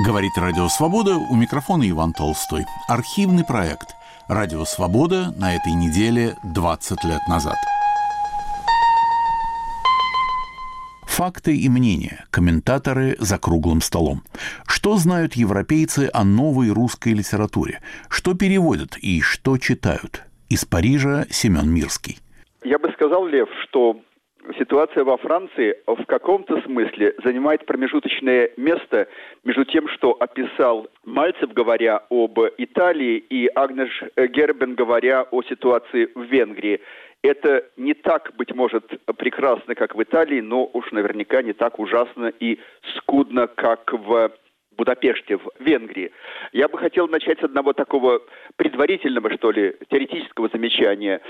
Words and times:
Говорит 0.00 0.38
Радио 0.38 0.68
Свобода, 0.68 1.16
у 1.16 1.34
микрофона 1.34 1.88
Иван 1.90 2.12
Толстой. 2.12 2.66
Архивный 2.86 3.44
проект 3.44 3.96
«Радио 4.28 4.64
Свобода» 4.64 5.32
на 5.36 5.56
этой 5.56 5.72
неделе 5.72 6.36
20 6.44 7.02
лет 7.02 7.20
назад. 7.28 7.56
Факты 11.08 11.56
и 11.56 11.68
мнения. 11.68 12.26
Комментаторы 12.30 13.16
за 13.18 13.38
круглым 13.38 13.80
столом. 13.80 14.22
Что 14.68 14.98
знают 14.98 15.34
европейцы 15.34 16.08
о 16.14 16.22
новой 16.22 16.70
русской 16.70 17.12
литературе? 17.12 17.80
Что 18.08 18.34
переводят 18.34 18.96
и 18.98 19.20
что 19.20 19.58
читают? 19.58 20.22
Из 20.48 20.64
Парижа 20.64 21.26
Семен 21.28 21.68
Мирский. 21.68 22.18
Я 22.62 22.78
бы 22.78 22.88
сказал, 22.92 23.26
Лев, 23.26 23.48
что 23.64 23.96
ситуация 24.56 25.04
во 25.04 25.16
Франции 25.16 25.76
в 25.86 26.04
каком-то 26.06 26.60
смысле 26.62 27.14
занимает 27.24 27.66
промежуточное 27.66 28.50
место 28.56 29.08
между 29.44 29.64
тем, 29.64 29.88
что 29.88 30.12
описал 30.12 30.88
Мальцев, 31.04 31.52
говоря 31.52 32.04
об 32.10 32.38
Италии, 32.56 33.18
и 33.18 33.48
Агнеш 33.54 34.02
Гербен, 34.16 34.74
говоря 34.74 35.22
о 35.30 35.42
ситуации 35.42 36.10
в 36.14 36.22
Венгрии. 36.22 36.80
Это 37.22 37.64
не 37.76 37.94
так, 37.94 38.32
быть 38.36 38.54
может, 38.54 38.84
прекрасно, 39.16 39.74
как 39.74 39.96
в 39.96 40.02
Италии, 40.02 40.40
но 40.40 40.70
уж 40.72 40.92
наверняка 40.92 41.42
не 41.42 41.52
так 41.52 41.78
ужасно 41.78 42.32
и 42.40 42.60
скудно, 42.96 43.48
как 43.48 43.92
в 43.92 44.32
Будапеште, 44.78 45.36
в 45.36 45.50
Венгрии. 45.58 46.12
Я 46.52 46.68
бы 46.68 46.78
хотел 46.78 47.08
начать 47.08 47.40
с 47.40 47.42
одного 47.42 47.72
такого 47.72 48.22
предварительного, 48.54 49.30
что 49.36 49.50
ли, 49.50 49.74
теоретического 49.90 50.48
замечания. 50.48 51.20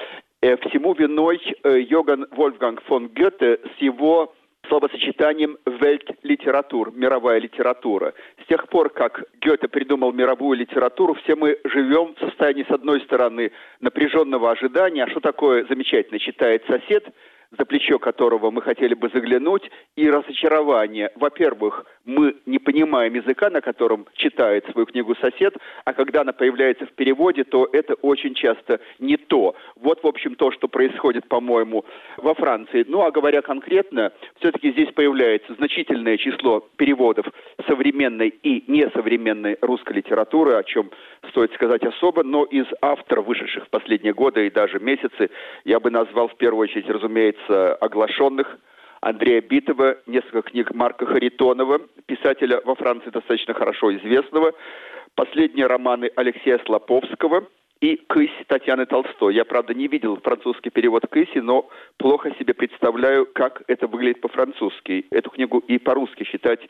Э, 0.40 0.56
всему 0.68 0.94
виной 0.94 1.40
э, 1.64 1.80
Йоган 1.80 2.26
Вольфганг 2.30 2.82
фон 2.84 3.08
Гёте 3.08 3.58
с 3.76 3.82
его 3.82 4.32
словосочетанием 4.68 5.56
«вельт-литератур», 5.66 6.92
мировая 6.94 7.40
литература. 7.40 8.12
С 8.44 8.46
тех 8.46 8.68
пор, 8.68 8.90
как 8.90 9.24
Гёте 9.40 9.66
придумал 9.66 10.12
мировую 10.12 10.58
литературу, 10.58 11.14
все 11.14 11.34
мы 11.34 11.58
живем 11.64 12.14
в 12.14 12.20
состоянии, 12.20 12.66
с 12.68 12.70
одной 12.70 13.00
стороны, 13.00 13.50
напряженного 13.80 14.52
ожидания, 14.52 15.04
а 15.04 15.10
что 15.10 15.20
такое 15.20 15.64
замечательно 15.68 16.18
читает 16.20 16.64
сосед– 16.68 17.04
за 17.56 17.64
плечо 17.64 17.98
которого 17.98 18.50
мы 18.50 18.62
хотели 18.62 18.94
бы 18.94 19.08
заглянуть, 19.12 19.70
и 19.96 20.08
разочарование. 20.10 21.10
Во-первых, 21.16 21.86
мы 22.04 22.36
не 22.46 22.58
понимаем 22.58 23.14
языка, 23.14 23.50
на 23.50 23.60
котором 23.60 24.06
читает 24.14 24.66
свою 24.70 24.86
книгу 24.86 25.14
сосед, 25.16 25.54
а 25.84 25.92
когда 25.92 26.20
она 26.22 26.32
появляется 26.32 26.86
в 26.86 26.92
переводе, 26.92 27.44
то 27.44 27.68
это 27.72 27.94
очень 27.94 28.34
часто 28.34 28.80
не 28.98 29.16
то. 29.16 29.54
Вот, 29.76 30.02
в 30.02 30.06
общем, 30.06 30.34
то, 30.34 30.50
что 30.50 30.68
происходит, 30.68 31.28
по-моему, 31.28 31.84
во 32.16 32.34
Франции. 32.34 32.84
Ну, 32.86 33.02
а 33.02 33.10
говоря 33.10 33.42
конкретно, 33.42 34.12
все-таки 34.40 34.72
здесь 34.72 34.92
появляется 34.92 35.54
значительное 35.54 36.16
число 36.16 36.68
переводов 36.76 37.26
современной 37.66 38.28
и 38.28 38.64
несовременной 38.70 39.58
русской 39.60 39.94
литературы, 39.94 40.54
о 40.54 40.62
чем 40.62 40.90
стоит 41.30 41.52
сказать 41.54 41.82
особо, 41.82 42.22
но 42.22 42.44
из 42.44 42.66
авторов, 42.80 43.26
вышедших 43.26 43.66
в 43.66 43.70
последние 43.70 44.14
годы 44.14 44.46
и 44.46 44.50
даже 44.50 44.78
месяцы, 44.78 45.30
я 45.64 45.80
бы 45.80 45.90
назвал 45.90 46.28
в 46.28 46.36
первую 46.36 46.64
очередь, 46.64 46.88
разумеется, 46.88 47.37
касается 47.38 47.74
оглашенных 47.74 48.58
Андрея 49.00 49.40
Битова, 49.40 49.98
несколько 50.06 50.42
книг 50.42 50.74
Марка 50.74 51.06
Харитонова, 51.06 51.80
писателя 52.06 52.60
во 52.64 52.74
Франции 52.74 53.10
достаточно 53.10 53.54
хорошо 53.54 53.94
известного, 53.96 54.52
последние 55.14 55.66
романы 55.66 56.10
Алексея 56.16 56.60
Слоповского 56.66 57.46
и 57.80 57.96
«Кысь» 58.08 58.32
Татьяны 58.48 58.86
Толстой. 58.86 59.36
Я, 59.36 59.44
правда, 59.44 59.72
не 59.72 59.86
видел 59.86 60.16
французский 60.16 60.70
перевод 60.70 61.04
«Кыси», 61.08 61.38
но 61.38 61.68
плохо 61.96 62.32
себе 62.38 62.54
представляю, 62.54 63.26
как 63.26 63.62
это 63.68 63.86
выглядит 63.86 64.20
по-французски. 64.20 65.06
Эту 65.10 65.30
книгу 65.30 65.58
и 65.58 65.78
по-русски 65.78 66.24
читать, 66.24 66.60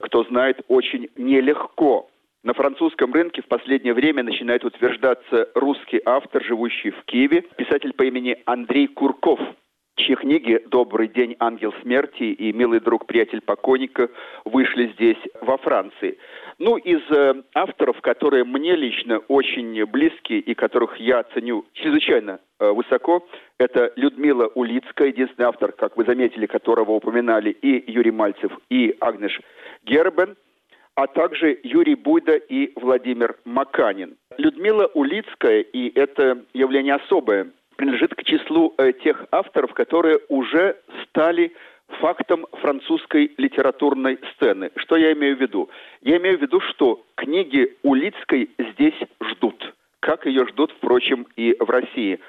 кто 0.00 0.24
знает, 0.24 0.62
очень 0.68 1.10
нелегко. 1.16 2.08
На 2.42 2.54
французском 2.54 3.12
рынке 3.12 3.42
в 3.42 3.46
последнее 3.46 3.92
время 3.92 4.22
начинает 4.22 4.64
утверждаться 4.64 5.50
русский 5.54 6.00
автор, 6.04 6.42
живущий 6.42 6.90
в 6.90 7.04
Киеве, 7.04 7.42
писатель 7.56 7.92
по 7.92 8.04
имени 8.04 8.38
Андрей 8.46 8.86
Курков– 8.86 9.40
чьи 9.96 10.14
книги 10.16 10.60
«Добрый 10.66 11.08
день, 11.08 11.36
ангел 11.38 11.72
смерти» 11.82 12.24
и 12.24 12.52
«Милый 12.52 12.80
друг, 12.80 13.06
приятель 13.06 13.40
покойника» 13.40 14.10
вышли 14.44 14.88
здесь, 14.94 15.18
во 15.40 15.56
Франции. 15.58 16.18
Ну, 16.58 16.76
из 16.76 17.00
э, 17.10 17.42
авторов, 17.54 18.00
которые 18.00 18.44
мне 18.44 18.74
лично 18.76 19.18
очень 19.28 19.84
близки 19.86 20.38
и 20.38 20.54
которых 20.54 20.96
я 20.98 21.22
ценю 21.34 21.64
чрезвычайно 21.74 22.40
э, 22.58 22.70
высоко, 22.70 23.26
это 23.58 23.92
Людмила 23.96 24.50
Улицкая, 24.54 25.08
единственный 25.08 25.46
автор, 25.46 25.72
как 25.72 25.96
вы 25.96 26.04
заметили, 26.04 26.46
которого 26.46 26.92
упоминали 26.92 27.50
и 27.50 27.90
Юрий 27.90 28.10
Мальцев, 28.10 28.52
и 28.70 28.96
Агнеш 29.00 29.40
Гербен, 29.84 30.36
а 30.96 31.06
также 31.06 31.58
Юрий 31.62 31.96
Буйда 31.96 32.36
и 32.36 32.72
Владимир 32.76 33.36
Маканин. 33.44 34.16
Людмила 34.38 34.90
Улицкая, 34.94 35.60
и 35.60 35.92
это 35.98 36.44
явление 36.52 36.94
особое, 36.94 37.50
принадлежит 37.76 38.14
к 38.14 38.24
числу 38.24 38.74
э, 38.78 38.92
тех 38.92 39.24
авторов, 39.30 39.72
которые 39.74 40.20
уже 40.28 40.76
стали 41.04 41.52
фактом 42.00 42.46
французской 42.60 43.32
литературной 43.36 44.18
сцены. 44.34 44.70
Что 44.76 44.96
я 44.96 45.12
имею 45.12 45.36
в 45.36 45.40
виду? 45.40 45.68
Я 46.02 46.16
имею 46.18 46.38
в 46.38 46.42
виду, 46.42 46.60
что 46.60 47.04
книги 47.14 47.76
Улицкой 47.82 48.50
здесь 48.58 48.98
ждут, 49.22 49.74
как 50.00 50.26
ее 50.26 50.46
ждут, 50.48 50.72
впрочем, 50.72 51.26
и 51.36 51.56
в 51.58 51.68
России. 51.68 52.20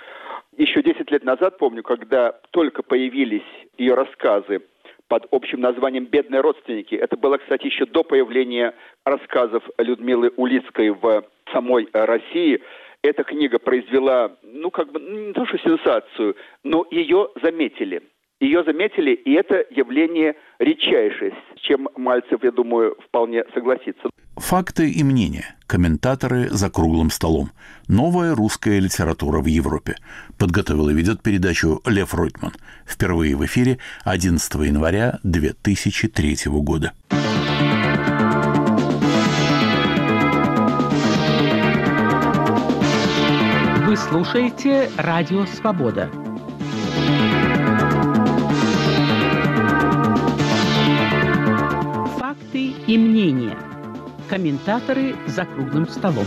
Еще 0.57 0.81
10 0.83 1.09
лет 1.11 1.23
назад, 1.23 1.57
помню, 1.57 1.83
когда 1.83 2.33
только 2.51 2.83
появились 2.83 3.43
ее 3.77 3.95
рассказы 3.95 4.61
под 5.07 5.27
общим 5.31 5.61
названием 5.61 6.05
«Бедные 6.05 6.41
родственники». 6.41 6.95
Это 6.95 7.17
было, 7.17 7.37
кстати, 7.37 7.65
еще 7.65 7.85
до 7.85 8.03
появления 8.03 8.73
рассказов 9.03 9.63
Людмилы 9.77 10.31
Улицкой 10.35 10.89
в 10.89 11.25
самой 11.51 11.87
России– 11.93 12.61
эта 13.05 13.23
книга 13.23 13.59
произвела, 13.59 14.37
ну, 14.43 14.71
как 14.71 14.91
бы, 14.91 14.99
не 14.99 15.33
то 15.33 15.45
что 15.45 15.57
сенсацию, 15.57 16.35
но 16.63 16.85
ее 16.91 17.29
заметили. 17.41 18.01
Ее 18.41 18.63
заметили, 18.63 19.11
и 19.11 19.33
это 19.33 19.65
явление 19.69 20.35
редчайшее, 20.59 21.33
с 21.55 21.61
чем 21.61 21.87
Мальцев, 21.95 22.43
я 22.43 22.51
думаю, 22.51 22.97
вполне 23.07 23.43
согласится. 23.53 24.09
Факты 24.35 24.91
и 24.91 25.03
мнения. 25.03 25.55
Комментаторы 25.65 26.49
за 26.49 26.69
круглым 26.69 27.09
столом. 27.09 27.51
Новая 27.87 28.35
русская 28.35 28.79
литература 28.79 29.39
в 29.39 29.45
Европе. 29.45 29.95
Подготовил 30.37 30.89
и 30.89 30.93
ведет 30.93 31.23
передачу 31.23 31.81
Лев 31.85 32.13
Ройтман. 32.13 32.51
Впервые 32.85 33.37
в 33.37 33.45
эфире 33.45 33.79
11 34.03 34.53
января 34.55 35.19
2003 35.23 36.35
года. 36.47 36.91
Слушаете 44.09 44.91
«Радио 44.97 45.45
Свобода». 45.45 46.09
Факты 52.19 52.73
и 52.87 52.97
мнения. 52.97 53.57
Комментаторы 54.29 55.15
за 55.27 55.45
круглым 55.45 55.87
столом. 55.87 56.25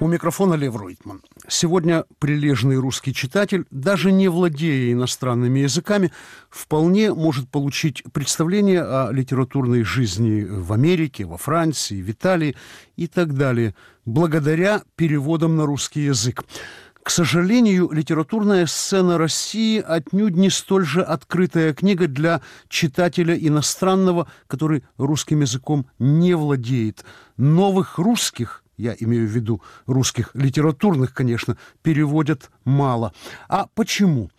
У 0.00 0.08
микрофона 0.08 0.54
Лев 0.54 0.76
Ройтман. 0.76 1.20
Сегодня 1.48 2.04
прилежный 2.18 2.76
русский 2.76 3.14
читатель, 3.14 3.66
даже 3.70 4.10
не 4.10 4.26
владея 4.26 4.92
иностранными 4.92 5.60
языками, 5.60 6.10
вполне 6.50 7.14
может 7.14 7.48
получить 7.48 8.02
представление 8.12 8.82
о 8.82 9.12
литературной 9.12 9.84
жизни 9.84 10.44
в 10.44 10.72
Америке, 10.72 11.24
во 11.24 11.38
Франции, 11.38 12.02
в 12.02 12.10
Италии 12.10 12.56
и 12.96 13.06
так 13.06 13.34
далее, 13.34 13.76
благодаря 14.04 14.82
переводам 14.96 15.56
на 15.56 15.66
русский 15.66 16.00
язык. 16.00 16.44
К 17.04 17.10
сожалению, 17.10 17.90
литературная 17.92 18.66
сцена 18.66 19.16
России 19.16 19.80
отнюдь 19.80 20.34
не 20.34 20.50
столь 20.50 20.84
же 20.84 21.02
открытая 21.02 21.72
книга 21.72 22.08
для 22.08 22.40
читателя 22.68 23.36
иностранного, 23.36 24.26
который 24.48 24.82
русским 24.96 25.42
языком 25.42 25.86
не 26.00 26.34
владеет. 26.34 27.04
Новых 27.36 27.98
русских 27.98 28.64
я 28.76 28.94
имею 28.98 29.26
в 29.26 29.30
виду 29.30 29.62
русских 29.86 30.30
литературных, 30.34 31.14
конечно, 31.14 31.56
переводят 31.82 32.50
мало. 32.64 33.12
А 33.48 33.66
почему? 33.74 34.30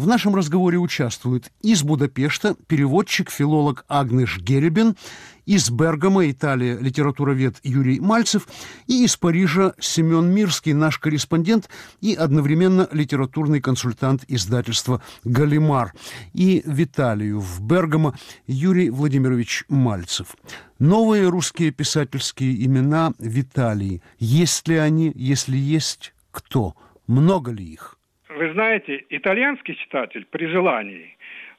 В 0.00 0.06
нашем 0.06 0.34
разговоре 0.34 0.78
участвуют 0.78 1.52
из 1.60 1.82
Будапешта 1.82 2.56
переводчик-филолог 2.68 3.84
Агнеш 3.86 4.38
Геребин, 4.38 4.96
из 5.44 5.68
Бергама, 5.68 6.30
Италия, 6.30 6.78
литературовед 6.78 7.56
Юрий 7.64 8.00
Мальцев 8.00 8.48
и 8.86 9.04
из 9.04 9.18
Парижа 9.18 9.74
Семен 9.78 10.32
Мирский, 10.32 10.72
наш 10.72 10.96
корреспондент 10.98 11.68
и 12.00 12.14
одновременно 12.14 12.88
литературный 12.92 13.60
консультант 13.60 14.24
издательства 14.26 15.02
«Галимар». 15.24 15.92
И 16.32 16.62
в 16.64 16.82
Италию, 16.82 17.38
в 17.38 17.60
Бергамо, 17.60 18.14
Юрий 18.46 18.88
Владимирович 18.88 19.66
Мальцев. 19.68 20.34
Новые 20.78 21.28
русские 21.28 21.72
писательские 21.72 22.64
имена 22.64 23.12
в. 23.18 24.00
Есть 24.18 24.66
ли 24.66 24.76
они? 24.76 25.12
Если 25.14 25.58
есть, 25.58 26.14
кто? 26.30 26.74
Много 27.06 27.50
ли 27.50 27.64
их? 27.64 27.99
Вы 28.40 28.52
знаете, 28.52 29.04
итальянский 29.10 29.74
читатель 29.74 30.24
при 30.24 30.46
желании 30.46 31.14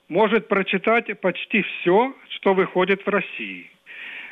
может 0.10 0.48
прочитать 0.48 1.16
почти 1.20 1.62
все, 1.62 2.16
что 2.30 2.56
выходит 2.56 3.06
в 3.06 3.08
России. 3.08 3.70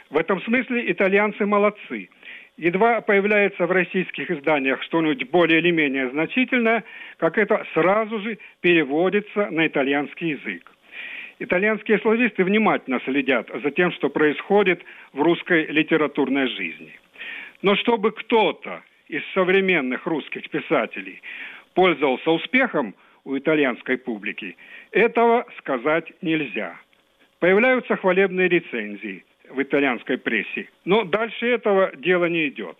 В 0.10 0.18
этом 0.18 0.42
смысле 0.42 0.92
итальянцы 0.92 1.46
молодцы. 1.46 2.10
Едва 2.57 3.01
появляется 3.01 3.68
в 3.68 3.72
российских 3.72 4.31
изданиях 4.31 4.81
что-нибудь 4.81 5.30
более 5.30 5.60
или 5.60 5.69
менее 5.69 6.10
значительное, 6.10 6.84
как 7.18 7.38
это 7.38 7.63
сразу 7.75 8.19
же 8.22 8.40
переводится 8.62 9.52
на 9.52 9.68
итальянский 9.68 10.30
язык. 10.30 10.72
Итальянские 11.38 12.00
слависты 12.00 12.44
внимательно 12.44 13.00
следят 13.06 13.48
за 13.62 13.69
тем, 13.69 13.92
что 13.92 14.10
происходит 14.10 14.84
в 15.13 15.22
русской 15.22 15.68
литературной 15.68 16.48
жизни. 16.48 16.95
Но 17.62 17.75
чтобы 17.75 18.12
кто-то 18.12 18.81
из 19.07 19.22
современных 19.36 20.07
русских 20.07 20.50
писателей 20.50 21.22
пользовался 21.80 22.31
успехом 22.31 22.94
у 23.24 23.38
итальянской 23.38 23.98
публики, 23.98 24.58
этого 24.92 25.46
сказать 25.60 26.12
нельзя. 26.22 26.76
Появляются 27.40 27.96
хвалебные 27.96 28.50
рецензии 28.50 29.24
в 29.50 29.62
итальянской 29.62 30.18
прессе, 30.18 30.68
но 30.84 31.06
дальше 31.06 31.48
этого 31.48 31.96
дела 31.96 32.26
не 32.26 32.50
идет. 32.50 32.76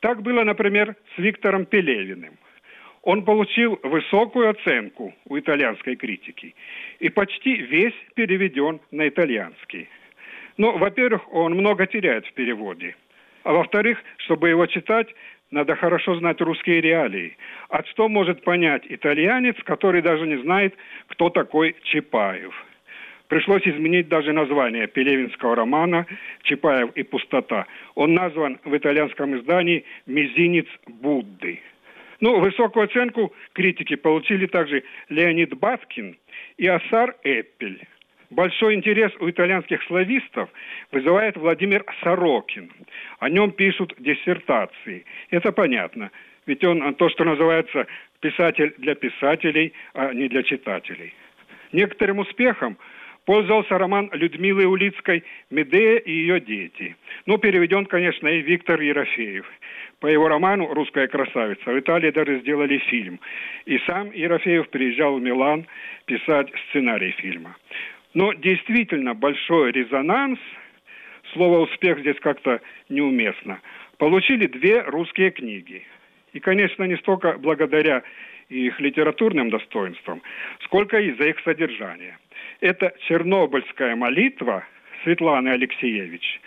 Так 0.00 0.22
было, 0.22 0.42
например, 0.42 0.96
с 1.14 1.18
Виктором 1.18 1.66
Пелевиным– 1.66 2.38
он 3.02 3.24
получил 3.24 3.78
высокую 3.82 4.50
оценку 4.50 5.14
у 5.24 5.38
итальянской 5.38 5.96
критики 5.96 6.54
и 6.98 7.08
почти 7.08 7.56
весь 7.56 7.94
переведен 8.14 8.78
на 8.90 9.08
итальянский. 9.08 9.88
Ну, 10.58 10.76
во-первых, 10.76 11.32
он 11.32 11.54
много 11.54 11.86
теряет 11.86 12.26
в 12.26 12.32
переводе. 12.34 12.94
А 13.42 13.52
во-вторых, 13.52 13.98
чтобы 14.18 14.50
его 14.50 14.66
читать, 14.66 15.08
надо 15.50 15.74
хорошо 15.76 16.16
знать 16.16 16.40
русские 16.40 16.80
реалии. 16.80 17.36
А 17.68 17.82
что 17.84 18.08
может 18.08 18.42
понять 18.44 18.82
итальянец, 18.88 19.56
который 19.64 20.02
даже 20.02 20.26
не 20.26 20.36
знает, 20.42 20.74
кто 21.08 21.30
такой 21.30 21.76
Чапаев? 21.84 22.54
Пришлось 23.28 23.62
изменить 23.66 24.08
даже 24.08 24.32
название 24.32 24.88
пелевинского 24.88 25.54
романа 25.54 26.06
«Чапаев 26.42 26.90
и 26.96 27.04
пустота». 27.04 27.66
Он 27.94 28.14
назван 28.14 28.58
в 28.64 28.76
итальянском 28.76 29.38
издании 29.38 29.84
«Мизинец 30.06 30.66
Будды». 30.88 31.60
Ну, 32.18 32.40
высокую 32.40 32.86
оценку 32.86 33.32
критики 33.52 33.94
получили 33.94 34.46
также 34.46 34.82
Леонид 35.08 35.56
Баскин 35.56 36.16
и 36.58 36.66
Асар 36.66 37.14
Эппель. 37.22 37.86
Большой 38.30 38.74
интерес 38.74 39.12
у 39.18 39.28
итальянских 39.28 39.82
славистов 39.84 40.48
вызывает 40.92 41.36
Владимир 41.36 41.84
Сорокин. 42.00 42.70
О 43.18 43.28
нем 43.28 43.50
пишут 43.50 43.94
диссертации. 43.98 45.04
Это 45.30 45.50
понятно, 45.50 46.12
ведь 46.46 46.62
он 46.62 46.94
то, 46.94 47.08
что 47.08 47.24
называется 47.24 47.88
писатель 48.20 48.72
для 48.78 48.94
писателей, 48.94 49.72
а 49.94 50.14
не 50.14 50.28
для 50.28 50.44
читателей. 50.44 51.12
Некоторым 51.72 52.20
успехом 52.20 52.78
пользовался 53.24 53.78
роман 53.78 54.10
Людмилы 54.12 54.64
Улицкой 54.64 55.24
«Медея 55.50 55.98
и 55.98 56.12
ее 56.12 56.40
дети». 56.40 56.96
Ну, 57.26 57.36
переведен, 57.38 57.84
конечно, 57.86 58.28
и 58.28 58.42
Виктор 58.42 58.80
Ерофеев. 58.80 59.46
По 59.98 60.06
его 60.06 60.28
роману 60.28 60.72
«Русская 60.72 61.08
красавица» 61.08 61.70
в 61.70 61.78
Италии 61.78 62.10
даже 62.10 62.40
сделали 62.40 62.78
фильм. 62.78 63.18
И 63.66 63.78
сам 63.86 64.12
Ерофеев 64.12 64.68
приезжал 64.70 65.18
в 65.18 65.20
Милан 65.20 65.66
писать 66.06 66.48
сценарий 66.68 67.10
фильма. 67.12 67.56
Но 68.14 68.32
действительно 68.32 69.14
большой 69.14 69.72
резонанс, 69.72 70.38
слово 71.32 71.60
«успех» 71.60 72.00
здесь 72.00 72.18
как-то 72.20 72.60
неуместно, 72.88 73.60
получили 73.98 74.46
две 74.46 74.82
русские 74.82 75.30
книги. 75.30 75.84
И, 76.32 76.40
конечно, 76.40 76.84
не 76.84 76.96
столько 76.96 77.38
благодаря 77.38 78.02
их 78.48 78.80
литературным 78.80 79.50
достоинствам, 79.50 80.22
сколько 80.64 80.98
из-за 80.98 81.28
их 81.28 81.40
содержания. 81.44 82.18
Это 82.60 82.92
«Чернобыльская 83.06 83.94
молитва» 83.94 84.64
Светланы 85.04 85.50
Алексеевич 85.50 86.40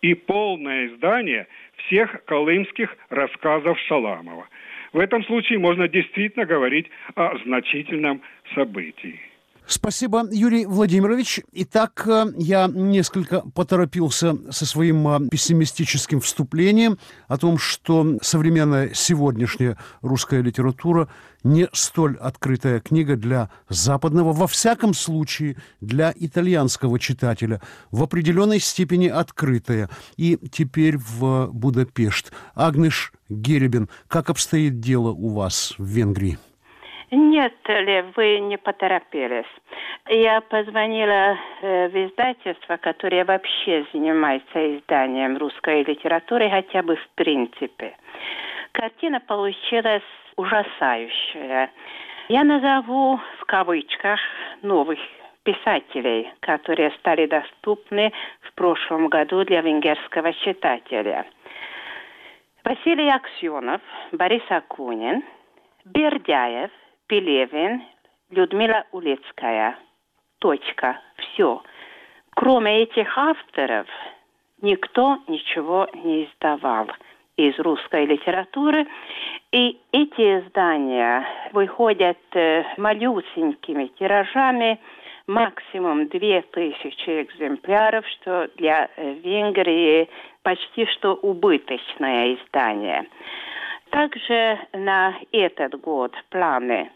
и 0.00 0.14
полное 0.14 0.86
издание 0.86 1.46
всех 1.76 2.24
колымских 2.24 2.96
рассказов 3.10 3.78
Шаламова. 3.80 4.48
В 4.92 4.98
этом 4.98 5.24
случае 5.24 5.58
можно 5.58 5.88
действительно 5.88 6.46
говорить 6.46 6.86
о 7.14 7.36
значительном 7.38 8.22
событии. 8.54 9.20
Спасибо, 9.70 10.26
Юрий 10.30 10.64
Владимирович. 10.64 11.42
Итак, 11.52 12.02
э, 12.06 12.32
я 12.38 12.68
несколько 12.68 13.42
поторопился 13.42 14.34
со 14.50 14.64
своим 14.64 15.06
э, 15.06 15.28
пессимистическим 15.28 16.22
вступлением 16.22 16.98
о 17.26 17.36
том, 17.36 17.58
что 17.58 18.16
современная 18.22 18.94
сегодняшняя 18.94 19.76
русская 20.00 20.40
литература 20.40 21.10
не 21.44 21.68
столь 21.74 22.16
открытая 22.16 22.80
книга 22.80 23.16
для 23.16 23.50
западного, 23.68 24.32
во 24.32 24.46
всяком 24.46 24.94
случае 24.94 25.58
для 25.82 26.14
итальянского 26.16 26.98
читателя, 26.98 27.60
в 27.90 28.02
определенной 28.02 28.60
степени 28.60 29.08
открытая. 29.08 29.90
И 30.16 30.38
теперь 30.50 30.96
в 30.96 31.50
Будапешт. 31.52 32.32
Агнеш 32.54 33.12
Геребин, 33.28 33.90
как 34.06 34.30
обстоит 34.30 34.80
дело 34.80 35.10
у 35.10 35.28
вас 35.28 35.74
в 35.76 35.84
Венгрии? 35.84 36.38
Нет 37.10 37.54
ли, 37.66 38.04
вы 38.16 38.38
не 38.40 38.58
поторопились. 38.58 39.46
Я 40.10 40.42
позвонила 40.42 41.38
э, 41.62 41.88
в 41.88 42.06
издательство, 42.06 42.76
которое 42.76 43.24
вообще 43.24 43.86
занимается 43.92 44.76
изданием 44.76 45.38
русской 45.38 45.84
литературы, 45.84 46.50
хотя 46.50 46.82
бы 46.82 46.96
в 46.96 47.08
принципе. 47.14 47.96
Картина 48.72 49.20
получилась 49.20 50.02
ужасающая. 50.36 51.70
Я 52.28 52.44
назову 52.44 53.18
в 53.38 53.44
кавычках 53.46 54.20
новых 54.60 54.98
писателей, 55.44 56.30
которые 56.40 56.90
стали 56.98 57.24
доступны 57.24 58.12
в 58.42 58.52
прошлом 58.52 59.08
году 59.08 59.44
для 59.44 59.62
венгерского 59.62 60.34
читателя. 60.34 61.24
Василий 62.64 63.08
Аксенов, 63.08 63.80
Борис 64.12 64.42
Акунин, 64.50 65.24
Бердяев– 65.86 66.70
Пелевин, 67.08 67.82
Людмила 68.30 68.84
Улицкая. 68.92 69.78
Точка. 70.40 71.00
Все. 71.16 71.62
Кроме 72.36 72.82
этих 72.82 73.16
авторов, 73.16 73.86
никто 74.60 75.18
ничего 75.26 75.88
не 75.94 76.24
издавал 76.24 76.88
из 77.38 77.58
русской 77.58 78.04
литературы. 78.04 78.86
И 79.52 79.80
эти 79.92 80.38
издания 80.40 81.26
выходят 81.52 82.18
э, 82.34 82.64
малюсенькими 82.76 83.86
тиражами, 83.98 84.78
максимум 85.26 86.08
две 86.08 86.42
тысячи 86.42 87.22
экземпляров, 87.22 88.06
что 88.08 88.50
для 88.56 88.90
э, 88.96 89.14
Венгрии 89.14 90.10
почти 90.42 90.84
что 90.86 91.14
убыточное 91.14 92.34
издание. 92.34 93.08
Также 93.88 94.58
на 94.74 95.14
этот 95.32 95.80
год 95.80 96.12
планы 96.28 96.90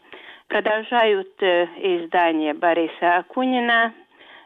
Продолжают 0.52 1.32
э, 1.40 1.64
издание 1.78 2.52
Бориса 2.52 3.16
Акунина. 3.16 3.94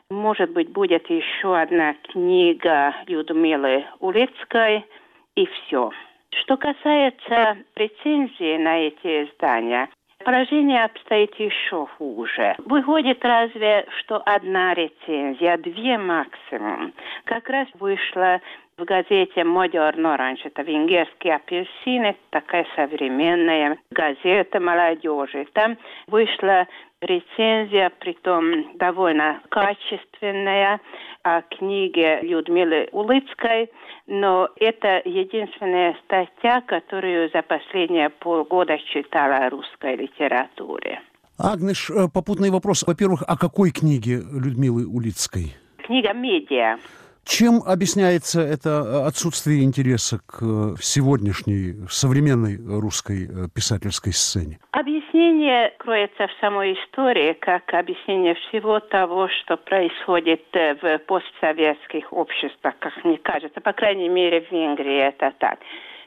Может 0.08 0.52
быть, 0.52 0.70
будет 0.70 1.10
еще 1.10 1.58
одна 1.58 1.94
книга 1.94 2.94
Людмилы 3.08 3.84
Улицкой, 3.98 4.86
и 5.34 5.46
все. 5.46 5.90
Что 6.30 6.56
касается 6.58 7.56
рецензии 7.74 8.56
на 8.56 8.86
эти 8.86 9.24
издания, 9.24 9.88
положение 10.24 10.84
обстоит 10.84 11.34
еще 11.40 11.86
хуже. 11.98 12.54
Выходит 12.58 13.24
разве 13.24 13.84
что 13.98 14.22
одна 14.24 14.74
рецензия, 14.74 15.56
две 15.56 15.98
максимум. 15.98 16.92
Как 17.24 17.48
раз 17.48 17.66
вышла 17.80 18.40
в 18.78 18.84
газете 18.84 19.42
«Модерн 19.44 20.06
Оранж». 20.06 20.40
Это 20.44 20.62
венгерский 20.62 21.30
апельсин, 21.30 22.04
это 22.04 22.18
такая 22.30 22.66
современная 22.76 23.78
газета 23.90 24.60
молодежи. 24.60 25.46
Там 25.54 25.78
вышла 26.06 26.66
рецензия, 27.00 27.90
притом 27.98 28.76
довольно 28.76 29.40
качественная, 29.48 30.80
о 31.22 31.42
книге 31.42 32.20
Людмилы 32.22 32.88
Улыцкой, 32.92 33.70
но 34.06 34.48
это 34.60 35.02
единственная 35.04 35.96
статья, 36.04 36.60
которую 36.60 37.30
за 37.30 37.42
последние 37.42 38.10
полгода 38.10 38.78
читала 38.92 39.46
о 39.46 39.50
русской 39.50 39.96
литературе. 39.96 41.00
Агнеш, 41.38 41.90
э, 41.90 42.08
попутный 42.12 42.50
вопрос. 42.50 42.84
Во-первых, 42.86 43.22
о 43.26 43.36
какой 43.36 43.70
книге 43.70 44.20
Людмилы 44.32 44.86
Улицкой? 44.86 45.54
Книга 45.78 46.12
«Медиа». 46.12 46.78
Чем 47.26 47.60
объясняется 47.66 48.40
это 48.40 48.70
э, 48.70 49.06
отсутствие 49.08 49.64
интереса 49.64 50.20
к 50.24 50.38
э, 50.42 50.76
сегодняшней 50.80 51.74
современной 51.90 52.56
русской 52.80 53.26
э, 53.26 53.48
писательской 53.52 54.12
сцене? 54.12 54.60
Объяснение 54.70 55.74
кроется 55.78 56.28
в 56.28 56.40
самой 56.40 56.74
истории, 56.74 57.32
как 57.32 57.74
объяснение 57.74 58.36
всего 58.36 58.78
того, 58.78 59.28
что 59.28 59.56
происходит 59.56 60.44
в 60.52 60.98
постсоветских 61.08 62.12
обществах, 62.12 62.74
как 62.78 62.92
мне 63.04 63.18
кажется. 63.18 63.60
По 63.60 63.72
крайней 63.72 64.08
мере, 64.08 64.42
в 64.42 64.52
Венгрии 64.52 65.08
это 65.08 65.34
так. 65.38 65.58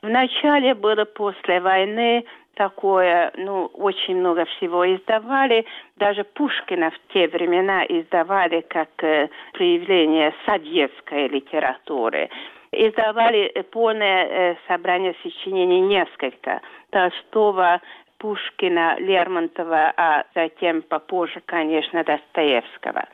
Вначале 0.02 0.74
было 0.74 1.04
после 1.04 1.60
войны 1.60 2.24
такое, 2.60 3.32
ну, 3.38 3.68
очень 3.74 4.18
много 4.18 4.44
всего 4.44 4.84
издавали. 4.94 5.66
Даже 5.96 6.26
Пушкина 6.26 6.92
в 6.92 7.14
те 7.14 7.30
времена 7.30 7.86
издавали 7.86 8.60
как 8.62 8.90
э, 9.02 9.30
проявление 9.54 10.34
советской 10.46 11.30
литературы. 11.30 12.30
Издавали 12.74 13.66
полное 13.72 14.26
э, 14.26 14.56
собрание 14.68 15.16
сочинений 15.24 15.80
несколько. 15.80 16.60
Толстого, 16.90 17.80
Пушкина, 18.18 18.98
Лермонтова, 19.00 19.94
а 19.96 20.26
затем 20.36 20.82
попозже, 20.82 21.42
конечно, 21.46 22.04
Достоевского. 22.04 23.06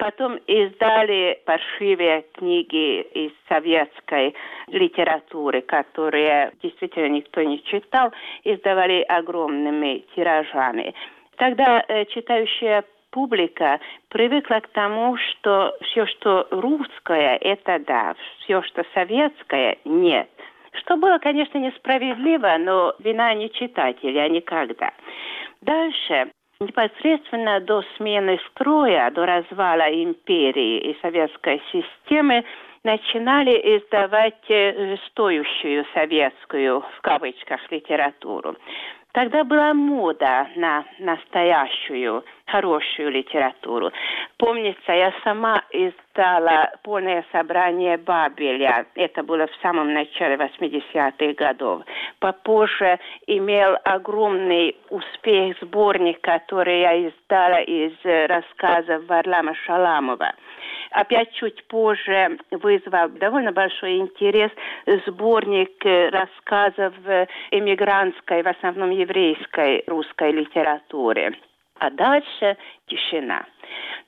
Потом 0.00 0.36
издали 0.46 1.38
паршивые 1.44 2.24
книги 2.32 3.02
из 3.02 3.32
советской 3.50 4.34
литературы, 4.68 5.60
которые 5.60 6.52
действительно 6.62 7.08
никто 7.08 7.42
не 7.42 7.62
читал, 7.64 8.10
издавали 8.42 9.02
огромными 9.02 10.02
тиражами. 10.16 10.94
Тогда 11.36 11.84
э, 11.86 12.06
читающая 12.06 12.82
публика 13.10 13.78
привыкла 14.08 14.60
к 14.60 14.68
тому, 14.68 15.18
что 15.18 15.76
все, 15.82 16.06
что 16.06 16.48
русское, 16.50 17.36
это 17.36 17.78
да, 17.86 18.14
все, 18.38 18.62
что 18.62 18.86
советское, 18.94 19.76
нет. 19.84 20.30
Что 20.72 20.96
было, 20.96 21.18
конечно, 21.18 21.58
несправедливо, 21.58 22.56
но 22.58 22.94
вина 23.00 23.34
не 23.34 23.50
читателя 23.50 24.30
никогда. 24.30 24.92
Дальше 25.60 26.30
непосредственно 26.60 27.60
до 27.60 27.82
смены 27.96 28.38
строя, 28.50 29.10
до 29.10 29.26
развала 29.26 29.88
империи 29.90 30.90
и 30.90 30.98
советской 31.00 31.62
системы 31.72 32.44
начинали 32.84 33.78
издавать 33.78 34.44
э, 34.48 34.96
стоящую 35.08 35.86
советскую, 35.94 36.80
в 36.80 37.00
кавычках, 37.00 37.60
литературу. 37.70 38.56
Тогда 39.12 39.42
была 39.42 39.74
мода 39.74 40.48
на 40.54 40.84
настоящую, 40.98 42.24
хорошую 42.50 43.10
литературу. 43.10 43.90
Помнится, 44.36 44.92
я 44.92 45.12
сама 45.24 45.62
издала 45.70 46.70
полное 46.82 47.24
собрание 47.32 47.96
Бабеля. 47.98 48.86
Это 48.94 49.22
было 49.22 49.46
в 49.46 49.54
самом 49.62 49.92
начале 49.92 50.36
80-х 50.36 51.32
годов. 51.34 51.82
Попозже 52.18 52.98
имел 53.26 53.76
огромный 53.84 54.76
успех 54.90 55.56
сборник, 55.60 56.20
который 56.20 56.80
я 56.80 57.08
издала 57.08 57.60
из 57.60 57.92
рассказов 58.04 59.06
Варлама 59.06 59.54
Шаламова 59.54 60.32
опять 60.90 61.32
чуть 61.34 61.64
позже 61.68 62.38
вызвал 62.50 63.08
довольно 63.10 63.52
большой 63.52 63.98
интерес 63.98 64.50
сборник 65.06 65.84
рассказов 65.84 66.94
эмигрантской, 67.50 68.42
в 68.42 68.48
основном 68.48 68.90
еврейской 68.90 69.84
русской 69.86 70.32
литературе. 70.32 71.32
А 71.80 71.90
дальше 71.90 72.58
тишина. 72.86 73.46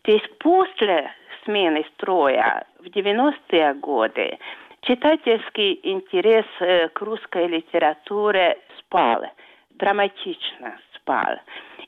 То 0.02 0.12
есть 0.12 0.38
после 0.38 1.10
смены 1.44 1.84
строя 1.94 2.66
в 2.78 2.86
90-е 2.86 3.74
годы 3.74 4.38
читательский 4.82 5.80
интерес 5.82 6.44
э, 6.60 6.88
к 6.88 7.00
русской 7.00 7.46
литературе 7.46 8.58
спал, 8.78 9.24
драматично 9.70 10.78
спал. 10.96 11.38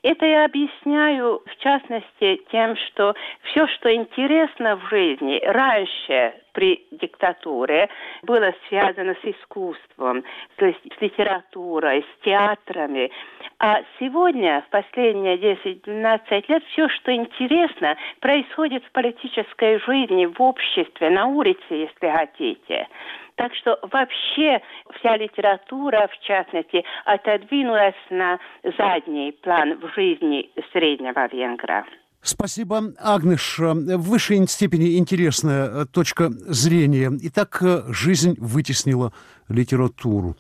Это 0.03 0.25
я 0.25 0.47
объясняю, 0.47 1.43
в 1.45 1.57
частности, 1.63 2.43
тем, 2.51 2.77
что 2.77 3.15
все, 3.43 3.67
что 3.69 3.95
интересно 3.95 4.77
в 4.77 4.89
жизни, 4.89 5.39
раньше 5.45 6.35
при 6.55 6.87
диктатуре 6.93 7.91
было 8.23 8.55
связано 8.69 9.15
с 9.15 9.25
искусством, 9.25 10.25
с 10.59 11.01
литературой, 11.01 12.03
с 12.03 12.25
театрами. 12.25 13.11
А 13.59 13.83
сегодня, 13.99 14.65
в 14.67 14.71
последние 14.71 15.37
10-12 15.37 16.45
лет, 16.49 16.65
все, 16.71 16.89
что 16.89 17.15
интересно, 17.15 17.97
происходит 18.21 18.85
в 18.85 18.93
политической 18.93 19.79
жизни, 19.81 20.27
в 20.27 20.41
обществе, 20.41 21.11
на 21.11 21.27
улице, 21.27 21.61
если 21.71 22.09
хотите. 22.09 22.89
Так 23.37 23.55
что 23.57 23.79
вообще 23.83 24.63
вся 24.95 25.17
литература, 25.17 26.09
в 26.09 26.21
частности, 26.21 26.85
отодвинулась 27.05 27.95
на 28.11 28.39
задний 28.79 29.33
план 29.33 29.79
в 29.79 29.93
жизни 29.95 30.51
среднего 30.73 31.27
венгра. 31.27 31.85
Спасибо, 32.25 32.95
Агнеш. 32.99 33.59
В 33.59 33.99
высшей 33.99 34.49
степени 34.49 34.97
интересная 34.97 35.67
э, 35.67 35.85
точка 35.85 36.31
зрения. 36.31 37.13
Итак, 37.25 37.59
э, 37.61 37.85
жизнь 37.89 38.35
вытеснила 38.39 39.13
литературу. 39.49 40.35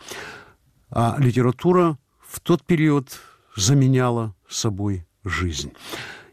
А 0.88 1.17
литература 1.19 1.99
в 2.26 2.41
тот 2.41 2.64
период 2.64 3.21
заменяла 3.55 4.35
собой 4.49 5.07
жизнь. 5.25 5.75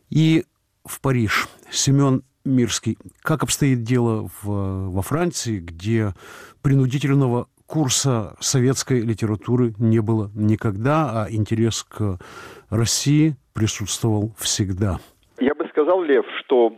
И 0.09 0.45
в 0.85 1.01
Париж 1.01 1.49
Семен 1.69 2.23
Мирский. 2.45 2.97
Как 3.21 3.43
обстоит 3.43 3.83
дело 3.83 4.31
в, 4.41 4.89
во 4.89 5.01
Франции, 5.01 5.59
где 5.59 6.15
принудительного 6.61 7.49
курса 7.65 8.37
советской 8.39 9.01
литературы 9.01 9.75
не 9.79 9.99
было 9.99 10.31
никогда, 10.33 11.23
а 11.23 11.27
интерес 11.29 11.83
к 11.83 12.19
России 12.69 13.35
присутствовал 13.53 14.33
всегда? 14.39 15.01
Сказал, 15.91 16.05
Лев, 16.05 16.25
что 16.39 16.77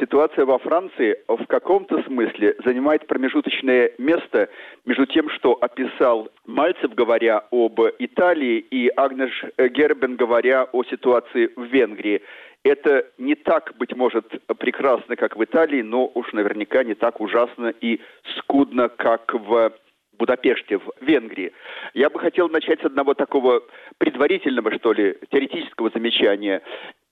ситуация 0.00 0.46
во 0.46 0.58
Франции 0.58 1.18
в 1.28 1.46
каком-то 1.46 2.02
смысле 2.04 2.56
занимает 2.64 3.06
промежуточное 3.06 3.90
место 3.98 4.48
между 4.86 5.04
тем, 5.04 5.28
что 5.28 5.58
описал 5.60 6.30
Мальцев, 6.46 6.94
говоря 6.94 7.44
об 7.50 7.78
Италии, 7.98 8.60
и 8.60 8.90
Агнеш 8.96 9.44
Гербен, 9.58 10.16
говоря 10.16 10.64
о 10.72 10.84
ситуации 10.84 11.50
в 11.54 11.64
Венгрии. 11.64 12.22
Это 12.64 13.04
не 13.18 13.34
так, 13.34 13.74
быть 13.78 13.94
может, 13.94 14.24
прекрасно, 14.56 15.16
как 15.16 15.36
в 15.36 15.44
Италии, 15.44 15.82
но 15.82 16.10
уж 16.14 16.32
наверняка 16.32 16.82
не 16.82 16.94
так 16.94 17.20
ужасно 17.20 17.74
и 17.82 18.00
скудно, 18.38 18.88
как 18.88 19.34
в 19.34 19.70
Будапеште, 20.18 20.78
в 20.78 20.92
Венгрии. 21.00 21.52
Я 21.94 22.10
бы 22.10 22.18
хотел 22.18 22.48
начать 22.48 22.80
с 22.80 22.84
одного 22.84 23.14
такого 23.14 23.62
предварительного, 23.98 24.72
что 24.78 24.92
ли, 24.92 25.16
теоретического 25.30 25.90
замечания. 25.90 26.62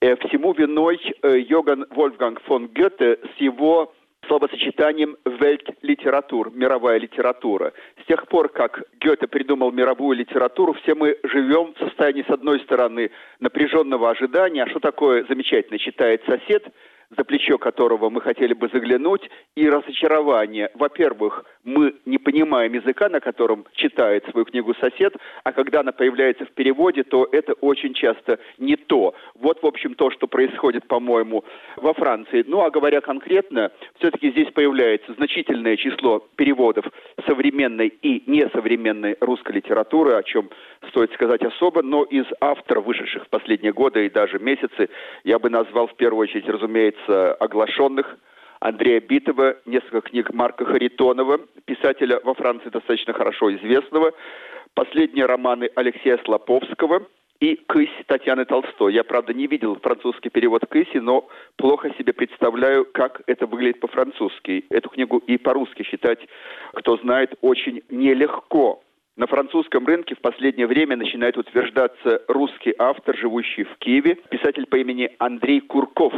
Э, 0.00 0.16
всему 0.16 0.52
виной 0.52 1.00
э, 1.22 1.38
Йоган 1.38 1.86
Вольфганг 1.90 2.40
фон 2.42 2.68
Гёте 2.68 3.18
с 3.36 3.40
его 3.40 3.92
словосочетанием 4.26 5.16
«вельт-литератур», 5.26 6.50
мировая 6.54 6.98
литература. 6.98 7.74
С 8.02 8.06
тех 8.06 8.26
пор, 8.28 8.48
как 8.48 8.82
Гёте 8.98 9.26
придумал 9.26 9.70
мировую 9.70 10.16
литературу, 10.16 10.72
все 10.82 10.94
мы 10.94 11.18
живем 11.24 11.74
в 11.74 11.78
состоянии, 11.78 12.24
с 12.26 12.30
одной 12.30 12.60
стороны, 12.60 13.10
напряженного 13.40 14.10
ожидания, 14.10 14.64
а 14.64 14.68
что 14.70 14.80
такое 14.80 15.26
замечательно 15.28 15.78
читает 15.78 16.22
сосед– 16.26 16.64
за 17.10 17.24
плечо 17.24 17.58
которого 17.58 18.10
мы 18.10 18.20
хотели 18.20 18.54
бы 18.54 18.68
заглянуть, 18.72 19.28
и 19.54 19.68
разочарование. 19.68 20.70
Во-первых, 20.74 21.44
мы 21.64 21.94
не 22.04 22.18
понимаем 22.18 22.72
языка, 22.74 23.08
на 23.08 23.20
котором 23.20 23.66
читает 23.72 24.24
свою 24.30 24.44
книгу 24.44 24.74
сосед, 24.74 25.14
а 25.44 25.52
когда 25.52 25.80
она 25.80 25.92
появляется 25.92 26.44
в 26.44 26.52
переводе, 26.52 27.04
то 27.04 27.28
это 27.32 27.54
очень 27.54 27.94
часто 27.94 28.38
не 28.58 28.76
то. 28.76 29.14
Вот, 29.34 29.62
в 29.62 29.66
общем, 29.66 29.94
то, 29.94 30.10
что 30.10 30.26
происходит, 30.26 30.86
по-моему, 30.86 31.44
во 31.76 31.94
Франции. 31.94 32.44
Ну, 32.46 32.60
а 32.60 32.70
говоря 32.70 33.00
конкретно, 33.00 33.70
все-таки 33.98 34.30
здесь 34.30 34.50
появляется 34.52 35.12
значительное 35.14 35.76
число 35.76 36.26
переводов 36.36 36.84
современной 37.26 37.88
и 37.88 38.22
несовременной 38.26 39.16
русской 39.20 39.52
литературы, 39.52 40.14
о 40.14 40.22
чем 40.22 40.50
стоит 40.88 41.12
сказать 41.12 41.42
особо, 41.42 41.82
но 41.82 42.04
из 42.04 42.26
авторов, 42.40 42.84
вышедших 42.84 43.24
в 43.24 43.28
последние 43.28 43.72
годы 43.72 44.06
и 44.06 44.10
даже 44.10 44.38
месяцы, 44.38 44.90
я 45.24 45.38
бы 45.38 45.48
назвал 45.50 45.86
в 45.86 45.96
первую 45.96 46.22
очередь, 46.22 46.48
разумеется, 46.48 47.03
оглашенных 47.08 48.18
Андрея 48.60 49.00
Битова, 49.00 49.56
несколько 49.66 50.00
книг 50.00 50.32
Марка 50.32 50.64
Харитонова, 50.64 51.38
писателя 51.66 52.20
во 52.24 52.34
Франции 52.34 52.70
достаточно 52.70 53.12
хорошо 53.12 53.54
известного, 53.56 54.12
последние 54.74 55.26
романы 55.26 55.70
Алексея 55.74 56.18
Слоповского 56.24 57.06
и 57.40 57.56
«Кысь» 57.66 57.90
Татьяны 58.06 58.46
Толстой. 58.46 58.94
Я, 58.94 59.04
правда, 59.04 59.34
не 59.34 59.46
видел 59.46 59.76
французский 59.76 60.30
перевод 60.30 60.62
«Кыси», 60.68 60.96
но 60.96 61.28
плохо 61.56 61.90
себе 61.98 62.12
представляю, 62.12 62.86
как 62.86 63.20
это 63.26 63.46
выглядит 63.46 63.80
по-французски. 63.80 64.64
Эту 64.70 64.88
книгу 64.88 65.18
и 65.18 65.36
по-русски 65.36 65.82
читать, 65.82 66.20
кто 66.72 66.96
знает, 66.96 67.34
очень 67.42 67.82
нелегко. 67.90 68.82
На 69.16 69.26
французском 69.26 69.86
рынке 69.86 70.14
в 70.14 70.20
последнее 70.20 70.66
время 70.66 70.96
начинает 70.96 71.36
утверждаться 71.36 72.22
русский 72.28 72.74
автор, 72.78 73.16
живущий 73.16 73.64
в 73.64 73.76
Киеве, 73.76 74.16
писатель 74.30 74.66
по 74.66 74.76
имени 74.76 75.10
Андрей 75.18 75.60
Курков, 75.60 76.12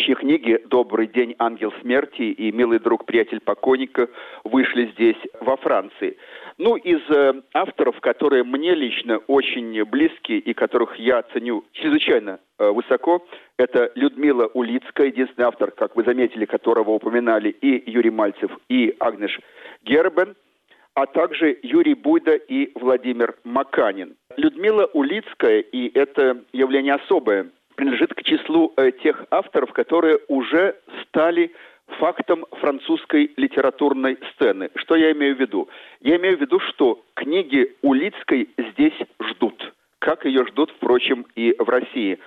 чьи 0.00 0.14
книги 0.14 0.58
«Добрый 0.66 1.06
день, 1.06 1.34
ангел 1.38 1.72
смерти» 1.82 2.22
и 2.22 2.52
«Милый 2.52 2.78
друг, 2.78 3.04
приятель 3.04 3.40
покойника» 3.40 4.08
вышли 4.44 4.90
здесь, 4.92 5.16
во 5.40 5.56
Франции. 5.56 6.16
Ну, 6.58 6.76
из 6.76 7.00
э, 7.10 7.42
авторов, 7.52 8.00
которые 8.00 8.44
мне 8.44 8.74
лично 8.74 9.18
очень 9.26 9.84
близки 9.84 10.38
и 10.38 10.54
которых 10.54 10.96
я 10.96 11.22
ценю 11.34 11.64
чрезвычайно 11.72 12.40
э, 12.58 12.70
высоко, 12.70 13.26
это 13.58 13.92
Людмила 13.94 14.50
Улицкая, 14.54 15.08
единственный 15.08 15.44
автор, 15.44 15.70
как 15.70 15.96
вы 15.96 16.04
заметили, 16.04 16.46
которого 16.46 16.90
упоминали 16.92 17.50
и 17.50 17.90
Юрий 17.90 18.10
Мальцев, 18.10 18.50
и 18.68 18.94
Агнеш 18.98 19.38
Гербен– 19.84 20.34
а 20.94 21.06
также 21.06 21.58
Юрий 21.62 21.94
Буйда 21.94 22.34
и 22.34 22.70
Владимир 22.78 23.36
Маканин. 23.44 24.16
Людмила 24.36 24.86
Улицкая, 24.92 25.60
и 25.60 25.90
это 25.96 26.42
явление 26.52 26.94
особое, 26.94 27.50
принадлежит 27.80 28.12
к 28.12 28.22
числу 28.24 28.74
э, 28.76 28.92
тех 29.02 29.24
авторов, 29.30 29.72
которые 29.72 30.18
уже 30.28 30.76
стали 31.04 31.50
фактом 31.98 32.44
французской 32.60 33.32
литературной 33.38 34.18
сцены. 34.34 34.68
Что 34.74 34.96
я 34.96 35.12
имею 35.12 35.34
в 35.34 35.40
виду? 35.40 35.66
Я 36.00 36.16
имею 36.16 36.36
в 36.36 36.40
виду, 36.42 36.60
что 36.60 37.02
книги 37.14 37.74
Улицкой 37.80 38.50
здесь 38.58 38.92
ждут, 39.22 39.72
как 39.98 40.26
ее 40.26 40.44
ждут, 40.48 40.70
впрочем, 40.72 41.24
и 41.34 41.56
в 41.58 41.70
России. 41.70 42.18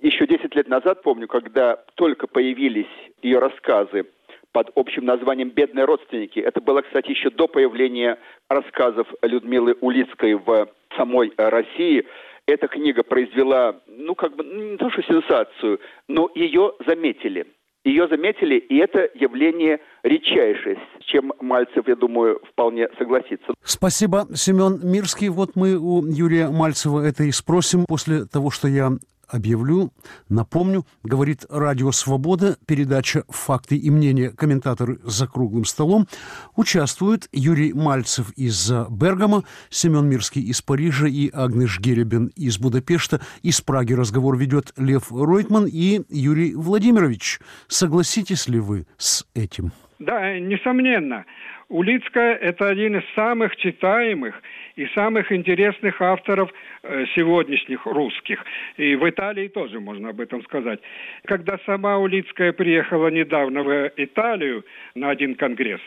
Еще 0.00 0.26
10 0.26 0.54
лет 0.54 0.66
назад, 0.66 1.02
помню, 1.02 1.28
когда 1.28 1.76
только 1.96 2.26
появились 2.26 2.86
ее 3.20 3.38
рассказы 3.38 4.06
под 4.52 4.70
общим 4.76 5.04
названием 5.04 5.50
«Бедные 5.50 5.84
родственники». 5.84 6.40
Это 6.40 6.62
было, 6.62 6.80
кстати, 6.80 7.10
еще 7.10 7.28
до 7.28 7.48
появления 7.48 8.18
рассказов 8.48 9.06
Людмилы 9.20 9.76
Улицкой 9.82 10.34
в 10.34 10.68
самой 10.96 11.34
России. 11.36 12.06
Эта 12.46 12.68
книга 12.68 13.02
произвела, 13.02 13.80
ну, 13.86 14.14
как 14.14 14.36
бы, 14.36 14.44
не 14.44 14.76
то 14.76 14.90
что 14.90 15.02
сенсацию, 15.02 15.80
но 16.08 16.30
ее 16.34 16.72
заметили– 16.86 17.46
ее 17.86 18.08
заметили, 18.08 18.56
и 18.56 18.78
это 18.78 19.08
явление 19.14 19.78
редчайшее, 20.02 20.76
с 21.00 21.04
чем 21.04 21.32
Мальцев, 21.40 21.86
я 21.86 21.94
думаю, 21.94 22.40
вполне 22.50 22.88
согласится. 22.98 23.54
Спасибо, 23.62 24.26
Семен 24.34 24.80
Мирский. 24.82 25.28
Вот 25.28 25.50
мы 25.54 25.76
у 25.76 26.04
Юрия 26.04 26.48
Мальцева 26.48 27.00
это 27.06 27.22
и 27.22 27.30
спросим 27.30 27.84
после 27.86 28.24
того, 28.24 28.50
что 28.50 28.66
я 28.66 28.90
объявлю, 29.28 29.92
напомню, 30.28 30.86
говорит 31.02 31.44
Радио 31.48 31.92
Свобода, 31.92 32.56
передача 32.66 33.24
«Факты 33.28 33.76
и 33.76 33.90
мнения. 33.90 34.30
Комментаторы 34.30 34.98
за 35.04 35.26
круглым 35.26 35.64
столом». 35.64 36.06
Участвуют 36.54 37.28
Юрий 37.32 37.72
Мальцев 37.72 38.30
из 38.32 38.70
Бергама, 38.90 39.44
Семен 39.70 40.08
Мирский 40.08 40.42
из 40.42 40.62
Парижа 40.62 41.06
и 41.06 41.30
Агнеш 41.32 41.80
Геребин 41.80 42.32
из 42.36 42.58
Будапешта. 42.58 43.20
Из 43.42 43.60
Праги 43.60 43.92
разговор 43.92 44.36
ведет 44.36 44.72
Лев 44.76 45.10
Ройтман 45.10 45.66
и 45.66 46.02
Юрий 46.08 46.54
Владимирович. 46.54 47.40
Согласитесь 47.68 48.48
ли 48.48 48.60
вы 48.60 48.86
с 48.96 49.26
этим? 49.34 49.72
Да, 49.98 50.38
несомненно. 50.38 51.24
Улицкая– 51.68 52.34
это 52.42 52.68
один 52.68 52.96
из 52.96 53.04
самых 53.14 53.56
читаемых 53.56 54.40
и 54.76 54.86
самых 54.94 55.32
интересных 55.32 56.00
авторов 56.00 56.50
э, 56.82 57.06
сегодняшних 57.16 57.86
русских. 57.86 58.44
И 58.76 58.94
в 58.94 59.08
Италии 59.08 59.48
тоже 59.48 59.80
можно 59.80 60.10
об 60.10 60.20
этом 60.20 60.44
сказать. 60.44 60.78
Когда 61.24 61.58
сама 61.66 61.98
Улицкая 61.98 62.52
приехала 62.52 63.08
недавно 63.08 63.64
в 63.64 63.90
Италию 63.96 64.64
на 64.94 65.10
один 65.10 65.34
конгресс 65.34 65.80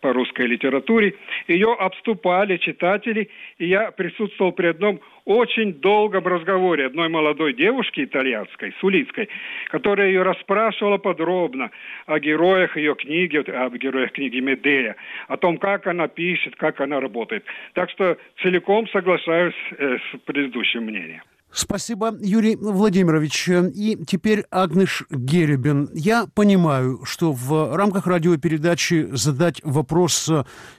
по 0.00 0.14
русской 0.14 0.46
литературе, 0.46 1.14
ее 1.46 1.74
обступали 1.74 2.56
читатели, 2.56 3.28
и 3.58 3.66
я 3.66 3.90
присутствовал 3.90 4.52
при 4.52 4.68
одном 4.68 5.00
очень 5.28 5.74
долгом 5.74 6.26
разговоре 6.26 6.86
одной 6.86 7.10
молодой 7.10 7.52
девушки 7.52 8.04
итальянской, 8.04 8.74
Сулицкой, 8.80 9.28
которая 9.68 10.08
ее 10.08 10.22
расспрашивала 10.22 10.96
подробно 10.96 11.70
о 12.06 12.18
героях 12.18 12.78
ее 12.78 12.94
книги, 12.94 13.36
об 13.36 13.74
героях 13.76 14.12
книги 14.12 14.38
Медея, 14.38 14.96
о 15.26 15.36
том, 15.36 15.58
как 15.58 15.86
она 15.86 16.08
пишет, 16.08 16.56
как 16.56 16.80
она 16.80 17.00
работает. 17.00 17.44
Так 17.74 17.90
что 17.90 18.16
целиком 18.42 18.88
соглашаюсь 18.88 19.54
э, 19.78 19.96
с 19.98 20.18
предыдущим 20.24 20.84
мнением. 20.84 21.22
Спасибо, 21.50 22.14
Юрий 22.20 22.56
Владимирович. 22.56 23.48
И 23.48 23.98
теперь 24.06 24.44
Агнеш 24.50 25.04
Геребин. 25.10 25.88
Я 25.94 26.26
понимаю, 26.34 27.00
что 27.04 27.32
в 27.32 27.74
рамках 27.74 28.06
радиопередачи 28.06 29.08
задать 29.12 29.60
вопрос, 29.64 30.30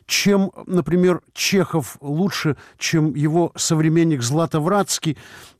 чем, 0.05 0.51
например, 0.67 1.22
Чехов 1.34 1.98
лучше, 2.01 2.55
чем 2.77 3.15
его 3.15 3.51
современник 3.55 4.22
Златовратский, 4.22 5.17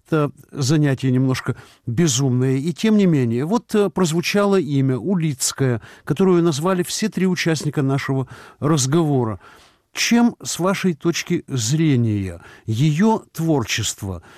это 0.10 0.32
занятие 0.52 1.12
немножко 1.12 1.56
безумное. 1.86 2.58
И 2.58 2.74
тем 2.74 2.98
не 2.98 3.06
менее, 3.06 3.46
вот 3.46 3.74
э, 3.76 3.90
прозвучало 3.90 4.60
имя 4.60 4.98
Улицкая, 4.98 5.82
которую 6.04 6.44
назвали 6.44 6.84
все 6.84 7.10
три 7.10 7.28
участника 7.28 7.82
нашего 7.82 8.28
разговора. 8.60 9.40
Чем, 9.94 10.36
с 10.44 10.60
вашей 10.60 10.94
точки 10.94 11.44
зрения, 11.48 12.42
ее 12.66 13.22
творчество– 13.32 14.24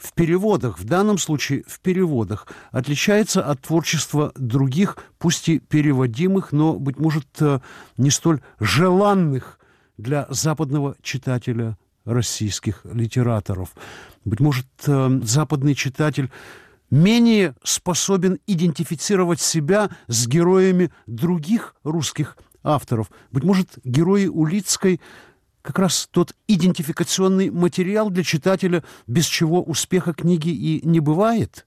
в 0.00 0.14
переводах, 0.14 0.78
в 0.78 0.84
данном 0.84 1.18
случае 1.18 1.62
в 1.66 1.78
переводах, 1.80 2.46
отличается 2.72 3.44
от 3.44 3.60
творчества 3.60 4.32
других, 4.34 4.96
пусть 5.18 5.50
и 5.50 5.58
переводимых, 5.58 6.52
но, 6.52 6.78
быть 6.78 6.98
может, 6.98 7.26
э, 7.40 7.60
не 7.98 8.08
столь 8.08 8.40
желанных 8.58 9.60
для 9.98 10.26
западного 10.30 10.96
читателя 11.02 11.76
российских 12.04 12.80
литераторов. 12.84 13.74
Быть 14.24 14.40
может, 14.40 14.66
э, 14.86 15.20
западный 15.22 15.74
читатель 15.74 16.30
менее 16.90 17.54
способен 17.62 18.38
идентифицировать 18.46 19.40
себя 19.40 19.90
с 20.08 20.26
героями 20.26 20.90
других 21.06 21.74
русских 21.84 22.36
авторов. 22.62 23.10
Быть 23.30 23.44
может, 23.44 23.78
герои 23.84 24.26
Улицкой 24.26 25.00
как 25.62 25.78
раз 25.78 26.08
тот 26.10 26.34
идентификационный 26.48 27.50
материал 27.50 28.10
для 28.10 28.24
читателя, 28.24 28.82
без 29.06 29.26
чего 29.26 29.62
успеха 29.62 30.14
книги 30.14 30.48
и 30.48 30.86
не 30.86 31.00
бывает? 31.00 31.66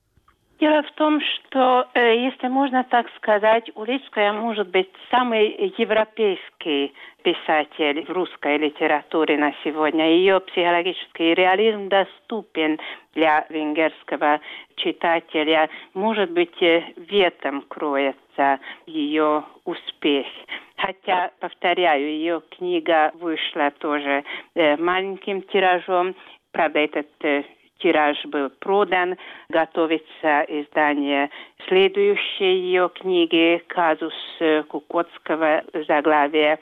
Дело 0.63 0.81
в 0.83 0.91
том, 0.93 1.19
что, 1.19 1.89
э, 1.93 2.23
если 2.23 2.47
можно 2.47 2.85
так 2.85 3.13
сказать, 3.17 3.69
Улицкая 3.75 4.31
может 4.31 4.69
быть 4.69 4.89
самый 5.11 5.73
европейский 5.77 6.93
писатель 7.21 8.05
в 8.05 8.09
русской 8.09 8.57
литературе 8.57 9.37
на 9.37 9.53
сегодня. 9.61 10.11
Ее 10.11 10.39
психологический 10.39 11.33
реализм 11.33 11.89
доступен 11.89 12.79
для 13.13 13.45
венгерского 13.49 14.39
читателя. 14.77 15.69
Может 15.93 16.31
быть, 16.31 16.55
э, 16.61 16.93
в 16.95 17.13
этом 17.13 17.63
кроется 17.63 18.61
ее 18.85 19.43
успех. 19.65 20.27
Хотя, 20.77 21.31
повторяю, 21.41 22.07
ее 22.07 22.41
книга 22.51 23.11
вышла 23.15 23.69
тоже 23.79 24.23
э, 24.55 24.77
маленьким 24.77 25.41
тиражом. 25.41 26.15
Правда, 26.53 26.79
этот 26.79 27.09
тираж 27.83 28.17
был 28.25 28.49
продан. 28.49 29.15
Готовится 29.49 30.45
издание 30.47 31.29
следующей 31.67 32.55
ее 32.55 32.89
книги 32.95 33.61
«Казус 33.67 34.13
э, 34.39 34.63
Кукотского 34.63 35.63
заглавия». 35.87 36.57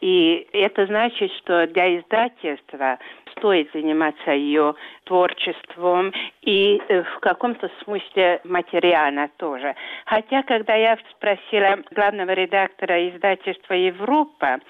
И 0.00 0.46
это 0.52 0.86
значит, 0.86 1.32
что 1.38 1.66
для 1.66 1.98
издательства 1.98 2.98
стоит 3.38 3.70
заниматься 3.72 4.32
ее 4.32 4.74
творчеством 5.04 6.12
и 6.42 6.80
э, 6.88 7.02
в 7.02 7.20
каком-то 7.20 7.70
смысле 7.82 8.40
материально 8.44 9.30
тоже. 9.36 9.74
Хотя, 10.04 10.42
когда 10.42 10.74
я 10.74 10.98
спросила 11.12 11.78
главного 11.90 12.32
редактора 12.32 13.08
издательства 13.08 13.74
«Европа», 13.74 14.60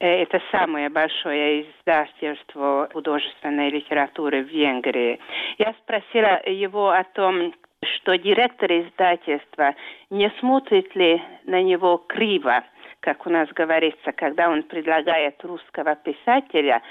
э, 0.00 0.22
это 0.22 0.42
самое 0.50 0.88
большое 0.88 1.62
издательство 1.62 2.88
художественной 2.92 3.70
литературы 3.70 4.42
в 4.42 4.48
Венгрии. 4.48 5.20
Я 5.58 5.74
спросила 5.82 6.40
его 6.46 6.90
о 6.90 7.04
том, 7.04 7.52
что 7.96 8.16
директор 8.16 8.70
издательства 8.72 9.74
не 10.10 10.30
смотрит 10.40 10.94
ли 10.96 11.22
на 11.44 11.62
него 11.62 11.98
криво, 11.98 12.64
как 13.00 13.26
у 13.26 13.30
нас 13.30 13.48
говорится, 13.50 14.12
когда 14.12 14.48
он 14.48 14.62
предлагает 14.62 15.42
русского 15.44 15.94
писателя 15.94 16.82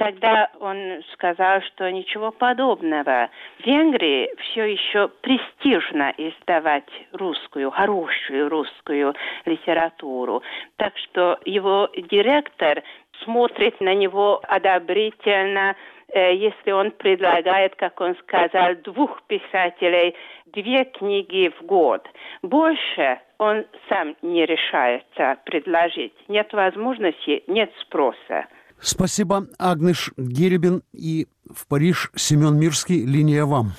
Тогда 0.00 0.48
он 0.60 1.02
сказал, 1.12 1.60
что 1.60 1.92
ничего 1.92 2.30
подобного. 2.30 3.28
В 3.58 3.66
Венгрии 3.66 4.30
все 4.44 4.64
еще 4.64 5.08
престижно 5.08 6.14
издавать 6.16 6.88
русскую, 7.12 7.70
хорошую 7.70 8.48
русскую 8.48 9.14
литературу. 9.44 10.42
Так 10.76 10.96
что 10.96 11.38
его 11.44 11.90
директор 11.94 12.82
смотрит 13.24 13.78
на 13.82 13.94
него 13.94 14.40
одобрительно, 14.48 15.76
э, 16.08 16.34
если 16.34 16.70
он 16.70 16.92
предлагает, 16.92 17.76
как 17.76 18.00
он 18.00 18.16
сказал, 18.22 18.76
двух 18.76 19.22
писателей 19.24 20.16
две 20.46 20.84
книги 20.84 21.52
в 21.60 21.66
год. 21.66 22.08
Больше 22.40 23.20
он 23.36 23.66
сам 23.90 24.16
не 24.22 24.46
решается 24.46 25.36
предложить. 25.44 26.14
Нет 26.26 26.54
возможности, 26.54 27.44
нет 27.48 27.70
спроса. 27.82 28.46
Спасибо, 28.82 29.46
Агнеш 29.58 30.12
Геребин 30.16 30.82
и 30.92 31.26
в 31.54 31.68
Париж 31.68 32.10
Семен 32.14 32.58
Мирский. 32.58 33.04
Линия 33.04 33.44
вам. 33.44 33.72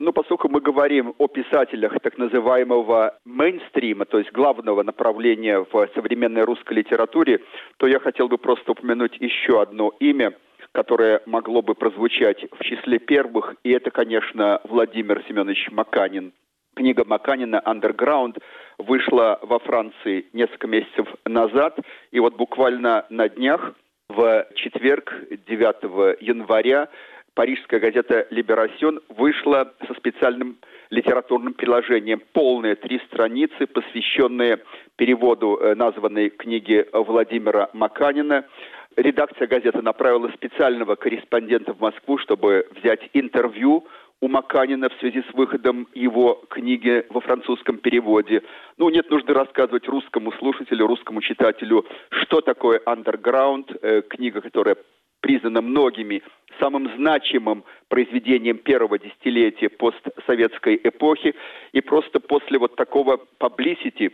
Ну, 0.00 0.12
поскольку 0.12 0.48
мы 0.48 0.60
говорим 0.60 1.14
о 1.18 1.26
писателях 1.26 1.92
так 2.02 2.18
называемого 2.18 3.18
мейнстрима, 3.24 4.04
то 4.04 4.18
есть 4.18 4.30
главного 4.32 4.84
направления 4.84 5.58
в 5.58 5.88
современной 5.94 6.44
русской 6.44 6.74
литературе, 6.74 7.40
то 7.78 7.86
я 7.88 7.98
хотел 7.98 8.28
бы 8.28 8.38
просто 8.38 8.72
упомянуть 8.72 9.16
еще 9.20 9.60
одно 9.60 9.92
имя, 9.98 10.34
которое 10.72 11.20
могло 11.26 11.62
бы 11.62 11.74
прозвучать 11.74 12.44
в 12.52 12.62
числе 12.62 13.00
первых, 13.00 13.56
и 13.64 13.70
это, 13.70 13.90
конечно, 13.90 14.60
Владимир 14.64 15.24
Семенович 15.26 15.70
Маканин. 15.72 16.32
Книга 16.76 17.04
Маканина 17.04 17.60
«Underground» 17.66 18.38
вышла 18.78 19.40
во 19.42 19.58
Франции 19.58 20.26
несколько 20.32 20.68
месяцев 20.68 21.08
назад, 21.26 21.76
и 22.12 22.20
вот 22.20 22.36
буквально 22.36 23.04
на 23.10 23.28
днях 23.28 23.74
В 24.08 24.46
четверг, 24.54 25.12
9 25.46 26.22
января, 26.22 26.88
парижская 27.34 27.78
газета 27.78 28.26
«Либерасьон» 28.30 29.00
вышла 29.10 29.74
со 29.86 29.92
специальным 29.92 30.56
литературным 30.88 31.52
приложением. 31.52 32.22
Полные 32.32 32.74
три 32.74 33.00
страницы, 33.00 33.66
посвященные 33.66 34.60
переводу 34.96 35.58
э, 35.58 35.74
названной 35.74 36.30
книги 36.30 36.86
Владимира 36.90 37.68
Маканина. 37.74 38.46
Редакция 38.96 39.46
газеты 39.46 39.82
направила 39.82 40.30
специального 40.30 40.94
корреспондента 40.94 41.74
в 41.74 41.80
Москву, 41.80 42.16
чтобы 42.16 42.66
взять 42.80 43.10
интервью 43.12 43.86
у 44.20 44.28
Маканина 44.28 44.88
в 44.88 44.94
связи 44.98 45.22
с 45.22 45.34
выходом 45.34 45.86
его 45.94 46.42
книги 46.50 47.04
во 47.10 47.20
французском 47.20 47.78
переводе. 47.78 48.42
Ну, 48.76 48.88
нет 48.90 49.10
нужды 49.10 49.32
рассказывать 49.32 49.86
русскому 49.88 50.32
слушателю, 50.32 50.86
русскому 50.86 51.20
читателю, 51.20 51.86
что 52.10 52.40
такое 52.40 52.80
«Underground», 52.80 53.78
э, 53.80 54.02
книга, 54.02 54.40
которая 54.40 54.76
признана 55.20 55.62
многими 55.62 56.22
самым 56.60 56.90
значимым 56.96 57.64
произведением 57.88 58.58
первого 58.58 58.98
десятилетия 58.98 59.68
постсоветской 59.68 60.80
эпохи. 60.82 61.34
И 61.72 61.80
просто 61.80 62.20
после 62.20 62.58
вот 62.58 62.76
такого 62.76 63.20
publicity, 63.38 64.12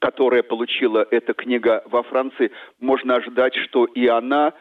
которое 0.00 0.42
получила 0.42 1.06
эта 1.10 1.34
книга 1.34 1.82
во 1.86 2.02
Франции, 2.02 2.52
можно 2.80 3.16
ожидать, 3.16 3.54
что 3.56 3.84
и 3.84 4.06
она 4.06 4.54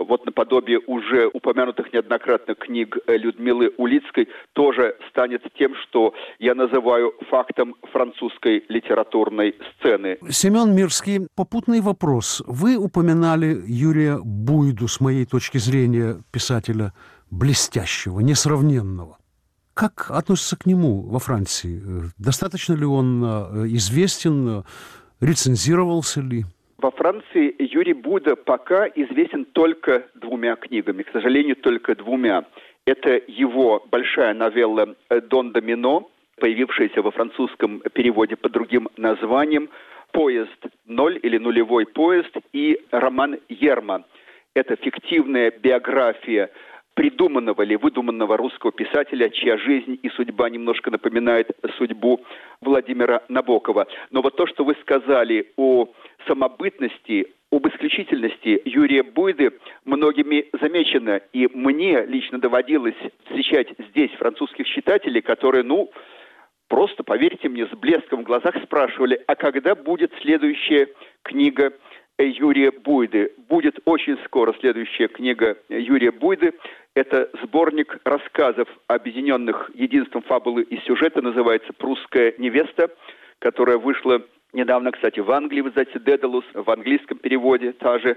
вот 0.00 0.26
наподобие 0.26 0.80
уже 0.86 1.28
упомянутых 1.32 1.92
неоднократно 1.92 2.54
книг 2.54 2.96
Людмилы 3.06 3.72
Улицкой, 3.76 4.28
тоже 4.52 4.96
станет 5.10 5.42
тем, 5.58 5.74
что 5.82 6.14
я 6.38 6.54
называю 6.54 7.12
фактом 7.30 7.76
французской 7.92 8.64
литературной 8.68 9.54
сцены. 9.76 10.18
Семен 10.30 10.74
Мирский, 10.74 11.28
попутный 11.34 11.80
вопрос. 11.80 12.42
Вы 12.46 12.76
упоминали 12.76 13.62
Юрия 13.66 14.18
Буйду, 14.22 14.88
с 14.88 15.00
моей 15.00 15.26
точки 15.26 15.58
зрения, 15.58 16.16
писателя 16.32 16.92
блестящего, 17.30 18.20
несравненного. 18.20 19.18
Как 19.74 20.10
относятся 20.10 20.56
к 20.56 20.66
нему 20.66 21.02
во 21.02 21.18
Франции? 21.20 21.82
Достаточно 22.18 22.74
ли 22.74 22.84
он 22.84 23.22
э, 23.24 23.66
известен? 23.68 24.64
Рецензировался 25.20 26.20
ли? 26.20 26.44
Во 26.82 26.90
Франции 26.92 27.54
Юрий 27.58 27.92
Буда 27.92 28.36
пока 28.36 28.86
известен 28.86 29.44
только 29.44 30.06
двумя 30.14 30.56
книгами, 30.56 31.02
к 31.02 31.12
сожалению, 31.12 31.56
только 31.56 31.94
двумя. 31.94 32.46
Это 32.86 33.20
его 33.26 33.84
большая 33.90 34.32
новелла 34.32 34.94
«Дон 35.28 35.52
Домино», 35.52 36.10
появившаяся 36.40 37.02
во 37.02 37.10
французском 37.10 37.80
переводе 37.92 38.36
под 38.36 38.52
другим 38.52 38.88
названием 38.96 39.68
«Поезд 40.12 40.58
ноль» 40.86 41.20
или 41.22 41.36
«Нулевой 41.36 41.84
поезд» 41.84 42.34
и 42.54 42.80
роман 42.90 43.38
«Ерма». 43.50 44.04
Это 44.54 44.76
фиктивная 44.76 45.50
биография 45.50 46.48
придуманного 47.00 47.62
или 47.62 47.76
выдуманного 47.76 48.36
русского 48.36 48.72
писателя, 48.72 49.30
чья 49.30 49.56
жизнь 49.56 49.98
и 50.02 50.10
судьба 50.10 50.50
немножко 50.50 50.90
напоминает 50.90 51.48
судьбу 51.78 52.20
Владимира 52.60 53.22
Набокова. 53.30 53.86
Но 54.10 54.20
вот 54.20 54.36
то, 54.36 54.46
что 54.46 54.64
вы 54.64 54.76
сказали 54.82 55.50
о 55.56 55.88
самобытности, 56.26 57.28
об 57.50 57.66
исключительности 57.68 58.60
Юрия 58.66 59.02
Буйды 59.02 59.52
многими 59.86 60.50
замечено. 60.60 61.22
И 61.32 61.48
мне 61.54 62.04
лично 62.04 62.38
доводилось 62.38 63.00
встречать 63.24 63.68
здесь 63.78 64.10
французских 64.18 64.66
читателей, 64.66 65.22
которые, 65.22 65.64
ну, 65.64 65.90
просто, 66.68 67.02
поверьте 67.02 67.48
мне, 67.48 67.64
с 67.64 67.70
блеском 67.70 68.20
в 68.20 68.24
глазах 68.24 68.62
спрашивали, 68.62 69.18
а 69.26 69.36
когда 69.36 69.74
будет 69.74 70.12
следующая 70.20 70.88
книга 71.22 71.72
Юрия 72.24 72.70
Буйды. 72.70 73.32
Будет 73.48 73.78
очень 73.84 74.18
скоро 74.24 74.54
следующая 74.60 75.08
книга 75.08 75.56
Юрия 75.68 76.12
Буйды. 76.12 76.52
Это 76.94 77.30
сборник 77.42 77.98
рассказов, 78.04 78.68
объединенных 78.88 79.70
единством 79.74 80.22
фабулы 80.22 80.62
и 80.62 80.78
сюжета, 80.80 81.22
называется 81.22 81.72
«Прусская 81.72 82.34
невеста», 82.38 82.90
которая 83.38 83.78
вышла 83.78 84.22
недавно, 84.52 84.90
кстати, 84.90 85.20
в 85.20 85.30
Англии. 85.30 85.60
В 85.60 85.68
издательстве 85.68 86.00
«Дедалус», 86.04 86.44
в 86.52 86.68
английском 86.68 87.18
переводе 87.18 87.72
та 87.72 88.00
же 88.00 88.16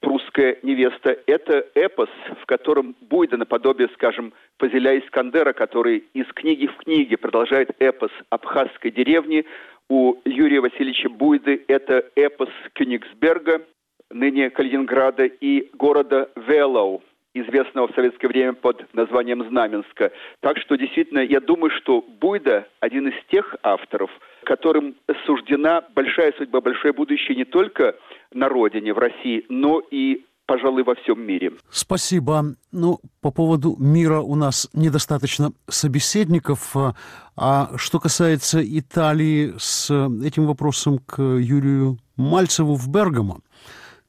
«Прусская 0.00 0.58
невеста». 0.62 1.16
Это 1.26 1.66
эпос, 1.74 2.10
в 2.42 2.46
котором 2.46 2.94
Буйда, 3.00 3.38
наподобие, 3.38 3.88
скажем, 3.94 4.34
Фазиля 4.58 4.98
Искандера, 4.98 5.54
который 5.54 6.04
из 6.12 6.26
книги 6.34 6.66
в 6.66 6.76
книге 6.76 7.16
продолжает 7.16 7.70
эпос 7.78 8.10
абхазской 8.28 8.90
деревни, 8.90 9.46
у 9.88 10.16
Юрия 10.24 10.60
Васильевича 10.60 11.08
Буйды 11.08 11.64
это 11.66 12.04
эпос 12.14 12.50
Кёнигсберга, 12.74 13.62
ныне 14.10 14.50
Калининграда, 14.50 15.24
и 15.24 15.68
города 15.74 16.30
Велау, 16.36 17.02
известного 17.34 17.88
в 17.88 17.94
советское 17.94 18.28
время 18.28 18.52
под 18.52 18.92
названием 18.94 19.46
Знаменска. 19.48 20.12
Так 20.40 20.58
что 20.58 20.76
действительно, 20.76 21.20
я 21.20 21.40
думаю, 21.40 21.70
что 21.70 22.02
Буйда 22.02 22.66
один 22.80 23.08
из 23.08 23.14
тех 23.30 23.54
авторов, 23.62 24.10
которым 24.44 24.96
суждена 25.26 25.82
большая 25.94 26.32
судьба, 26.36 26.60
большое 26.60 26.92
будущее 26.92 27.36
не 27.36 27.44
только 27.44 27.96
на 28.32 28.48
родине, 28.48 28.92
в 28.92 28.98
России, 28.98 29.44
но 29.48 29.80
и 29.90 30.24
пожалуй, 30.46 30.82
во 30.82 30.96
всем 30.96 31.22
мире. 31.22 31.52
Спасибо. 31.70 32.42
Ну, 32.72 32.98
по 33.20 33.30
поводу 33.30 33.76
мира 33.78 34.18
у 34.18 34.34
нас 34.34 34.68
недостаточно 34.72 35.52
собеседников. 35.68 36.74
А 37.36 37.70
что 37.76 38.00
касается 38.00 38.60
Италии, 38.60 39.52
с 39.58 39.88
этим 40.24 40.46
вопросом 40.46 40.98
к 40.98 41.22
Юрию 41.22 41.98
Мальцеву 42.16 42.74
в 42.74 42.88
Бергамо. 42.88 43.42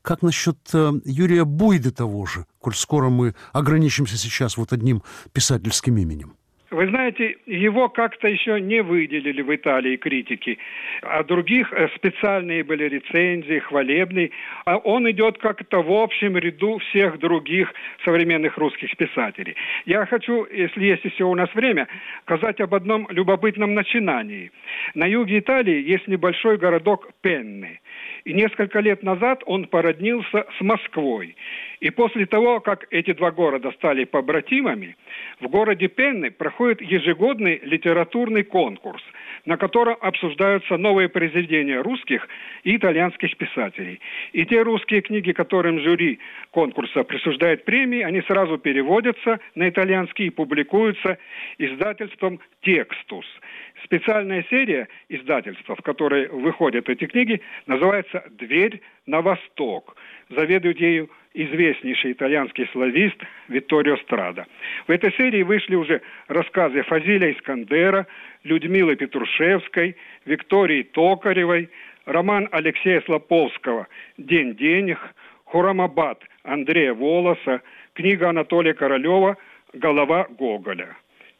Как 0.01 0.23
насчет 0.23 0.57
э, 0.73 0.91
Юрия 1.05 1.45
Буйды 1.45 1.91
того 1.91 2.25
же, 2.25 2.45
коль 2.59 2.73
скоро 2.73 3.09
мы 3.09 3.35
ограничимся 3.53 4.17
сейчас 4.17 4.57
вот 4.57 4.73
одним 4.73 5.03
писательским 5.31 5.97
именем? 5.97 6.35
Вы 6.71 6.87
знаете, 6.87 7.35
его 7.47 7.89
как-то 7.89 8.29
еще 8.29 8.61
не 8.61 8.81
выделили 8.81 9.41
в 9.41 9.53
Италии 9.53 9.97
критики, 9.97 10.57
а 11.01 11.21
других 11.21 11.71
э, 11.73 11.89
специальные 11.97 12.63
были 12.63 12.85
рецензии, 12.85 13.59
хвалебные, 13.59 14.31
а 14.63 14.77
он 14.77 15.09
идет 15.11 15.37
как-то 15.39 15.83
в 15.83 15.91
общем 15.91 16.37
ряду 16.37 16.77
всех 16.77 17.19
других 17.19 17.73
современных 18.05 18.57
русских 18.57 18.95
писателей. 18.95 19.57
Я 19.85 20.05
хочу, 20.05 20.45
если 20.45 20.85
есть 20.85 21.03
еще 21.03 21.25
у 21.25 21.35
нас 21.35 21.53
время, 21.53 21.89
сказать 22.21 22.61
об 22.61 22.73
одном 22.73 23.05
любопытном 23.09 23.73
начинании. 23.73 24.49
На 24.95 25.05
юге 25.07 25.39
Италии 25.39 25.83
есть 25.83 26.07
небольшой 26.07 26.57
городок 26.57 27.09
Пенны, 27.19 27.80
и 28.25 28.33
несколько 28.33 28.79
лет 28.79 29.03
назад 29.03 29.43
он 29.45 29.65
породнился 29.65 30.45
с 30.57 30.61
Москвой. 30.61 31.35
И 31.79 31.89
после 31.89 32.25
того, 32.25 32.59
как 32.59 32.87
эти 32.91 33.13
два 33.13 33.31
города 33.31 33.71
стали 33.71 34.03
побратимами, 34.03 34.95
в 35.39 35.47
городе 35.47 35.87
Пенны 35.87 36.31
проходит 36.31 36.81
ежегодный 36.81 37.59
литературный 37.63 38.43
конкурс, 38.43 39.03
на 39.45 39.57
котором 39.57 39.97
обсуждаются 40.01 40.77
новые 40.77 41.09
произведения 41.09 41.81
русских 41.81 42.27
и 42.63 42.75
итальянских 42.75 43.35
писателей. 43.37 43.99
И 44.33 44.45
те 44.45 44.61
русские 44.61 45.01
книги, 45.01 45.31
которым 45.31 45.79
жюри 45.79 46.19
конкурса 46.51 47.03
присуждает 47.03 47.65
премии, 47.65 48.01
они 48.01 48.21
сразу 48.21 48.57
переводятся 48.57 49.39
на 49.55 49.69
итальянский 49.69 50.27
и 50.27 50.29
публикуются 50.29 51.17
издательством 51.57 52.39
«Текстус». 52.61 53.25
Специальная 53.83 54.45
серия 54.49 54.87
издательства, 55.09 55.75
в 55.75 55.81
которой 55.81 56.27
выходят 56.27 56.87
эти 56.89 57.05
книги, 57.05 57.41
называется 57.65 58.23
«Дверь 58.31 58.81
на 59.05 59.21
восток». 59.21 59.95
Заведует 60.29 60.79
ею 60.79 61.09
известнейший 61.33 62.11
итальянский 62.11 62.67
славист 62.71 63.17
Витторио 63.47 63.97
Страда. 63.97 64.45
В 64.87 64.91
этой 64.91 65.11
серии 65.13 65.43
вышли 65.43 65.75
уже 65.75 66.01
рассказы 66.27 66.83
Фазиля 66.83 67.31
Искандера, 67.31 68.07
Людмилы 68.43 68.95
Петрушевской, 68.95 69.95
Виктории 70.25 70.83
Токаревой, 70.83 71.69
роман 72.05 72.49
Алексея 72.51 73.01
Слоповского 73.01 73.87
«День 74.17 74.55
денег», 74.55 74.99
Хурамабад 75.45 76.23
Андрея 76.43 76.93
Волоса, 76.93 77.61
книга 77.93 78.29
Анатолия 78.29 78.73
Королева 78.73 79.37
«Голова 79.73 80.27
Гоголя». 80.37 80.95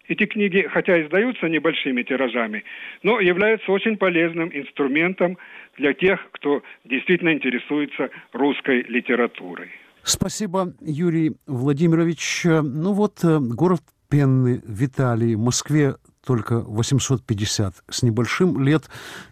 Эти 0.07 0.25
книги, 0.25 0.67
хотя 0.69 1.01
издаются 1.01 1.47
небольшими 1.47 2.03
тиражами, 2.03 2.65
но 3.01 3.19
являются 3.21 3.71
очень 3.71 3.97
полезным 3.97 4.49
инструментом 4.53 5.37
для 5.77 5.93
тех, 5.93 6.27
кто 6.31 6.63
действительно 6.83 7.31
интересуется 7.31 8.09
русской 8.33 8.81
литературой. 8.81 9.71
Спасибо, 10.03 10.73
Юрий 10.81 11.37
Владимирович. 11.45 12.43
Ну 12.45 12.93
вот, 12.93 13.23
э, 13.23 13.39
город 13.39 13.81
Пенны 14.09 14.61
в 14.65 15.35
в 15.35 15.39
Москве 15.39 15.95
только 16.25 16.59
850 16.59 17.83
с 17.89 18.03
небольшим 18.03 18.61
лет. 18.61 18.83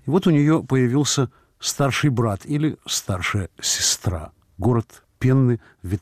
И 0.06 0.10
вот 0.10 0.28
у 0.28 0.32
нее 0.32 0.64
появился 0.64 1.30
старший 1.60 2.10
брат 2.10 2.42
или 2.46 2.78
старшая 2.86 3.50
сестра. 3.62 4.32
Город 4.58 5.04
Пенны 5.20 5.60
в 5.84 5.98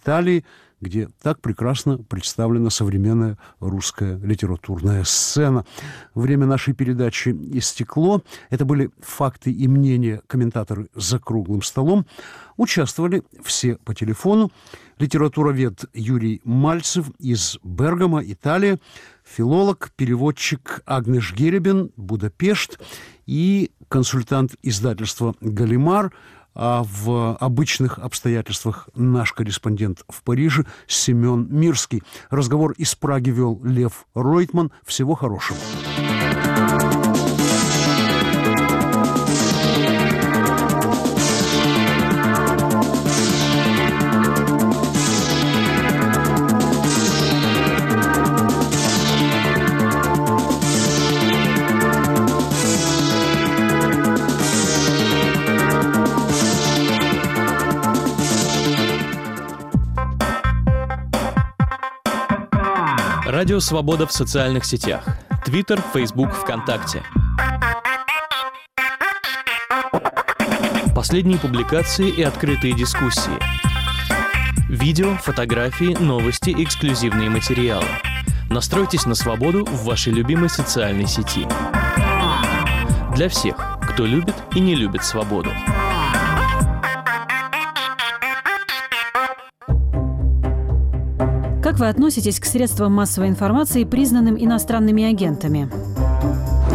где 0.79 1.09
так 1.21 1.41
прекрасно 1.41 1.97
представлена 1.97 2.69
современная 2.69 3.37
русская 3.59 4.17
литературная 4.19 5.03
сцена. 5.03 5.65
Время 6.13 6.45
нашей 6.45 6.73
передачи 6.73 7.29
истекло. 7.29 8.21
Это 8.49 8.65
были 8.65 8.91
факты 8.99 9.51
и 9.51 9.67
мнения 9.67 10.21
комментаторы 10.27 10.87
за 10.93 11.19
круглым 11.19 11.61
столом. 11.61 12.05
Участвовали 12.57 13.23
все 13.43 13.75
по 13.77 13.93
телефону. 13.93 14.51
Литературовед 14.99 15.85
Юрий 15.93 16.41
Мальцев 16.43 17.09
из 17.19 17.59
Бергама, 17.63 18.23
Италия, 18.23 18.79
филолог, 19.23 19.91
переводчик 19.95 20.81
Агнеш 20.85 21.33
Геребин, 21.33 21.91
Будапешт 21.97 22.79
и 23.27 23.71
консультант 23.89 24.55
издательства 24.63 25.35
«Галимар», 25.41 26.11
а 26.57 26.83
в 26.83 27.37
обычных 27.39 27.99
обстоятельствах 27.99 28.89
наш 28.95 29.31
корреспондент 29.31 30.03
в 30.09 30.23
Париже 30.23 30.65
Семен 30.87 31.47
Мирский. 31.51 32.01
Разговор 32.31 32.71
из 32.71 32.95
Праги 32.95 33.29
вел 33.29 33.61
Лев 33.63 34.07
Ройтман. 34.15 34.71
Всего 34.83 35.13
хорошего. 35.13 35.59
Радио 63.37 63.59
«Свобода» 63.59 64.07
в 64.07 64.11
социальных 64.11 64.65
сетях. 64.65 65.03
Твиттер, 65.45 65.79
Фейсбук, 65.93 66.33
ВКонтакте. 66.33 67.03
Последние 70.95 71.37
публикации 71.37 72.09
и 72.09 72.23
открытые 72.23 72.73
дискуссии. 72.73 73.37
Видео, 74.67 75.17
фотографии, 75.17 75.95
новости, 75.99 76.49
эксклюзивные 76.57 77.29
материалы. 77.29 77.85
Настройтесь 78.49 79.05
на 79.05 79.13
свободу 79.13 79.65
в 79.65 79.85
вашей 79.85 80.13
любимой 80.13 80.49
социальной 80.49 81.05
сети. 81.05 81.45
Для 83.13 83.29
всех, 83.29 83.55
кто 83.87 84.07
любит 84.07 84.33
и 84.55 84.59
не 84.59 84.73
любит 84.73 85.03
свободу. 85.03 85.51
Вы 91.77 91.89
относитесь 91.89 92.39
к 92.39 92.45
средствам 92.45 92.91
массовой 92.93 93.29
информации, 93.29 93.83
признанным 93.83 94.35
иностранными 94.35 95.03
агентами? 95.03 95.69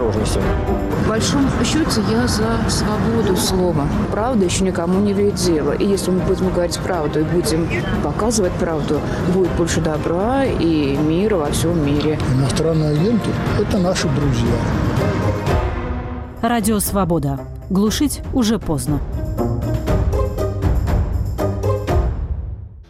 осторожностью. 0.00 0.42
В 1.04 1.08
большом 1.08 1.48
счете 1.64 2.00
я 2.10 2.26
за 2.26 2.58
свободу 2.68 3.36
слова. 3.36 3.86
Правда 4.10 4.44
еще 4.44 4.64
никому 4.64 5.00
не 5.00 5.12
дело. 5.12 5.72
И 5.72 5.86
если 5.86 6.10
мы 6.10 6.20
будем 6.20 6.50
говорить 6.50 6.78
правду 6.78 7.20
и 7.20 7.24
будем 7.24 7.68
показывать 8.02 8.52
правду, 8.52 9.00
будет 9.34 9.50
больше 9.52 9.80
добра 9.80 10.44
и 10.44 10.96
мира 10.96 11.36
во 11.36 11.50
всем 11.50 11.84
мире. 11.84 12.18
Иностранные 12.34 12.90
агенты– 12.90 13.30
это 13.60 13.78
наши 13.78 14.08
друзья. 14.08 14.54
Радио 16.42 16.78
«Свобода». 16.80 17.40
Глушить 17.68 18.22
уже 18.32 18.58
поздно. 18.58 19.00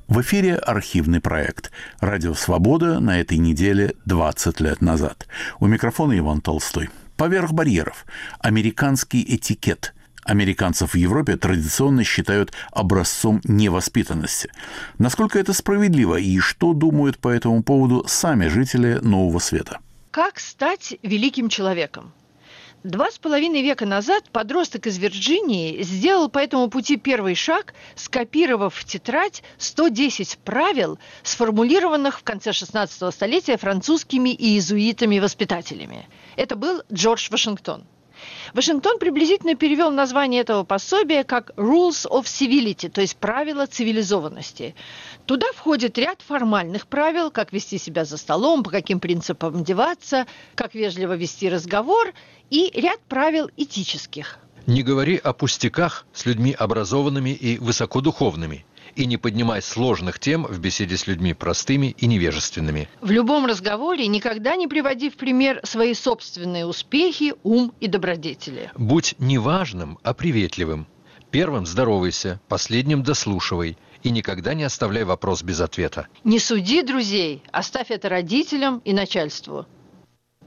В 0.06 0.22
эфире 0.22 0.56
архивный 0.56 1.20
проект 1.20 1.70
«Радио 2.00 2.34
Свобода» 2.34 2.98
на 3.00 3.20
этой 3.20 3.38
неделе 3.38 3.94
20 4.06 4.60
лет 4.60 4.80
назад. 4.80 5.26
У 5.60 5.66
микрофона 5.66 6.18
Иван 6.18 6.40
Толстой. 6.40 6.90
Поверх 7.20 7.52
барьеров. 7.52 8.06
Американский 8.38 9.22
этикет– 9.22 9.92
американцев 10.24 10.94
в 10.94 10.96
Европе 10.96 11.36
традиционно 11.36 12.02
считают 12.02 12.54
образцом 12.72 13.42
невоспитанности. 13.44 14.50
Насколько 14.96 15.38
это 15.38 15.52
справедливо 15.52 16.16
и 16.16 16.38
что 16.38 16.72
думают 16.72 17.18
по 17.18 17.28
этому 17.28 17.62
поводу 17.62 18.06
сами 18.08 18.46
жители 18.48 19.00
Нового 19.02 19.38
Света? 19.38 19.80
Как 20.10 20.40
стать 20.40 20.94
великим 21.02 21.50
человеком? 21.50 22.14
Два 22.82 23.10
с 23.10 23.18
половиной 23.18 23.60
века 23.60 23.84
назад 23.84 24.30
подросток 24.30 24.86
из 24.86 24.96
Вирджинии 24.96 25.82
сделал 25.82 26.30
по 26.30 26.38
этому 26.38 26.70
пути 26.70 26.96
первый 26.96 27.34
шаг, 27.34 27.74
скопировав 27.94 28.74
в 28.74 28.84
тетрадь 28.86 29.42
110 29.58 30.38
правил, 30.38 30.98
сформулированных 31.22 32.20
в 32.20 32.22
конце 32.22 32.54
16 32.54 33.12
столетия 33.12 33.58
французскими 33.58 34.30
и 34.30 34.54
иезуитами-воспитателями. 34.54 36.08
Это 36.36 36.56
был 36.56 36.82
Джордж 36.90 37.28
Вашингтон. 37.30 37.84
Вашингтон 38.54 38.98
приблизительно 38.98 39.54
перевел 39.54 39.90
название 39.90 40.40
этого 40.40 40.64
пособия 40.64 41.24
как 41.24 41.50
«Rules 41.56 42.08
of 42.08 42.24
Civility», 42.24 42.88
то 42.88 43.00
есть 43.00 43.16
«правила 43.16 43.66
цивилизованности». 43.66 44.74
Туда 45.26 45.46
входит 45.54 45.98
ряд 45.98 46.22
формальных 46.22 46.86
правил, 46.86 47.30
как 47.30 47.52
вести 47.52 47.78
себя 47.78 48.04
за 48.04 48.16
столом, 48.16 48.62
по 48.62 48.70
каким 48.70 49.00
принципам 49.00 49.58
одеваться, 49.58 50.26
как 50.54 50.74
вежливо 50.74 51.14
вести 51.14 51.48
разговор, 51.48 52.12
и 52.50 52.70
ряд 52.74 53.00
правил 53.08 53.50
этических. 53.56 54.38
Не 54.66 54.82
говори 54.82 55.16
о 55.16 55.32
пустяках 55.32 56.06
с 56.12 56.26
людьми 56.26 56.52
образованными 56.52 57.30
и 57.30 57.58
высокодуховными– 57.58 58.64
и 58.96 59.06
не 59.06 59.16
поднимай 59.16 59.62
сложных 59.62 60.18
тем 60.18 60.44
в 60.44 60.58
беседе 60.58 60.96
с 60.96 61.06
людьми 61.06 61.34
простыми 61.34 61.94
и 61.98 62.06
невежественными. 62.06 62.88
В 63.00 63.10
любом 63.10 63.46
разговоре 63.46 64.06
никогда 64.06 64.56
не 64.56 64.68
приводи 64.68 65.10
в 65.10 65.16
пример 65.16 65.60
свои 65.64 65.94
собственные 65.94 66.66
успехи, 66.66 67.34
ум 67.42 67.72
и 67.80 67.86
добродетели. 67.86 68.70
Будь 68.76 69.14
не 69.18 69.38
важным, 69.38 69.98
а 70.02 70.14
приветливым. 70.14 70.86
Первым 71.30 71.64
здоровайся, 71.64 72.40
последним 72.48 73.02
дослушивай 73.02 73.78
и 74.02 74.10
никогда 74.10 74.54
не 74.54 74.64
оставляй 74.64 75.04
вопрос 75.04 75.42
без 75.42 75.60
ответа. 75.60 76.08
Не 76.24 76.38
суди 76.38 76.82
друзей, 76.82 77.42
оставь 77.52 77.90
это 77.90 78.08
родителям 78.08 78.80
и 78.84 78.92
начальству. 78.92 79.66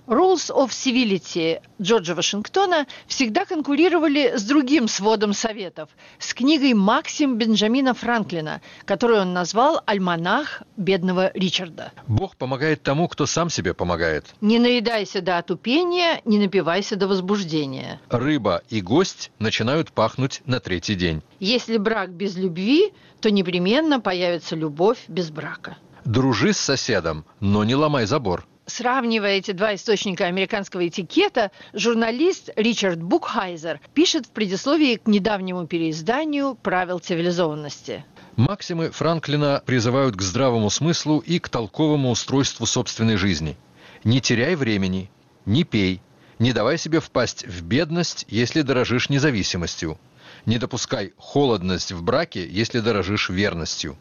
Rules 0.06 0.52
of 0.52 0.72
Civility 0.72 1.62
Джорджа 1.82 2.14
Вашингтона 2.14 2.88
всегда 3.08 3.46
конкурировали 3.46 4.34
с 4.36 4.44
другим 4.44 4.90
сводом 4.90 5.32
советов, 5.32 5.90
с 6.20 6.34
книгой 6.34 6.74
«Максим» 6.74 7.38
Бенджамина 7.38 7.94
Франклина, 7.94 8.62
которую 8.84 9.22
он 9.22 9.32
назвал 9.32 9.82
«Альманах 9.86 10.64
бедного 10.76 11.32
Ричарда». 11.34 11.94
Бог 12.06 12.36
помогает 12.36 12.84
тому, 12.84 13.08
кто 13.08 13.26
сам 13.26 13.50
себе 13.50 13.74
помогает. 13.74 14.26
Не 14.42 14.60
наедайся 14.60 15.22
до 15.22 15.38
отупения, 15.38 16.22
не 16.26 16.38
напивайся 16.38 16.98
до 16.98 17.08
возбуждения. 17.08 18.02
Рыба 18.10 18.62
и 18.70 18.82
гость 18.82 19.32
начинают 19.40 19.94
пахнуть 19.94 20.42
на 20.46 20.60
третий 20.60 20.96
день. 20.96 21.22
Если 21.40 21.78
брак 21.78 22.10
без 22.10 22.36
любви, 22.36 22.92
то 23.22 23.32
непременно 23.32 24.02
появится 24.02 24.58
любовь 24.58 25.00
без 25.08 25.32
брака. 25.32 25.78
Дружи 26.04 26.52
с 26.52 26.58
соседом, 26.58 27.24
но 27.40 27.64
не 27.64 27.76
ломай 27.76 28.06
забор 28.06 28.46
сравнивая 28.66 29.38
эти 29.38 29.52
два 29.52 29.76
источника 29.76 30.26
американского 30.26 30.88
этикета, 30.88 31.52
журналист 31.74 32.50
Ричард 32.56 33.02
Букхайзер 33.02 33.80
пишет 33.94 34.26
в 34.26 34.30
предисловии 34.30 34.96
к 34.96 35.08
недавнему 35.08 35.68
переизданию 35.68 36.56
«Правил 36.56 37.00
цивилизованности». 37.00 38.06
Максимы 38.36 38.90
Франклина 38.90 39.62
призывают 39.66 40.16
к 40.16 40.22
здравому 40.22 40.70
смыслу 40.70 41.20
и 41.20 41.40
к 41.40 41.50
толковому 41.50 42.10
устройству 42.10 42.66
собственной 42.66 43.16
жизни. 43.16 43.58
Не 44.04 44.22
теряй 44.22 44.56
времени, 44.56 45.12
не 45.46 45.64
пей, 45.64 46.02
не 46.40 46.52
давай 46.52 46.78
себе 46.78 47.00
впасть 47.00 47.46
в 47.46 47.64
бедность, 47.64 48.26
если 48.28 48.64
дорожишь 48.64 49.10
независимостью. 49.10 50.00
Не 50.46 50.58
допускай 50.58 51.14
холодность 51.18 51.92
в 51.92 52.02
браке, 52.02 52.48
если 52.48 52.80
дорожишь 52.80 53.30
верностью. 53.30 53.98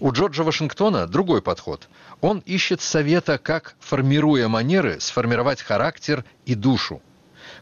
У 0.00 0.12
Джорджа 0.12 0.44
Вашингтона 0.44 1.06
другой 1.06 1.42
подход. 1.42 1.88
Он 2.20 2.38
ищет 2.40 2.80
совета, 2.80 3.38
как, 3.38 3.76
формируя 3.78 4.48
манеры, 4.48 4.98
сформировать 5.00 5.62
характер 5.62 6.24
и 6.46 6.54
душу. 6.54 7.00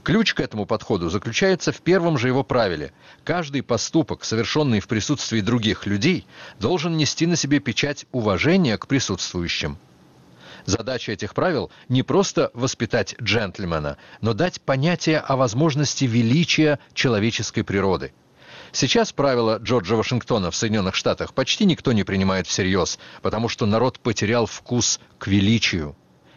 Ключ 0.03 0.35
к 0.35 0.40
этому 0.40 0.66
подходу 0.66 1.11
заключается 1.11 1.73
в 1.73 1.81
первом 1.81 2.16
же 2.16 2.29
его 2.29 2.42
правиле. 2.42 2.92
Каждый 3.25 3.62
поступок, 3.62 4.25
совершенный 4.25 4.81
в 4.81 4.88
присутствии 4.88 5.40
других 5.40 5.87
людей, 5.87 6.27
должен 6.59 6.97
нести 6.97 7.27
на 7.27 7.37
себе 7.37 7.61
печать 7.61 8.07
уважения 8.12 8.79
к 8.79 8.87
присутствующим. 8.87 9.79
Задача 10.64 11.12
этих 11.12 11.35
правил 11.35 11.71
не 11.88 12.03
просто 12.03 12.51
воспитать 12.55 13.14
джентльмена, 13.21 13.99
но 14.21 14.33
дать 14.33 14.61
понятие 14.61 15.19
о 15.19 15.37
возможности 15.37 16.05
величия 16.05 16.81
человеческой 16.92 17.62
природы. 17.62 18.12
Сейчас 18.79 19.11
правила 19.11 19.57
Джорджа 19.57 19.97
Вашингтона 19.97 20.51
в 20.51 20.55
Соединенных 20.55 20.95
Штатах 20.95 21.33
почти 21.33 21.65
никто 21.65 21.93
не 21.93 22.05
принимает 22.05 22.47
всерьез, 22.47 22.99
потому 23.23 23.49
что 23.49 23.65
народ 23.65 23.99
потерял 23.99 24.45
вкус 24.45 25.01
к 25.17 25.29
величию 25.29 25.97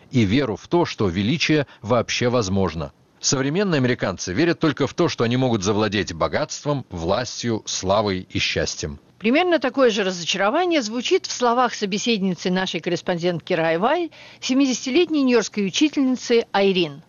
и 0.09 0.23
веру 0.23 0.55
в 0.55 0.69
то, 0.69 0.85
что 0.85 1.09
величие 1.09 1.67
вообще 1.81 2.29
возможно. 2.29 2.93
Современные 3.19 3.79
американцы 3.79 4.31
верят 4.31 4.57
только 4.57 4.87
в 4.87 4.93
то, 4.93 5.09
что 5.09 5.25
они 5.25 5.35
могут 5.35 5.63
завладеть 5.63 6.13
богатством, 6.13 6.85
властью, 6.89 7.61
славой 7.65 8.25
и 8.29 8.39
счастьем. 8.39 9.01
Примерно 9.19 9.59
такое 9.59 9.89
же 9.89 10.05
разочарование 10.05 10.81
звучит 10.81 11.25
в 11.25 11.31
словах 11.31 11.73
собеседницы 11.73 12.49
нашей 12.49 12.79
корреспондентки 12.79 13.51
Райвай, 13.51 14.11
70-летней 14.39 15.23
нью-йоркской 15.23 15.67
учительницы 15.67 16.45
Айрин. 16.53 17.01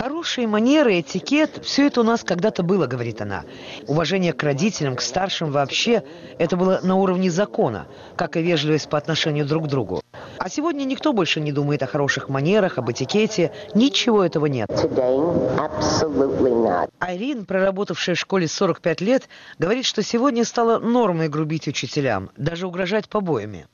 Хорошие 0.00 0.46
манеры, 0.46 1.00
этикет– 1.00 1.50
все 1.64 1.86
это 1.86 2.02
у 2.02 2.04
нас 2.04 2.22
когда-то 2.22 2.62
было, 2.62 2.86
говорит 2.86 3.22
она. 3.22 3.44
Уважение 3.86 4.34
к 4.34 4.42
родителям, 4.42 4.96
к 4.96 5.00
старшим 5.00 5.50
вообще– 5.50 6.04
это 6.38 6.58
было 6.58 6.80
на 6.82 6.96
уровне 6.96 7.30
закона, 7.30 7.86
как 8.16 8.36
и 8.36 8.42
вежливость 8.42 8.90
по 8.90 8.98
отношению 8.98 9.46
друг 9.46 9.64
к 9.64 9.68
другу. 9.68 10.02
А 10.36 10.50
сегодня 10.50 10.84
никто 10.84 11.14
больше 11.14 11.40
не 11.40 11.52
думает 11.52 11.82
о 11.82 11.86
хороших 11.86 12.28
манерах, 12.28 12.76
об 12.76 12.90
этикете. 12.90 13.52
Ничего 13.74 14.22
этого 14.22 14.44
нет. 14.44 14.68
Айрин, 17.00 17.46
проработавшая 17.94 18.14
в 18.14 18.18
школе 18.18 18.48
45 18.48 19.00
лет, 19.00 19.28
говорит, 19.58 19.84
что 19.84 20.02
сегодня 20.02 20.44
стало 20.44 20.78
нормой 20.78 21.28
грубить 21.28 21.68
учителям, 21.68 22.30
даже 22.36 22.66
угрожать 22.66 23.08
побоями. 23.08 23.66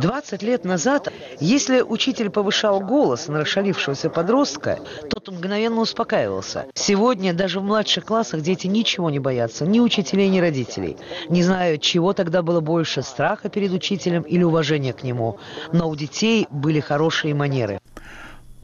20 0.00 0.42
лет 0.42 0.64
назад, 0.64 1.10
если 1.40 1.80
учитель 1.80 2.28
повышал 2.28 2.80
голос 2.80 3.28
на 3.28 3.40
расшалившегося 3.40 4.10
подростка, 4.10 4.78
тот 5.08 5.28
мгновенно 5.28 5.80
успокаивался. 5.80 6.66
Сегодня 6.74 7.32
даже 7.32 7.60
в 7.60 7.62
младших 7.62 8.04
классах 8.04 8.42
дети 8.42 8.66
ничего 8.66 9.08
не 9.08 9.18
боятся, 9.18 9.64
ни 9.64 9.80
учителей, 9.80 10.28
ни 10.28 10.38
родителей. 10.38 10.98
Не 11.30 11.42
знаю, 11.42 11.78
чего 11.78 12.12
тогда 12.12 12.42
было 12.42 12.60
больше, 12.60 13.02
страха 13.02 13.48
перед 13.48 13.72
учителем 13.72 14.22
или 14.22 14.42
уважения 14.42 14.92
к 14.92 15.02
нему. 15.02 15.38
Но 15.72 15.88
у 15.88 15.96
детей 15.96 16.46
были 16.50 16.80
хорошие 16.80 17.34
манеры. 17.34 17.80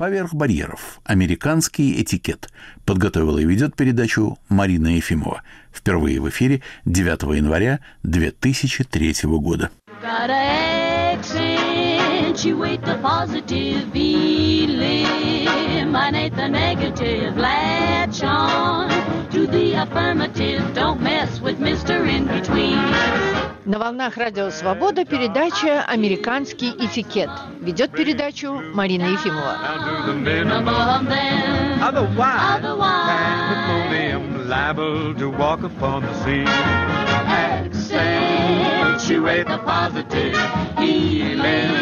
«Поверх 0.02 0.34
барьеров. 0.34 0.98
Американский 1.04 2.02
этикет» 2.02 2.48
подготовила 2.84 3.38
и 3.38 3.44
ведет 3.44 3.76
передачу 3.76 4.36
Марина 4.48 4.96
Ефимова. 4.96 5.42
Впервые 5.72 6.20
в 6.20 6.28
эфире 6.28 6.60
9 6.86 7.22
января 7.36 7.78
2003 8.02 9.14
года. 9.38 9.70
to 19.30 19.46
the 19.46 19.72
affirmative, 19.74 20.74
don't 20.74 21.00
mess 21.00 21.40
with 21.40 21.58
Mr. 21.58 22.06
In 22.06 22.26
Between. 22.26 23.51
На 23.64 23.78
волнах 23.78 24.16
Радио 24.16 24.50
Свобода 24.50 25.04
передача 25.04 25.84
«Американский 25.86 26.70
этикет». 26.70 27.30
Ведет 27.60 27.92
передачу 27.92 28.60
Марина 28.74 29.04
Ефимова. 29.04 29.56
liable 34.52 35.14
to 35.14 35.30
walk 35.30 35.62
upon 35.62 36.02
the 36.02 36.12
sea. 36.24 36.44
Accentuate 37.64 39.46
the 39.46 39.58
positive, 39.58 40.34
eliminate 40.76 41.74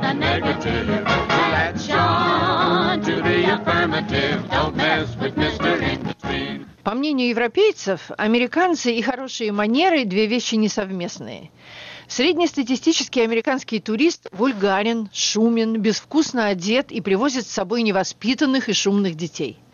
the 0.00 0.12
negative. 0.12 0.88
Latch 0.88 1.90
on 1.90 3.00
to 3.02 3.16
the 3.16 3.54
affirmative, 3.54 4.48
don't 4.50 4.76
mess 4.76 5.16
with 5.16 5.34
Mr. 5.34 5.82
In-Between. 5.82 6.67
По 6.84 6.94
мнению 6.94 7.28
европейцев, 7.28 8.10
американцы 8.16 8.92
и 8.92 9.02
хорошие 9.02 9.52
манеры– 9.52 10.04
две 10.06 10.26
вещи 10.26 10.54
несовместные. 10.54 11.50
Среднестатистический 12.06 13.20
американский 13.20 13.80
турист 13.80 14.28
вульгарен, 14.32 15.10
шумен, 15.12 15.80
безвкусно 15.80 16.46
одет 16.46 16.90
и 16.90 17.00
привозит 17.00 17.46
с 17.46 17.50
собой 17.50 17.82
невоспитанных 17.82 18.68
и 18.68 18.72
шумных 18.72 19.14
детей– 19.16 19.58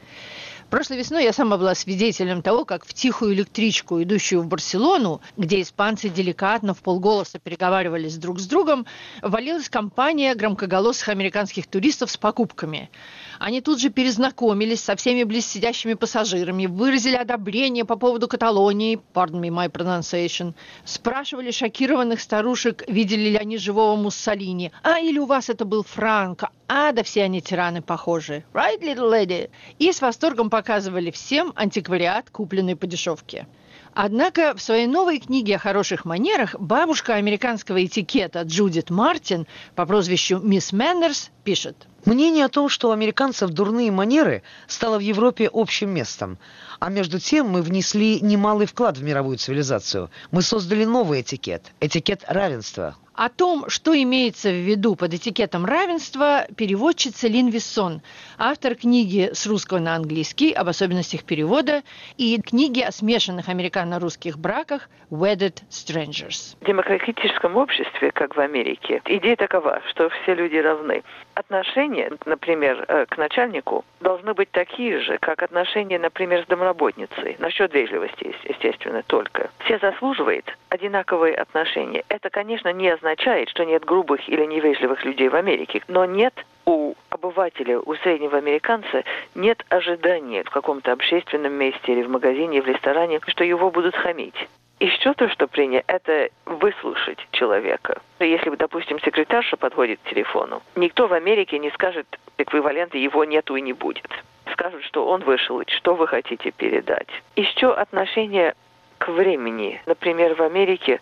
Прошлой 0.75 0.99
весной 0.99 1.23
я 1.23 1.33
сама 1.33 1.57
была 1.57 1.77
свидетелем 1.77 2.43
того, 2.43 2.64
как 2.64 2.85
в 2.85 2.93
тихую 2.95 3.33
электричку, 3.35 4.03
идущую 4.03 4.43
в 4.43 4.49
Барселону, 4.49 5.21
где 5.37 5.61
испанцы 5.62 6.09
деликатно 6.09 6.75
в 6.75 6.79
полголоса 6.79 7.38
переговаривались 7.38 8.17
друг 8.17 8.40
с 8.40 8.47
другом, 8.47 8.85
валилась 9.23 9.69
компания 9.69 10.35
громкоголосых 10.35 11.11
американских 11.11 11.69
туристов 11.69 12.11
с 12.11 12.17
покупками– 12.17 12.90
они 13.38 13.61
тут 13.61 13.81
же 13.81 13.90
перезнакомились 13.90 14.81
со 14.81 14.97
всеми 14.97 15.25
близсидящими 15.25 15.94
пассажирами, 15.94 16.66
выразили 16.66 17.16
одобрение 17.16 17.85
по 17.85 17.97
поводу 17.97 18.29
Каталонии, 18.29 19.01
pardon 19.14 19.40
me 19.40 19.49
my 19.49 19.70
pronunciation, 19.70 20.55
спрашивали 20.85 21.51
шокированных 21.51 22.20
старушек, 22.20 22.85
видели 22.88 23.31
ли 23.31 23.37
они 23.37 23.59
живого 23.59 23.97
Муссолини, 23.97 24.73
а 24.83 24.99
или 24.99 25.18
у 25.18 25.27
вас 25.27 25.49
это 25.49 25.64
был 25.64 25.83
Франко, 25.83 26.51
а 26.68 26.92
да 26.92 27.03
все 27.03 27.25
они 27.25 27.40
тираны 27.40 27.83
похожи, 27.83 28.44
right, 28.53 28.81
little 28.81 29.11
lady? 29.11 29.51
И 29.79 29.92
с 29.92 30.01
восторгом 30.01 30.51
показывали 30.51 31.11
всем 31.11 31.53
антиквариат, 31.57 32.31
купленный 32.31 32.77
по 32.77 32.87
дешевке. 32.87 33.47
Однако 33.94 34.54
в 34.57 34.61
своей 34.61 34.88
новой 34.88 35.20
книге 35.20 35.57
о 35.57 35.59
хороших 35.59 36.04
манерах 36.04 36.57
бабушка 36.59 37.14
американского 37.14 37.85
этикета 37.85 38.42
Джудит 38.42 38.90
Мартин 38.90 39.46
по 39.76 39.87
прозвищу 39.87 40.40
Мисс 40.40 40.72
Мэннерс 40.72 41.30
пишет– 41.44 41.87
Мнение 42.04 42.44
о 42.44 42.50
том, 42.50 42.68
что 42.68 42.90
у 42.90 42.92
американцев 42.92 43.50
дурные 43.50 43.90
манеры, 43.90 44.42
стало 44.66 44.98
в 44.98 45.00
Европе 45.00 45.48
общим 45.50 45.88
местом. 45.88 46.38
А 46.78 46.90
между 46.90 47.18
тем 47.18 47.48
мы 47.48 47.62
внесли 47.62 48.20
немалый 48.20 48.66
вклад 48.66 48.98
в 48.98 49.02
мировую 49.02 49.38
цивилизацию. 49.38 50.11
Мы 50.30 50.42
создали 50.42 50.85
новый 50.85 51.22
этикет– 51.22 51.72
этикет 51.80 52.22
равенства. 52.28 52.96
О 53.14 53.29
том, 53.29 53.68
что 53.68 53.94
имеется 53.94 54.48
в 54.50 54.66
виду 54.66 54.96
под 54.96 55.14
этикетом 55.14 55.64
равенства, 55.64 56.46
переводчица 56.57 57.29
Лин 57.29 57.48
Виссон, 57.48 58.03
автор 58.38 58.74
книги 58.74 59.31
с 59.33 59.46
русского 59.46 59.79
на 59.79 59.94
английский 59.94 60.53
об 60.53 60.68
особенностях 60.68 61.22
перевода 61.22 61.85
и 62.16 62.40
книги 62.42 62.81
о 62.81 62.90
смешанных 62.90 63.48
американо-русских 63.48 64.37
браках 64.37 64.88
«Wedded 65.12 65.62
Strangers». 65.70 66.57
В 66.61 66.66
демократическом 66.66 67.57
обществе, 67.57 68.11
как 68.11 68.35
в 68.37 68.40
Америке, 68.40 69.00
идея 69.05 69.37
такова, 69.37 69.81
что 69.90 70.09
все 70.09 70.35
люди 70.35 70.57
равны. 70.57 71.05
Отношения, 71.35 72.12
например, 72.27 72.85
э, 72.87 73.07
к 73.07 73.16
начальнику 73.18 73.85
должны 74.01 74.35
быть 74.35 74.51
такие 74.53 75.01
же, 75.01 75.18
как 75.18 75.42
отношения, 75.42 75.99
например, 75.99 76.44
с 76.44 76.47
домработницей. 76.47 77.37
Насчет 77.40 77.75
вежливости, 77.75 78.35
естественно, 78.44 79.03
только. 79.03 79.51
Все 79.64 79.79
заслуживают 79.79 80.57
одинаковые 80.68 81.35
отношения. 81.35 82.05
Это, 82.09 82.31
конечно, 82.31 82.73
не 82.73 82.88
означает, 82.88 83.49
что 83.49 83.64
нет 83.64 83.85
грубых 83.85 84.29
или 84.29 84.44
невежливых 84.44 85.05
людей 85.05 85.29
в 85.29 85.35
Америке, 85.35 85.83
но 85.88 86.05
нет 86.05 86.35
у 86.66 86.94
обывателя, 87.11 87.81
у 87.81 87.94
среднего 87.97 88.38
американца 88.38 89.03
нет 89.35 89.64
ожидания 89.68 90.44
в 90.44 90.51
каком-то 90.51 90.92
общественном 90.92 91.53
месте 91.53 91.92
или 91.92 92.03
в 92.03 92.11
магазине, 92.11 92.62
в 92.62 92.66
ресторане, 92.66 93.20
что 93.27 93.42
его 93.44 93.70
будут 93.70 93.97
хамить. 93.97 94.49
Еще 94.85 95.14
то, 95.14 95.31
что 95.31 95.47
принято, 95.47 95.83
это 95.87 96.29
выслушать 96.44 97.18
человека. 97.31 98.03
Если, 98.20 98.51
допустим, 98.51 99.01
секретарша 99.01 99.57
подходит 99.57 99.99
к 100.05 100.11
телефону, 100.11 100.62
никто 100.77 101.07
в 101.07 101.14
Америке 101.14 101.59
не 101.59 101.70
скажет 101.70 102.07
эквивалента 102.37 102.99
«его 102.99 103.25
нету 103.25 103.57
и 103.57 103.62
не 103.62 103.73
будет». 103.73 104.11
Скажут, 104.53 104.85
что 104.85 105.07
он 105.07 105.23
вышел, 105.23 105.62
что 105.68 105.94
вы 105.94 106.07
хотите 106.07 106.51
передать. 106.51 107.09
Еще 107.35 107.73
отношение 107.73 108.55
к 108.99 109.09
времени. 109.09 109.81
Например, 109.87 110.35
в 110.35 110.42
Америке 110.42 111.01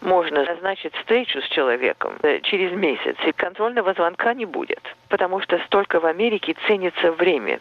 можно 0.00 0.44
назначить 0.44 0.94
встречу 0.94 1.42
с 1.42 1.48
человеком 1.48 2.12
э, 2.22 2.38
через 2.42 2.70
месяц, 2.70 3.16
и 3.26 3.32
контрольного 3.32 3.92
звонка 3.94 4.34
не 4.34 4.44
будет, 4.44 4.82
потому 5.08 5.40
что 5.40 5.58
столько 5.66 5.98
в 5.98 6.06
Америке 6.06 6.54
ценится 6.68 7.10
время. 7.10 7.58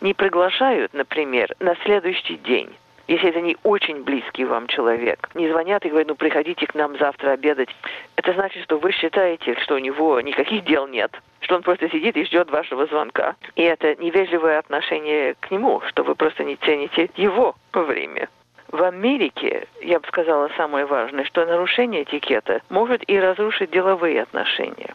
Не 0.00 0.14
приглашают, 0.14 0.94
например, 0.94 1.54
на 1.60 1.76
следующий 1.84 2.38
день 2.38 2.74
если 3.08 3.30
это 3.30 3.40
не 3.40 3.56
очень 3.62 4.02
близкий 4.02 4.44
вам 4.44 4.66
человек, 4.66 5.28
не 5.34 5.48
звонят 5.48 5.84
и 5.84 5.88
говорят, 5.88 6.08
ну 6.08 6.14
приходите 6.14 6.66
к 6.66 6.74
нам 6.74 6.98
завтра 6.98 7.32
обедать, 7.32 7.68
это 8.16 8.32
значит, 8.32 8.64
что 8.64 8.78
вы 8.78 8.92
считаете, 8.92 9.54
что 9.60 9.74
у 9.74 9.78
него 9.78 10.20
никаких 10.20 10.64
дел 10.64 10.86
нет, 10.86 11.12
что 11.40 11.56
он 11.56 11.62
просто 11.62 11.88
сидит 11.88 12.16
и 12.16 12.24
ждет 12.24 12.50
вашего 12.50 12.86
звонка. 12.86 13.36
И 13.54 13.62
это 13.62 13.94
невежливое 13.96 14.58
отношение 14.58 15.34
к 15.40 15.50
нему, 15.50 15.80
что 15.88 16.02
вы 16.02 16.14
просто 16.14 16.44
не 16.44 16.56
цените 16.56 17.10
его 17.16 17.54
время. 17.72 18.28
В 18.72 18.82
Америке, 18.82 19.68
я 19.80 20.00
бы 20.00 20.06
сказала, 20.08 20.50
самое 20.56 20.86
важное, 20.86 21.24
что 21.24 21.46
нарушение 21.46 22.02
этикета 22.02 22.62
может 22.68 23.08
и 23.08 23.18
разрушить 23.18 23.70
деловые 23.70 24.22
отношения 24.22 24.94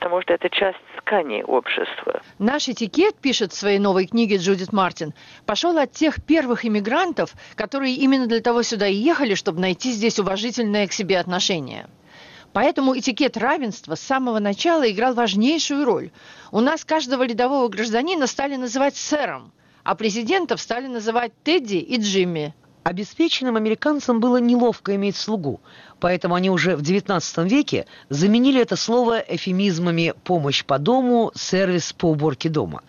потому 0.00 0.22
что 0.22 0.32
это 0.32 0.48
часть 0.48 0.78
ткани 0.96 1.42
общества. 1.42 2.22
Наш 2.38 2.70
этикет, 2.70 3.16
пишет 3.16 3.52
в 3.52 3.56
своей 3.56 3.78
новой 3.78 4.06
книге 4.06 4.38
Джудит 4.38 4.72
Мартин, 4.72 5.12
пошел 5.44 5.76
от 5.76 5.92
тех 5.92 6.24
первых 6.24 6.64
иммигрантов, 6.64 7.34
которые 7.54 7.94
именно 7.96 8.26
для 8.26 8.40
того 8.40 8.62
сюда 8.62 8.86
и 8.86 8.94
ехали, 8.94 9.34
чтобы 9.34 9.60
найти 9.60 9.92
здесь 9.92 10.18
уважительное 10.18 10.86
к 10.86 10.92
себе 10.94 11.18
отношение. 11.18 11.86
Поэтому 12.54 12.98
этикет 12.98 13.36
равенства 13.36 13.94
с 13.94 14.00
самого 14.00 14.38
начала 14.38 14.90
играл 14.90 15.12
важнейшую 15.12 15.84
роль. 15.84 16.10
У 16.50 16.60
нас 16.60 16.82
каждого 16.84 17.24
рядового 17.24 17.68
гражданина 17.68 18.26
стали 18.26 18.56
называть 18.56 18.96
сэром, 18.96 19.52
а 19.84 19.94
президентов 19.94 20.62
стали 20.62 20.86
называть 20.86 21.32
Тедди 21.44 21.76
и 21.76 22.00
Джимми. 22.00 22.54
Обеспеченным 22.82 23.56
американцам 23.56 24.20
было 24.20 24.38
неловко 24.38 24.94
иметь 24.96 25.16
слугу, 25.16 25.60
поэтому 25.98 26.34
они 26.34 26.48
уже 26.48 26.76
в 26.76 26.80
XIX 26.80 27.46
веке 27.46 27.86
заменили 28.08 28.62
это 28.62 28.74
слово 28.74 29.18
эфемизмами 29.18 30.14
«помощь 30.24 30.64
по 30.64 30.78
дому», 30.78 31.30
«сервис 31.34 31.92
по 31.92 32.06
уборке 32.06 32.48
дома». 32.48 32.82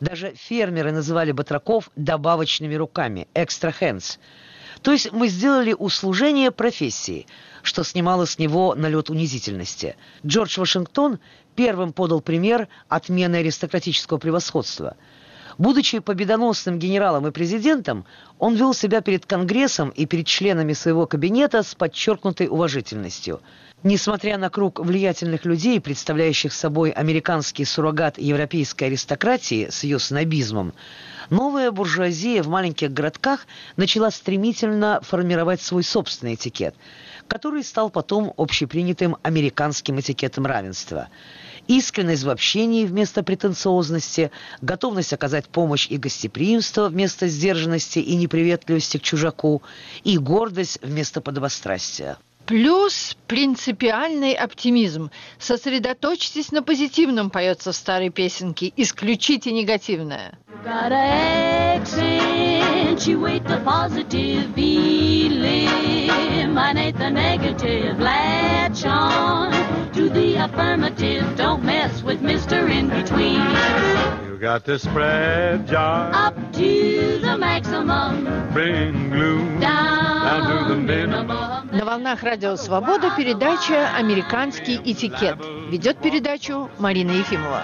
Даже 0.00 0.34
фермеры 0.34 0.92
называли 0.92 1.32
батраков 1.32 1.90
добавочными 1.96 2.74
руками 2.74 3.26
«extra 3.34 3.74
hands». 3.80 4.18
То 4.82 4.92
есть 4.92 5.12
мы 5.12 5.28
сделали 5.28 5.72
услужение 5.72 6.50
профессии, 6.50 7.26
что 7.62 7.84
снимало 7.84 8.26
с 8.26 8.38
него 8.38 8.74
налет 8.74 9.08
унизительности. 9.08 9.96
Джордж 10.26 10.58
Вашингтон 10.58 11.20
первым 11.54 11.94
подал 11.94 12.20
пример 12.20 12.68
отмены 12.88 13.36
аристократического 13.36 14.18
превосходства– 14.18 14.96
Будучи 15.58 15.98
победоносным 15.98 16.78
генералом 16.78 17.26
и 17.26 17.30
президентом, 17.30 18.04
он 18.38 18.54
вел 18.54 18.74
себя 18.74 19.00
перед 19.00 19.26
Конгрессом 19.26 19.90
и 19.90 20.06
перед 20.06 20.26
членами 20.26 20.72
своего 20.72 21.06
кабинета 21.06 21.62
с 21.62 21.74
подчеркнутой 21.74 22.48
уважительностью. 22.48 23.40
Несмотря 23.82 24.38
на 24.38 24.48
круг 24.48 24.78
влиятельных 24.78 25.44
людей, 25.44 25.80
представляющих 25.80 26.52
собой 26.52 26.90
американский 26.90 27.64
суррогат 27.64 28.16
европейской 28.16 28.84
аристократии 28.84 29.68
с 29.70 29.82
ее 29.82 29.98
снобизмом, 29.98 30.72
новая 31.30 31.72
буржуазия 31.72 32.42
в 32.44 32.48
маленьких 32.48 32.92
городках 32.92 33.46
начала 33.76 34.12
стремительно 34.12 35.00
формировать 35.02 35.60
свой 35.60 35.82
собственный 35.82 36.34
этикет, 36.34 36.76
который 37.26 37.64
стал 37.64 37.90
потом 37.90 38.32
общепринятым 38.36 39.16
американским 39.22 39.98
этикетом 39.98 40.46
равенства– 40.46 41.08
искренность 41.76 42.24
в 42.24 42.30
общении 42.30 42.84
вместо 42.84 43.22
претенциозности, 43.22 44.30
готовность 44.60 45.12
оказать 45.12 45.48
помощь 45.48 45.86
и 45.88 45.96
гостеприимство 45.96 46.88
вместо 46.88 47.28
сдержанности 47.28 47.98
и 47.98 48.14
неприветливости 48.16 48.98
к 48.98 49.02
чужаку, 49.02 49.62
и 50.04 50.18
гордость 50.18 50.78
вместо 50.82 51.20
подобострастия. 51.20 52.18
Плюс 52.46 53.16
принципиальный 53.28 54.32
оптимизм. 54.32 55.10
Сосредоточьтесь 55.38 56.50
на 56.50 56.62
позитивном, 56.62 57.30
поется 57.30 57.72
в 57.72 57.76
старой 57.76 58.10
песенке. 58.10 58.72
Исключите 58.76 59.52
негативное. 59.52 60.38
Accentuate 63.02 63.42
the 63.48 63.58
positive, 63.64 64.56
eliminate 66.56 66.96
the 66.98 67.10
negative, 67.10 67.98
latch 67.98 68.84
on 68.84 69.50
to 69.92 70.08
the 70.08 70.36
affirmative, 70.36 71.24
don't 71.36 71.64
mess 71.64 72.00
with 72.04 72.22
Mr. 72.22 72.70
In 72.70 72.88
Between. 72.88 73.42
You 74.24 74.38
got 74.38 74.64
to 74.66 74.78
spread 74.78 75.66
joy 75.66 75.76
up 75.76 76.36
to 76.52 77.18
the 77.18 77.36
maximum, 77.36 78.52
bring 78.52 79.10
gloom 79.10 79.58
down, 79.58 80.44
down 80.44 80.68
to 80.68 80.74
the 80.74 80.80
minimum. 80.80 81.70
На 81.72 81.84
волнах 81.84 82.22
Радио 82.22 82.54
Свобода 82.56 83.10
передача 83.16 83.88
«Американский 83.96 84.76
этикет». 84.76 85.38
Ведет 85.70 85.98
передачу 85.98 86.70
Марина 86.78 87.10
Ефимова. 87.10 87.62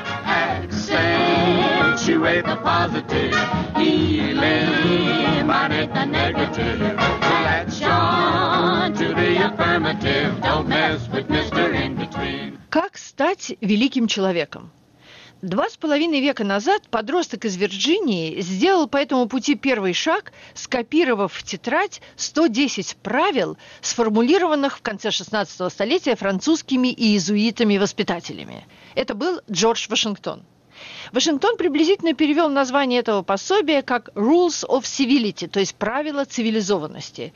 Accentuate 1.98 2.46
the 2.46 2.56
positive, 2.62 3.34
eliminate 3.74 4.30
the 5.92 6.04
negative. 6.04 6.78
Latch 6.78 7.82
on 7.82 8.94
to 8.94 9.08
the 9.14 9.44
affirmative, 9.46 10.40
don't 10.40 10.68
mess 10.68 11.08
with 11.08 11.26
Mr. 11.26 11.74
In 11.74 11.96
Between. 11.96 12.56
Как 12.70 12.96
стать 12.96 13.56
великим 13.60 14.06
человеком? 14.06 14.70
Два 15.42 15.68
с 15.68 15.76
половиной 15.76 16.20
века 16.20 16.44
назад 16.44 16.88
подросток 16.88 17.44
из 17.44 17.56
Вирджинии 17.56 18.40
сделал 18.42 18.86
по 18.86 18.98
этому 18.98 19.26
пути 19.26 19.56
первый 19.56 19.92
шаг, 19.92 20.32
скопировав 20.54 21.32
в 21.32 21.42
тетрадь 21.42 22.00
110 22.14 22.96
правил, 23.02 23.58
сформулированных 23.80 24.78
в 24.78 24.82
конце 24.82 25.10
16 25.10 25.72
столетия 25.72 26.14
французскими 26.14 26.92
и 26.92 27.16
иезуитами-воспитателями. 27.16 28.68
Это 28.94 29.14
был 29.14 29.40
Джордж 29.50 29.88
Вашингтон. 29.88 30.44
Вашингтон 31.12 31.56
приблизительно 31.56 32.14
перевел 32.14 32.48
название 32.48 33.00
этого 33.00 33.22
пособия 33.22 33.82
как 33.82 34.10
«Rules 34.14 34.66
of 34.68 34.82
Civility», 34.82 35.48
то 35.48 35.60
есть 35.60 35.74
«Правила 35.74 36.24
цивилизованности». 36.24 37.32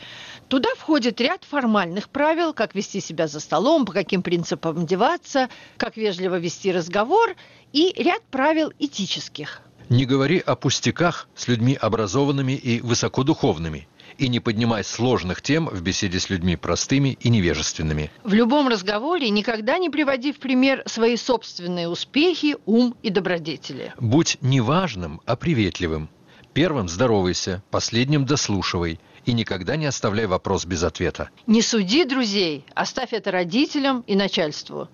Туда 0.49 0.69
входит 0.77 1.21
ряд 1.21 1.45
формальных 1.45 2.09
правил, 2.09 2.53
как 2.53 2.75
вести 2.75 3.01
себя 3.01 3.27
за 3.27 3.41
столом, 3.41 3.87
по 3.87 3.93
каким 3.93 4.23
принципам 4.23 4.79
одеваться, 4.81 5.49
как 5.77 5.97
вежливо 5.97 6.39
вести 6.39 6.73
разговор 6.73 7.35
и 7.73 7.93
ряд 7.97 8.23
правил 8.31 8.73
этических. 8.79 9.63
Не 9.89 10.07
говори 10.07 10.39
о 10.39 10.57
пустяках 10.57 11.29
с 11.35 11.49
людьми 11.49 11.75
образованными 11.75 12.53
и 12.53 12.81
высокодуховными 12.81 13.89
и 14.23 14.29
не 14.29 14.41
поднимай 14.41 14.85
сложных 14.85 15.43
тем 15.43 15.67
в 15.67 15.83
беседе 15.83 16.21
с 16.21 16.31
людьми 16.31 16.57
простыми 16.57 17.19
и 17.21 17.29
невежественными. 17.29 18.11
В 18.25 18.33
любом 18.33 18.69
разговоре 18.69 19.29
никогда 19.31 19.79
не 19.79 19.91
приводи 19.91 20.33
в 20.33 20.39
пример 20.39 20.83
свои 20.87 21.17
собственные 21.17 21.89
успехи, 21.89 22.57
ум 22.65 22.95
и 23.03 23.11
добродетели. 23.11 23.93
Будь 23.99 24.39
не 24.41 24.61
важным, 24.61 25.21
а 25.27 25.37
приветливым. 25.37 26.09
Первым 26.53 26.89
здоровайся, 26.89 27.63
последним 27.71 28.27
дослушивай 28.27 29.01
и 29.25 29.33
никогда 29.33 29.77
не 29.77 29.87
оставляй 29.87 30.27
вопрос 30.27 30.67
без 30.67 30.83
ответа. 30.83 31.31
Не 31.47 31.63
суди 31.63 32.05
друзей, 32.05 32.65
оставь 32.75 33.13
это 33.13 33.31
родителям 33.31 34.05
и 34.07 34.15
начальству. 34.15 34.89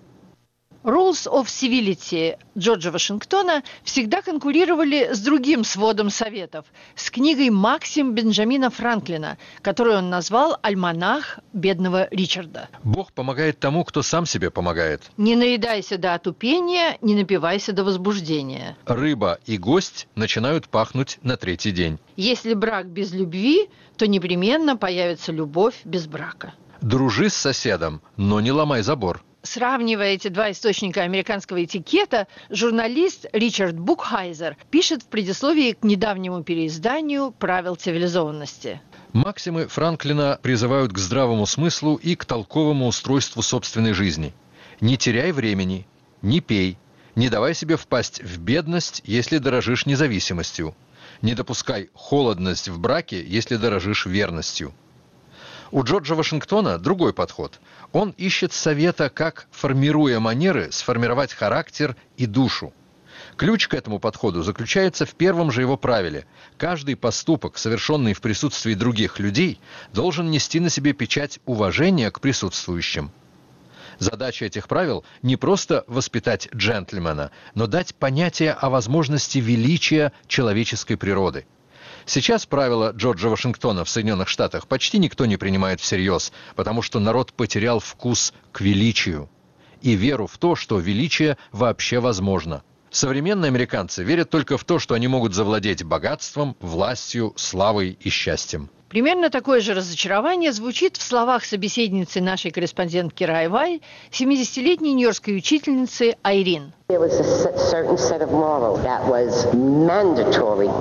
Rules 0.83 1.27
of 1.27 1.47
Civility 1.47 2.37
Джорджа 2.57 2.91
Вашингтона 2.91 3.63
всегда 3.83 4.21
конкурировали 4.21 5.09
с 5.11 5.19
другим 5.19 5.65
сводом 5.65 6.09
советов, 6.09 6.65
с 6.95 7.11
книгой 7.11 7.49
Максим 7.49 8.13
Бенджамина 8.13 8.69
Франклина, 8.69 9.37
которую 9.61 9.97
он 9.97 10.09
назвал 10.09 10.57
«Альманах 10.61 11.39
бедного 11.51 12.07
Ричарда». 12.11 12.69
Бог 12.83 13.11
помогает 13.11 13.59
тому, 13.59 13.83
кто 13.83 14.01
сам 14.01 14.25
себе 14.25 14.51
помогает. 14.51 15.03
Не 15.17 15.35
наедайся 15.35 15.97
до 15.97 16.13
отупения, 16.13 16.97
не 17.01 17.13
напивайся 17.13 17.73
до 17.73 17.83
возбуждения. 17.83 18.77
Рыба 18.85 19.39
и 19.45 19.57
гость 19.57 20.07
начинают 20.15 20.69
пахнуть 20.69 21.19
на 21.23 21.35
третий 21.35 21.71
день. 21.71 21.99
Если 22.15 22.53
брак 22.53 22.87
без 22.87 23.11
любви, 23.11 23.69
то 23.97 24.07
непременно 24.07 24.77
появится 24.77 25.33
любовь 25.33 25.75
без 25.83 26.07
брака. 26.07 26.53
Дружи 26.81 27.29
с 27.29 27.33
соседом, 27.33 28.01
но 28.15 28.39
не 28.39 28.53
ломай 28.53 28.81
забор. 28.81 29.21
Сравнивая 29.41 30.15
эти 30.15 30.27
два 30.27 30.51
источника 30.51 31.03
американского 31.03 31.63
этикета, 31.63 32.27
журналист 32.49 33.25
Ричард 33.31 33.79
Букхайзер 33.79 34.57
пишет 34.69 35.03
в 35.03 35.05
предисловии 35.05 35.73
к 35.73 35.83
недавнему 35.83 36.43
переизданию 36.43 37.31
«Правил 37.31 37.75
цивилизованности». 37.75 38.81
Максимы 39.13 39.67
Франклина 39.67 40.39
призывают 40.41 40.91
к 40.91 40.97
здравому 40.97 41.45
смыслу 41.45 41.95
и 41.95 42.15
к 42.15 42.25
толковому 42.25 42.87
устройству 42.87 43.41
собственной 43.41 43.93
жизни. 43.93 44.33
Не 44.81 44.97
теряй 44.97 45.31
времени, 45.31 45.87
не 46.21 46.41
пей, 46.41 46.77
не 47.15 47.29
давай 47.29 47.53
себе 47.53 47.77
впасть 47.77 48.21
в 48.21 48.39
бедность, 48.39 49.01
если 49.05 49.37
дорожишь 49.37 49.85
независимостью. 49.85 50.75
Не 51.21 51.33
допускай 51.33 51.89
холодность 51.93 52.69
в 52.69 52.79
браке, 52.79 53.23
если 53.25 53.55
дорожишь 53.55 54.05
верностью. 54.05 54.73
У 55.71 55.83
Джорджа 55.83 56.15
Вашингтона 56.15 56.79
другой 56.79 57.13
подход. 57.13 57.59
Он 57.91 58.11
ищет 58.17 58.53
совета, 58.53 59.09
как, 59.09 59.47
формируя 59.51 60.19
манеры, 60.19 60.71
сформировать 60.71 61.33
характер 61.33 61.95
и 62.17 62.25
душу. 62.25 62.73
Ключ 63.35 63.67
к 63.67 63.73
этому 63.75 63.99
подходу 63.99 64.41
заключается 64.41 65.05
в 65.05 65.13
первом 65.13 65.51
же 65.51 65.61
его 65.61 65.77
правиле. 65.77 66.25
Каждый 66.57 66.95
поступок, 66.95 67.57
совершенный 67.57 68.13
в 68.13 68.21
присутствии 68.21 68.73
других 68.73 69.19
людей, 69.19 69.59
должен 69.93 70.31
нести 70.31 70.59
на 70.59 70.69
себе 70.69 70.93
печать 70.93 71.39
уважения 71.45 72.09
к 72.09 72.19
присутствующим. 72.19 73.11
Задача 73.99 74.45
этих 74.45 74.67
правил 74.67 75.03
не 75.21 75.35
просто 75.35 75.83
воспитать 75.87 76.49
джентльмена, 76.55 77.31
но 77.53 77.67
дать 77.67 77.93
понятие 77.93 78.53
о 78.53 78.69
возможности 78.69 79.37
величия 79.37 80.13
человеческой 80.27 80.95
природы– 80.95 81.45
Сейчас 82.05 82.45
правила 82.45 82.91
Джорджа 82.95 83.29
Вашингтона 83.29 83.85
в 83.85 83.89
Соединенных 83.89 84.27
Штатах 84.27 84.67
почти 84.67 84.97
никто 84.97 85.25
не 85.25 85.37
принимает 85.37 85.79
всерьез, 85.81 86.31
потому 86.55 86.81
что 86.81 86.99
народ 86.99 87.33
потерял 87.33 87.79
вкус 87.79 88.33
к 88.51 88.61
величию 88.61 89.29
и 89.81 89.93
веру 89.93 90.27
в 90.27 90.37
то, 90.37 90.55
что 90.55 90.79
величие 90.79 91.37
вообще 91.51 91.99
возможно. 91.99 92.63
Современные 92.91 93.49
американцы 93.49 94.03
верят 94.03 94.29
только 94.29 94.57
в 94.57 94.63
то, 94.63 94.79
что 94.79 94.95
они 94.95 95.07
могут 95.07 95.33
завладеть 95.33 95.83
богатством, 95.83 96.55
властью, 96.59 97.33
славой 97.35 97.97
и 97.99 98.09
счастьем. 98.09 98.69
Примерно 98.89 99.29
такое 99.29 99.61
же 99.61 99.75
разочарование 99.75 100.51
звучит 100.51 100.97
в 100.97 101.03
словах 101.03 101.45
собеседницы 101.45 102.21
нашей 102.21 102.49
корреспондентки 102.49 103.23
Райвай, 103.23 103.83
70-летней 104.11 104.93
нью-йоркской 104.93 105.37
учительницы 105.37 106.15
Айрин. 106.23 106.73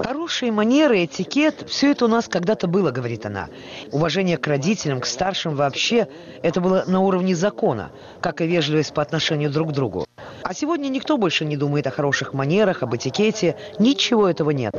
Хорошие 0.05 0.53
манеры, 0.53 1.05
этикет– 1.05 1.67
все 1.69 1.91
это 1.91 2.07
у 2.07 2.09
нас 2.09 2.29
когда-то 2.29 2.67
было, 2.67 2.91
говорит 2.91 3.27
она. 3.27 3.49
Уважение 3.93 4.39
к 4.39 4.47
родителям, 4.47 5.03
к 5.03 5.07
старшим 5.07 5.55
вообще– 5.55 6.09
это 6.43 6.63
было 6.63 6.85
на 6.87 7.01
уровне 7.01 7.35
закона, 7.35 7.91
как 8.23 8.41
и 8.41 8.47
вежливость 8.47 8.95
по 8.95 9.03
отношению 9.03 9.51
друг 9.51 9.69
к 9.69 9.73
другу. 9.73 10.07
А 10.43 10.55
сегодня 10.55 10.89
никто 10.89 11.19
больше 11.19 11.45
не 11.45 11.59
думает 11.59 11.87
о 11.87 11.91
хороших 11.91 12.33
манерах, 12.33 12.83
об 12.83 12.97
этикете. 12.97 13.57
Ничего 13.79 14.27
этого 14.29 14.49
нет. 14.49 14.73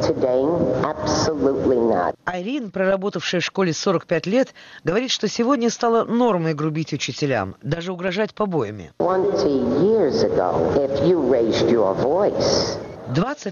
Айрин, 2.26 2.72
проработавшая 3.20 3.42
в 3.42 3.44
школе 3.44 3.74
45 3.74 4.26
лет, 4.28 4.54
говорит, 4.84 5.12
что 5.12 5.28
сегодня 5.28 5.70
стало 5.70 6.06
нормой 6.06 6.54
грубить 6.54 6.94
учителям, 6.94 7.56
даже 7.62 7.92
угрожать 7.92 8.34
побоями. 8.34 8.94
20 12.00 12.89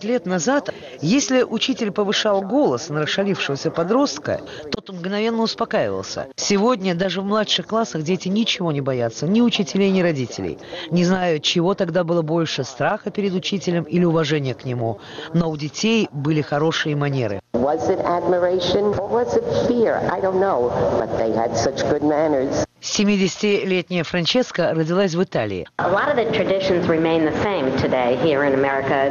лет 0.03 0.25
назад, 0.25 0.69
если 1.01 1.43
учитель 1.43 1.91
повышал 1.91 2.41
голос 2.41 2.89
на 2.89 3.01
расшалившегося 3.01 3.71
подростка, 3.71 4.41
тот 4.71 4.89
мгновенно 4.89 5.43
успокаивался. 5.43 6.27
Сегодня 6.35 6.95
даже 6.95 7.21
в 7.21 7.25
младших 7.25 7.67
классах 7.67 8.03
дети 8.03 8.27
ничего 8.27 8.71
не 8.71 8.81
боятся, 8.81 9.27
ни 9.27 9.41
учителей, 9.41 9.91
ни 9.91 10.01
родителей. 10.01 10.57
Не 10.91 11.05
знаю, 11.05 11.39
чего 11.39 11.73
тогда 11.73 12.03
было 12.03 12.21
больше, 12.21 12.63
страха 12.63 13.09
перед 13.11 13.33
учителем 13.33 13.83
или 13.83 14.05
уважения 14.05 14.53
к 14.53 14.65
нему. 14.65 14.99
Но 15.33 15.49
у 15.49 15.57
детей 15.57 16.07
были 16.11 16.41
хорошие 16.41 16.95
манеры. 16.95 17.41
Was 17.53 17.89
it 17.89 17.99
admiration 18.05 18.93
or 18.97 19.09
was 19.09 19.35
it 19.35 19.43
fear? 19.67 19.95
I 20.11 20.21
don't 20.21 20.39
know, 20.39 20.71
but 20.99 21.17
they 21.17 21.31
had 21.31 21.57
such 21.57 21.83
good 21.89 22.03
manners. 22.03 22.66
70-летняя 22.81 24.03
Франческа 24.03 24.73
родилась 24.73 25.15
в 25.15 25.23
Италии. 25.23 25.67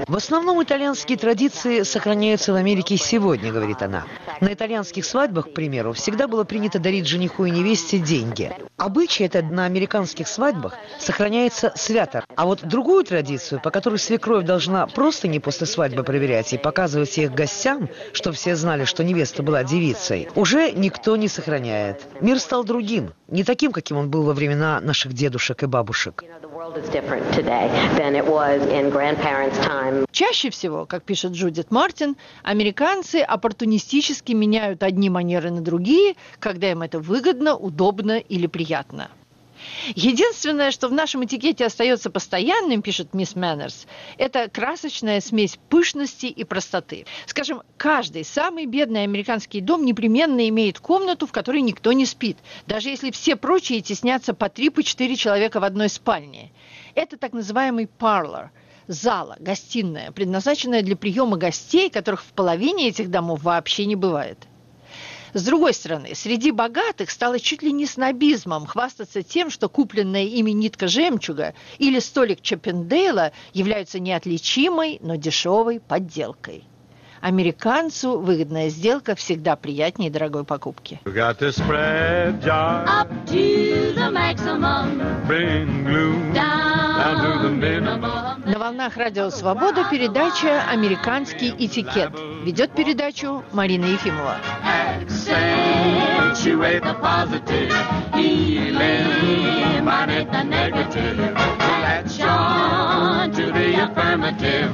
В 0.07 0.17
основном 0.17 0.63
итальянские 0.63 1.19
традиции 1.19 1.83
сохраняются 1.83 2.53
в 2.53 2.57
Америке 2.57 2.97
сегодня, 2.97 3.53
говорит 3.53 3.83
она. 3.83 4.05
На 4.41 4.53
итальянских 4.53 5.05
свадьбах, 5.05 5.51
к 5.51 5.55
примеру, 5.55 5.93
всегда 5.93 6.29
было 6.29 6.45
принято 6.45 6.79
дарить 6.79 7.07
жениху 7.07 7.45
и 7.45 7.51
невесте 7.51 7.99
деньги. 7.99 8.53
Обычай 8.77 9.25
это 9.25 9.43
на 9.43 9.65
американских 9.65 10.29
свадьбах 10.29 10.75
сохраняется 10.99 11.73
свято. 11.75 12.25
А 12.37 12.47
вот 12.47 12.63
другую 12.63 13.05
традицию, 13.05 13.61
по 13.61 13.71
которой 13.71 13.99
свекровь 13.99 14.45
должна 14.45 14.87
просто 14.87 15.29
не 15.29 15.41
после 15.41 15.67
свадьбы 15.67 16.05
проверять 16.05 16.53
и 16.53 16.59
показывать 16.59 17.17
их 17.19 17.33
гостям, 17.33 17.89
чтобы 18.13 18.37
все 18.37 18.55
знали, 18.55 18.85
что 18.85 19.03
невеста 19.03 19.43
была 19.43 19.65
девицей, 19.65 20.29
уже 20.35 20.71
никто 20.73 21.17
не 21.17 21.29
сохраняет. 21.29 22.03
Мир 22.21 22.39
стал 22.39 22.65
другим, 22.65 23.13
не 23.29 23.43
таким, 23.43 23.56
каким 23.73 23.97
он 23.99 24.11
был 24.11 24.23
во 24.23 24.33
времена 24.33 24.81
наших 24.81 25.13
дедушек 25.13 25.63
и 25.63 25.67
бабушек. 25.67 26.25
Чаще 30.11 30.51
всего, 30.51 30.87
как 30.87 31.03
пишет 31.03 31.33
Джудит 31.33 31.71
Мартин, 31.71 32.17
американцы 32.43 33.17
оппортунистически 33.17 34.33
меняют 34.33 34.83
одни 34.83 35.11
манеры 35.11 35.51
на 35.51 35.61
другие, 35.61 36.15
когда 36.39 36.71
им 36.71 36.83
это 36.83 36.99
выгодно, 36.99 37.57
удобно 37.57 38.19
или 38.19 38.47
приятно. 38.47 39.09
Единственное, 39.95 40.71
что 40.71 40.89
в 40.89 40.93
нашем 40.93 41.25
этикете 41.25 41.67
остается 41.67 42.11
постоянным, 42.11 42.83
пишет 42.83 43.15
мисс 43.15 43.35
Мэннерс, 43.35 43.87
это 44.19 44.49
красочная 44.49 45.21
смесь 45.21 45.59
пышности 45.69 46.27
и 46.27 46.45
простоты. 46.45 47.07
Скажем, 47.27 47.63
каждый 47.77 48.25
самый 48.25 48.67
бедный 48.67 49.05
американский 49.05 49.61
дом 49.61 49.85
непременно 49.85 50.49
имеет 50.49 50.81
комнату, 50.81 51.27
в 51.27 51.33
которой 51.33 51.61
никто 51.61 51.93
не 51.93 52.07
спит, 52.07 52.39
даже 52.67 52.89
если 52.89 53.11
все 53.11 53.37
прочие 53.37 53.81
теснятся 53.81 54.35
по 54.35 54.49
три, 54.49 54.71
по 54.71 54.83
четыре 54.83 55.17
человека 55.17 55.61
в 55.61 55.65
одной 55.65 55.89
спальне. 55.89 56.51
Это 56.95 57.17
так 57.17 57.33
называемый 57.33 57.89
parlor– 57.99 58.49
зала, 58.89 59.37
гостиная, 59.41 60.13
предназначенная 60.13 60.83
для 60.83 60.97
приема 60.97 61.37
гостей, 61.37 61.91
которых 61.91 62.23
в 62.23 62.33
половине 62.33 62.89
этих 62.89 63.11
домов 63.11 63.43
вообще 63.43 63.87
не 63.87 63.97
бывает. 63.97 64.39
С 65.37 65.43
другой 65.43 65.75
стороны, 65.75 66.15
среди 66.15 66.51
богатых 66.51 67.11
стало 67.11 67.39
чуть 67.39 67.63
ли 67.63 67.71
не 67.71 67.85
снобизмом 67.85 68.65
хвастаться 68.65 69.23
тем, 69.23 69.51
что 69.51 69.69
купленная 69.69 70.25
ими 70.25 70.53
нитка 70.53 70.89
жемчуга 70.89 71.53
или 71.77 71.99
столик 71.99 72.41
Чаппендейла 72.41 73.33
являются 73.53 73.99
неотличимой, 73.99 74.99
но 75.03 75.17
дешевой 75.17 75.79
подделкой. 75.79 76.65
Американцу 77.21 78.19
выгодная 78.19 78.69
сделка 78.69 79.15
всегда 79.15 79.57
приятнее 79.57 80.11
дорогой 80.11 80.45
покупки. 80.45 81.01
На 88.47 88.59
волнах 88.59 88.97
Радио 88.97 89.31
Свобода 89.31 89.85
передача 89.91 90.63
«Американский 90.71 91.51
этикет». 91.51 92.13
Ведет 92.45 92.73
передачу 92.73 93.45
Марина 93.53 93.87
Ефимова. 93.87 94.37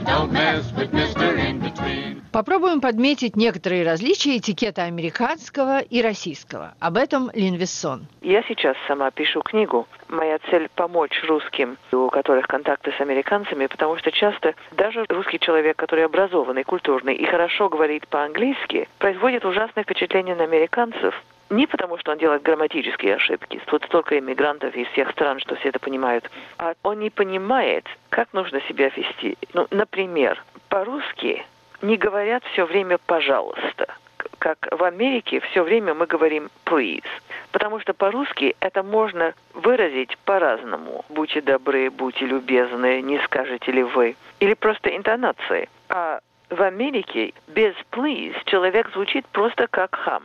Don't 0.05 0.33
mess 0.33 0.73
with 0.73 0.93
Mr. 0.93 1.39
In-Between. 1.39 2.22
Попробуем 2.33 2.81
подметить 2.81 3.37
некоторые 3.37 3.85
различия 3.85 4.39
этикета 4.39 4.85
американского 4.85 5.81
и 5.81 6.01
российского. 6.01 6.73
Об 6.81 6.97
этом 6.97 7.31
Лин 7.35 7.57
Вессон. 7.57 8.07
Я 8.23 8.43
сейчас 8.45 8.75
сама 8.89 9.11
пишу 9.11 9.43
книгу. 9.43 9.87
Моя 10.09 10.39
цель– 10.51 10.71
помочь 10.75 11.23
русским, 11.29 11.77
у 11.93 12.09
которых 12.09 12.47
контакты 12.47 12.91
с 12.97 13.01
американцами, 13.03 13.67
потому 13.67 13.99
что 13.99 14.11
часто 14.11 14.55
даже 14.71 15.05
русский 15.11 15.39
человек, 15.41 15.77
который 15.77 16.07
образованный, 16.07 16.65
культурный 16.65 17.15
и 17.15 17.27
хорошо 17.27 17.69
говорит 17.69 18.09
по-английски, 18.09 18.89
производит 18.97 19.45
ужасное 19.45 19.85
впечатление 19.85 20.35
на 20.35 20.45
американцев, 20.45 21.15
не 21.51 21.67
потому, 21.67 21.99
что 21.99 22.13
он 22.13 22.19
делает 22.19 22.43
грамматические 22.43 23.17
ошибки, 23.17 23.61
тут 23.67 23.85
столько 23.85 24.19
иммигрантов 24.19 24.75
из 24.75 24.89
всех 24.89 25.11
стран, 25.11 25.39
что 25.39 25.55
все 25.57 25.69
это 25.69 25.79
понимают, 25.79 26.31
а 26.57 26.73
он 26.83 27.01
не 27.01 27.11
понимает, 27.11 27.85
как 28.09 28.33
нужно 28.33 28.63
себя 28.63 28.89
вести. 28.89 29.37
Ну, 29.53 29.67
например, 29.71 30.43
по-русски 30.71 31.45
не 31.83 31.97
говорят 31.97 32.43
все 32.53 32.65
время 32.65 32.99
«пожалуйста». 32.99 33.95
Как 34.39 34.59
в 34.73 34.83
Америке 34.83 35.41
все 35.41 35.63
время 35.63 35.95
мы 35.95 36.07
говорим 36.07 36.49
«please». 36.65 37.05
Потому 37.53 37.79
что 37.81 37.93
по-русски 37.95 38.57
это 38.61 38.83
можно 38.83 39.35
выразить 39.55 40.17
по-разному. 40.25 41.05
Будьте 41.09 41.41
добры, 41.41 41.91
будьте 41.91 42.25
любезны, 42.27 43.03
не 43.03 43.19
скажете 43.21 43.71
ли 43.71 43.83
вы. 43.83 44.17
Или 44.41 44.55
просто 44.55 44.97
интонации. 44.97 45.69
А 45.89 46.21
в 46.51 46.61
Америке 46.63 47.35
без 47.47 47.75
please 47.93 48.37
человек 48.47 48.91
звучит 48.93 49.27
просто 49.29 49.67
как 49.69 49.95
хам. 49.95 50.25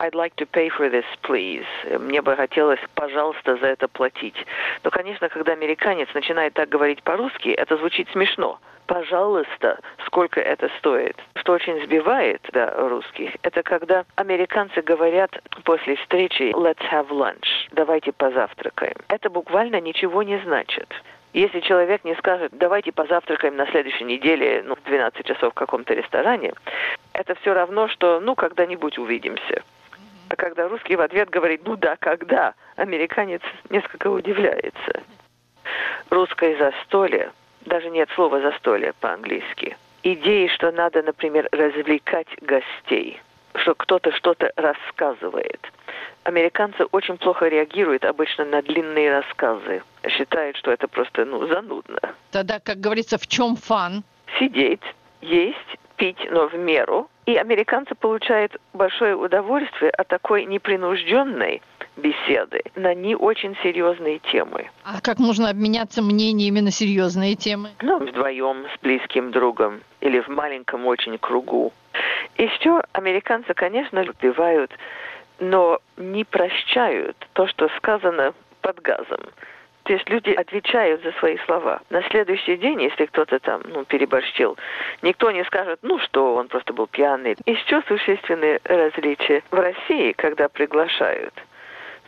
I'd 0.00 0.14
like 0.14 0.34
to 0.36 0.46
pay 0.46 0.70
for 0.70 0.88
this, 0.88 1.04
please. 1.22 1.66
Мне 1.98 2.22
бы 2.22 2.34
хотелось, 2.34 2.80
пожалуйста, 2.94 3.56
за 3.56 3.66
это 3.66 3.86
платить. 3.86 4.46
Но, 4.82 4.90
конечно, 4.90 5.28
когда 5.28 5.52
американец 5.52 6.08
начинает 6.14 6.54
так 6.54 6.70
говорить 6.70 7.02
по-русски, 7.02 7.50
это 7.50 7.76
звучит 7.76 8.08
смешно 8.10 8.58
пожалуйста, 8.86 9.78
сколько 10.04 10.40
это 10.40 10.68
стоит. 10.78 11.16
Что 11.36 11.52
очень 11.52 11.80
сбивает 11.84 12.40
да, 12.52 12.74
русских, 12.76 13.30
это 13.42 13.62
когда 13.62 14.04
американцы 14.16 14.82
говорят 14.82 15.30
после 15.62 15.94
встречи 15.94 16.52
«let's 16.56 16.82
have 16.90 17.08
lunch», 17.10 17.46
«давайте 17.70 18.10
позавтракаем». 18.10 18.96
Это 19.06 19.30
буквально 19.30 19.80
ничего 19.80 20.24
не 20.24 20.40
значит. 20.40 20.88
Если 21.32 21.60
человек 21.60 22.02
не 22.04 22.16
скажет, 22.16 22.50
давайте 22.52 22.90
позавтракаем 22.90 23.54
на 23.54 23.66
следующей 23.68 24.02
неделе, 24.02 24.64
ну, 24.66 24.74
в 24.74 24.82
12 24.82 25.24
часов 25.24 25.52
в 25.52 25.54
каком-то 25.54 25.94
ресторане, 25.94 26.52
это 27.12 27.36
все 27.36 27.54
равно, 27.54 27.86
что, 27.86 28.18
ну, 28.18 28.34
когда-нибудь 28.34 28.98
увидимся. 28.98 29.62
А 30.30 30.36
когда 30.36 30.68
русский 30.68 30.94
в 30.94 31.00
ответ 31.00 31.28
говорит, 31.28 31.62
ну 31.64 31.76
да, 31.76 31.96
когда, 31.96 32.54
американец 32.76 33.42
несколько 33.68 34.08
удивляется. 34.08 35.02
Русское 36.08 36.56
застолье 36.56 37.32
даже 37.66 37.90
нет 37.90 38.08
слова 38.14 38.40
«застолье» 38.40 38.92
по-английски. 39.00 39.76
Идеи, 40.02 40.46
что 40.46 40.70
надо, 40.70 41.02
например, 41.02 41.48
развлекать 41.50 42.28
гостей, 42.40 43.20
что 43.56 43.74
кто-то 43.74 44.12
что-то 44.12 44.52
рассказывает. 44.56 45.60
Американцы 46.22 46.84
очень 46.92 47.18
плохо 47.18 47.48
реагируют 47.48 48.04
обычно 48.04 48.44
на 48.44 48.62
длинные 48.62 49.10
рассказы. 49.10 49.82
Считают, 50.08 50.56
что 50.56 50.70
это 50.70 50.86
просто, 50.86 51.24
ну, 51.24 51.46
занудно. 51.48 52.00
Тогда, 52.30 52.60
как 52.60 52.78
говорится, 52.78 53.18
в 53.18 53.26
чем 53.26 53.56
фан? 53.56 54.04
Сидеть, 54.38 54.82
есть, 55.20 55.78
пить, 55.96 56.18
но 56.30 56.48
в 56.48 56.54
меру. 56.54 57.08
И 57.26 57.36
американцы 57.36 57.94
получают 57.94 58.56
большое 58.72 59.14
удовольствие 59.14 59.90
от 59.90 60.08
такой 60.08 60.46
непринужденной, 60.46 61.62
беседы 61.96 62.62
на 62.74 62.94
не 62.94 63.14
очень 63.14 63.56
серьезные 63.62 64.18
темы. 64.18 64.70
А 64.84 65.00
как 65.00 65.18
можно 65.18 65.50
обменяться 65.50 66.02
мнениями 66.02 66.60
на 66.60 66.70
серьезные 66.70 67.36
темы? 67.36 67.70
Ну, 67.82 67.98
вдвоем 67.98 68.64
с 68.74 68.80
близким 68.80 69.30
другом 69.30 69.80
или 70.00 70.20
в 70.20 70.28
маленьком 70.28 70.86
очень 70.86 71.18
кругу. 71.18 71.72
Еще 72.38 72.82
американцы, 72.92 73.52
конечно, 73.54 74.00
любивают, 74.00 74.72
но 75.38 75.78
не 75.96 76.24
прощают 76.24 77.16
то, 77.34 77.46
что 77.46 77.68
сказано 77.76 78.32
под 78.62 78.80
газом. 78.80 79.20
То 79.84 79.94
есть 79.94 80.08
люди 80.08 80.30
отвечают 80.30 81.02
за 81.02 81.12
свои 81.12 81.38
слова. 81.46 81.80
На 81.90 82.02
следующий 82.04 82.56
день, 82.56 82.82
если 82.82 83.06
кто-то 83.06 83.38
там 83.38 83.62
ну, 83.64 83.84
переборщил, 83.84 84.56
никто 85.02 85.30
не 85.30 85.44
скажет, 85.44 85.78
ну 85.82 85.98
что, 85.98 86.34
он 86.34 86.48
просто 86.48 86.72
был 86.72 86.86
пьяный. 86.86 87.36
Еще 87.46 87.82
существенные 87.88 88.60
различия. 88.64 89.42
В 89.50 89.58
России, 89.58 90.12
когда 90.12 90.48
приглашают, 90.48 91.34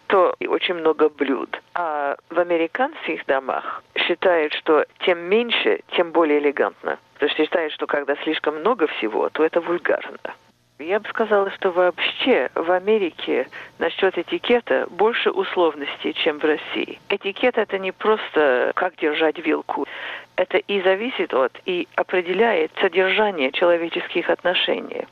то 0.08 0.34
очень 0.46 0.74
много 0.74 1.08
блюд. 1.08 1.60
А 1.74 2.16
в 2.28 2.38
американских 2.38 3.24
домах 3.26 3.82
считают, 3.96 4.52
что 4.52 4.84
тем 5.00 5.20
меньше, 5.20 5.80
тем 5.96 6.12
более 6.12 6.38
элегантно. 6.38 6.98
То 7.18 7.26
есть 7.26 7.36
считают, 7.38 7.72
что 7.72 7.86
когда 7.86 8.14
слишком 8.16 8.56
много 8.56 8.86
всего, 8.88 9.30
то 9.30 9.42
это 9.44 9.60
вульгарно. 9.60 10.18
Я 10.83 10.99
бы 10.99 11.09
сказала, 11.09 11.51
что 11.53 11.70
вообще 11.70 12.51
в 12.55 12.70
Америке 12.70 13.49
насчет 13.78 14.18
этикета 14.18 14.87
больше 14.91 15.30
условностей, 15.30 16.12
чем 16.12 16.39
в 16.39 16.45
России. 16.45 16.99
Этикет 17.09 17.57
это 17.57 17.78
не 17.78 17.93
просто 17.93 18.72
как 18.74 18.97
держать 18.97 19.39
вилку. 19.39 19.87
Это 20.37 20.59
и 20.59 20.83
зависит 20.83 21.33
от, 21.35 21.53
и 21.66 21.87
определяет 21.95 22.72
содержание 22.80 23.53
человеческих 23.53 24.28
отношений. 24.28 25.07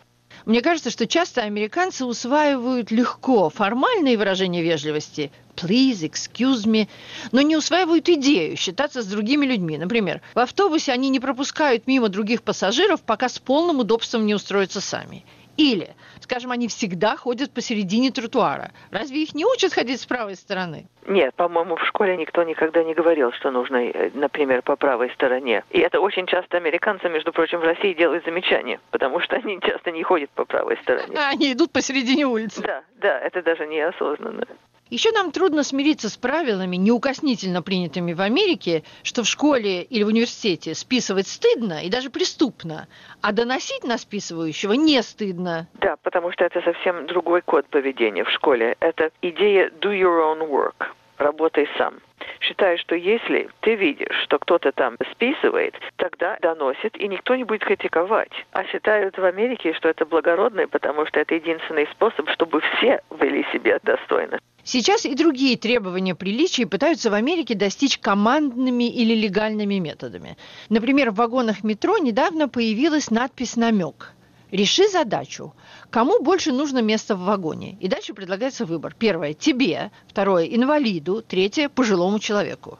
Мне 0.47 0.63
кажется, 0.63 0.91
что 0.91 1.07
часто 1.07 1.43
американцы 1.43 2.05
усваивают 2.05 2.91
легко 2.91 3.51
формальные 3.51 4.17
выражения 4.17 4.63
вежливости 4.63 5.31
please, 5.55 6.03
excuse 6.03 6.65
me, 6.67 6.89
но 7.33 7.43
не 7.43 7.57
усваивают 7.57 8.09
идею 8.09 8.57
считаться 8.57 9.03
с 9.03 9.07
другими 9.07 9.45
людьми. 9.47 9.77
Например, 9.77 10.23
в 10.35 10.39
автобусе 10.39 10.93
они 10.93 11.11
не 11.11 11.21
пропускают 11.21 11.87
мимо 11.87 12.09
других 12.09 12.43
пассажиров, 12.43 13.03
пока 13.03 13.29
с 13.29 13.39
полным 13.39 13.81
удобством 13.81 14.27
не 14.27 14.35
устроятся 14.35 14.81
сами. 14.81 15.25
Или, 15.61 15.95
скажем, 16.21 16.53
они 16.53 16.69
всегда 16.69 17.17
ходят 17.17 17.53
посередине 17.53 18.11
тротуара. 18.11 18.71
Разве 18.91 19.23
их 19.23 19.35
не 19.35 19.45
учат 19.45 19.75
ходить 19.75 20.01
с 20.01 20.07
правой 20.07 20.37
стороны? 20.37 20.87
Нет, 21.07 21.35
по-моему, 21.35 21.77
в 21.77 21.85
школе 21.85 22.17
никто 22.17 22.43
никогда 22.45 22.83
не 22.83 22.95
говорил, 22.95 23.31
что 23.33 23.51
нужно, 23.51 23.77
э, 23.77 24.11
например, 24.15 24.63
по 24.63 24.77
правой 24.77 25.11
стороне. 25.11 25.63
И 25.69 25.81
это 25.81 26.01
очень 26.01 26.27
часто 26.27 26.57
американцы, 26.57 27.11
между 27.11 27.31
прочим, 27.33 27.59
в 27.59 27.65
России 27.65 27.93
делают 27.93 28.25
замечания, 28.25 28.81
потому 28.91 29.21
что 29.21 29.37
они 29.37 29.61
часто 29.61 29.91
не 29.91 30.03
ходят 30.03 30.31
по 30.31 30.47
правой 30.47 30.79
стороне. 30.79 31.15
А 31.19 31.29
они 31.33 31.53
идут 31.53 31.73
посередине 31.73 32.27
улицы. 32.27 32.63
Да, 32.63 32.83
да, 32.97 33.19
это 33.19 33.43
даже 33.43 33.67
неосознанно. 33.67 34.47
Еще 34.91 35.13
нам 35.13 35.31
трудно 35.31 35.63
смириться 35.63 36.09
с 36.11 36.17
правилами, 36.17 36.75
неукоснительно 36.75 37.63
принятыми 37.63 38.13
в 38.13 38.21
Америке, 38.21 38.83
что 39.05 39.23
в 39.23 39.27
школе 39.27 39.83
или 39.85 40.03
в 40.03 40.09
университете 40.09 40.75
списывать 40.75 41.29
стыдно 41.29 41.85
и 41.85 41.89
даже 41.89 42.11
преступно, 42.11 42.89
а 43.23 43.31
доносить 43.31 43.85
на 43.85 43.99
списывающего 43.99 44.73
не 44.73 45.01
стыдно. 45.03 45.69
Да, 45.75 45.95
потому 46.03 46.33
что 46.33 46.45
это 46.45 46.61
совсем 46.63 47.07
другой 47.07 47.43
код 47.43 47.67
поведения 47.69 48.25
в 48.25 48.31
школе. 48.31 48.77
Это 48.81 49.13
идея 49.23 49.71
do 49.81 49.93
your 49.93 50.35
own 50.35 50.41
work, 50.51 50.89
работай 51.19 51.69
сам. 51.79 52.01
Считаю, 52.41 52.77
что 52.79 52.97
если 52.97 53.49
ты 53.61 53.77
видишь, 53.77 54.17
что 54.25 54.41
кто-то 54.41 54.73
там 54.73 54.97
списывает, 55.13 55.75
тогда 55.97 56.37
доносит, 56.41 56.97
и 56.97 57.07
никто 57.07 57.37
не 57.37 57.45
будет 57.45 57.65
критиковать. 57.65 58.33
А 58.53 58.65
считают 58.65 59.17
в 59.17 59.25
Америке, 59.25 59.73
что 59.75 59.89
это 59.89 60.05
благородно, 60.05 60.67
потому 60.67 61.07
что 61.07 61.21
это 61.21 61.37
единственный 61.37 61.87
способ, 61.93 62.29
чтобы 62.31 62.61
все 62.61 63.03
вели 63.21 63.47
себя 63.53 63.79
достойно. 63.85 64.41
Сейчас 64.65 65.05
и 65.07 65.15
другие 65.15 65.57
требования 65.57 66.15
приличия 66.15 66.67
пытаются 66.67 67.11
в 67.11 67.15
Америке 67.15 67.55
достичь 67.55 67.99
командными 67.99 68.85
или 68.85 69.15
легальными 69.15 69.79
методами. 69.79 70.37
Например, 70.69 71.11
в 71.11 71.17
вагонах 71.17 71.65
метро 71.65 71.99
недавно 71.99 72.49
появилась 72.49 73.11
надпись 73.11 73.57
«Намек». 73.57 74.15
Реши 74.51 74.89
задачу. 74.89 75.55
Кому 75.91 76.21
больше 76.23 76.53
нужно 76.53 76.83
места 76.83 77.15
в 77.15 77.21
вагоне? 77.21 77.77
И 77.81 77.87
дальше 77.87 78.15
предлагается 78.15 78.65
выбор. 78.65 78.97
Первое– 78.99 79.33
тебе. 79.35 79.93
Второе– 80.09 80.45
инвалиду. 80.47 81.23
Третье– 81.23 81.69
пожилому 81.75 82.19
человеку. 82.19 82.79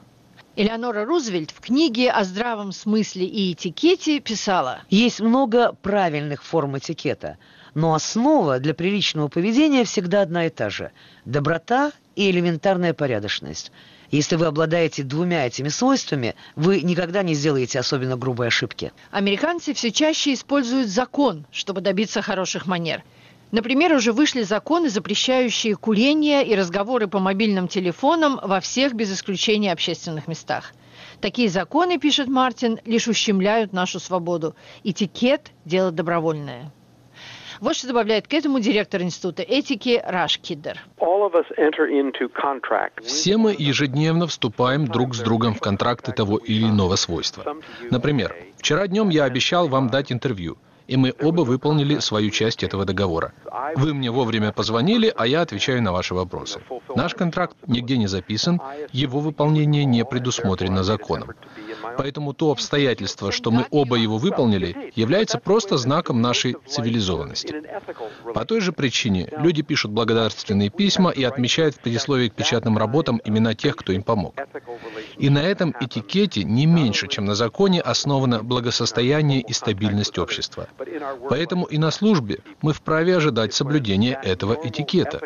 Элеонора 0.57 1.05
Рузвельт 1.05 1.51
в 1.51 1.61
книге 1.61 2.11
о 2.11 2.25
здравом 2.25 2.73
смысле 2.73 3.25
и 3.25 3.53
этикете 3.53 4.19
писала. 4.19 4.81
Есть 4.89 5.21
много 5.21 5.71
правильных 5.81 6.43
форм 6.43 6.77
этикета, 6.77 7.37
но 7.73 7.93
основа 7.93 8.59
для 8.59 8.73
приличного 8.73 9.27
поведения 9.27 9.83
всегда 9.83 10.21
одна 10.21 10.47
и 10.47 10.49
та 10.49 10.69
же– 10.69 10.91
доброта 11.25 11.91
и 12.15 12.29
элементарная 12.29 12.93
порядочность– 12.93 13.71
если 14.11 14.35
вы 14.35 14.47
обладаете 14.47 15.03
двумя 15.03 15.47
этими 15.47 15.69
свойствами, 15.69 16.35
вы 16.57 16.81
никогда 16.81 17.23
не 17.23 17.33
сделаете 17.33 17.79
особенно 17.79 18.17
грубой 18.17 18.47
ошибки. 18.47 18.91
Американцы 19.09 19.73
все 19.73 19.89
чаще 19.89 20.33
используют 20.33 20.89
закон, 20.89 21.45
чтобы 21.49 21.79
добиться 21.79 22.21
хороших 22.21 22.67
манер. 22.67 23.03
Например, 23.51 23.93
уже 23.93 24.11
вышли 24.11 24.43
законы, 24.43 24.89
запрещающие 24.89 25.75
курение 25.75 26.45
и 26.45 26.55
разговоры 26.55 27.07
по 27.07 27.19
мобильным 27.19 27.69
телефонам 27.69 28.37
во 28.43 28.59
всех 28.59 28.93
без 28.93 29.13
исключения 29.13 29.71
общественных 29.71 30.27
местах. 30.27 30.73
Такие 31.21 31.49
законы, 31.49 31.97
пишет 31.97 32.27
Мартин, 32.27 32.79
лишь 32.85 33.07
ущемляют 33.07 33.71
нашу 33.71 33.99
свободу. 34.01 34.55
Этикет– 34.83 35.51
дело 35.65 35.91
добровольное. 35.91 36.71
Вот 37.61 37.75
что 37.75 37.87
добавляет 37.87 38.27
к 38.27 38.33
этому 38.33 38.59
директор 38.59 39.03
Института 39.03 39.43
этики 39.43 40.01
Раш 40.03 40.39
Киддер. 40.39 40.79
Все 43.03 43.37
мы 43.37 43.55
ежедневно 43.55 44.25
вступаем 44.25 44.87
друг 44.87 45.13
с 45.13 45.19
другом 45.19 45.53
в 45.53 45.59
контракты 45.59 46.11
того 46.11 46.37
или 46.37 46.63
иного 46.63 46.95
свойства. 46.95 47.55
Например, 47.91 48.35
вчера 48.57 48.87
днем 48.87 49.09
я 49.09 49.25
обещал 49.25 49.67
вам 49.67 49.89
дать 49.89 50.11
интервью– 50.11 50.57
и 50.91 50.97
мы 50.97 51.13
оба 51.21 51.41
выполнили 51.41 51.99
свою 51.99 52.31
часть 52.31 52.63
этого 52.63 52.83
договора. 52.83 53.31
Вы 53.75 53.93
мне 53.93 54.11
вовремя 54.11 54.51
позвонили, 54.51 55.13
а 55.15 55.25
я 55.25 55.41
отвечаю 55.41 55.81
на 55.81 55.93
ваши 55.93 56.13
вопросы. 56.13 56.59
Наш 56.95 57.13
контракт 57.15 57.55
нигде 57.65 57.97
не 57.97 58.07
записан, 58.07 58.59
его 58.91 59.21
выполнение 59.21 59.85
не 59.85 60.03
предусмотрено 60.03 60.83
законом. 60.83 61.29
Поэтому 61.97 62.33
то 62.33 62.51
обстоятельство, 62.51 63.31
что 63.31 63.51
мы 63.51 63.65
оба 63.69 63.95
его 63.95 64.17
выполнили, 64.17 64.91
является 64.95 65.37
просто 65.37 65.77
знаком 65.77 66.21
нашей 66.21 66.55
цивилизованности. 66.67 67.63
По 68.33 68.45
той 68.45 68.61
же 68.61 68.71
причине 68.71 69.29
люди 69.37 69.61
пишут 69.61 69.91
благодарственные 69.91 70.69
письма 70.69 71.11
и 71.11 71.23
отмечают 71.23 71.75
в 71.75 71.79
предисловии 71.79 72.29
к 72.29 72.35
печатным 72.35 72.77
работам 72.77 73.21
имена 73.23 73.53
тех, 73.53 73.75
кто 73.75 73.91
им 73.93 74.03
помог. 74.03 74.35
И 75.17 75.29
на 75.29 75.39
этом 75.39 75.75
этикете 75.79 76.43
не 76.43 76.65
меньше, 76.65 77.07
чем 77.07 77.25
на 77.25 77.35
законе, 77.35 77.81
основано 77.81 78.43
благосостояние 78.43 79.41
и 79.41 79.53
стабильность 79.53 80.17
общества. 80.17 80.67
Поэтому 81.29 81.65
и 81.65 81.77
на 81.77 81.91
службе 81.91 82.39
мы 82.61 82.73
вправе 82.73 83.17
ожидать 83.17 83.53
соблюдения 83.53 84.19
этого 84.23 84.57
этикета. 84.63 85.21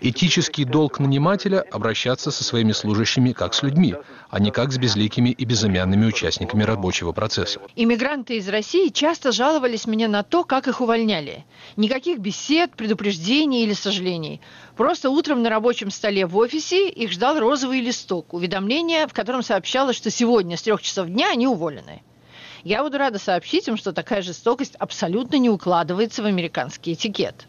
Этический 0.00 0.64
долг 0.64 0.98
нанимателя– 0.98 1.64
обращаться 1.72 2.30
со 2.30 2.44
своими 2.44 2.72
служащими 2.72 3.32
как 3.32 3.54
с 3.54 3.62
людьми, 3.62 3.94
а 4.30 4.40
не 4.40 4.50
как 4.50 4.72
с 4.72 4.78
безликими 4.78 5.30
и 5.30 5.44
безымянными 5.44 5.77
участниками 6.06 6.62
рабочего 6.62 7.12
процесса. 7.12 7.60
Иммигранты 7.76 8.36
из 8.36 8.48
России 8.48 8.88
часто 8.88 9.32
жаловались 9.32 9.86
мне 9.86 10.08
на 10.08 10.22
то, 10.22 10.44
как 10.44 10.68
их 10.68 10.80
увольняли. 10.80 11.44
Никаких 11.76 12.18
бесед, 12.18 12.72
предупреждений 12.72 13.64
или 13.64 13.72
сожалений. 13.72 14.40
Просто 14.76 15.10
утром 15.10 15.42
на 15.42 15.50
рабочем 15.50 15.90
столе 15.90 16.26
в 16.26 16.36
офисе 16.36 16.88
их 16.88 17.12
ждал 17.12 17.38
розовый 17.38 17.80
листок, 17.80 18.34
уведомление, 18.34 19.06
в 19.06 19.12
котором 19.12 19.42
сообщалось, 19.42 19.96
что 19.96 20.10
сегодня 20.10 20.56
с 20.56 20.62
трех 20.62 20.82
часов 20.82 21.08
дня 21.08 21.30
они 21.30 21.46
уволены. 21.46 22.02
Я 22.64 22.82
буду 22.82 22.98
рада 22.98 23.18
сообщить 23.18 23.68
им, 23.68 23.76
что 23.76 23.92
такая 23.92 24.22
жестокость 24.22 24.74
абсолютно 24.76 25.36
не 25.36 25.50
укладывается 25.50 26.22
в 26.22 26.26
американский 26.26 26.94
этикет. 26.94 27.46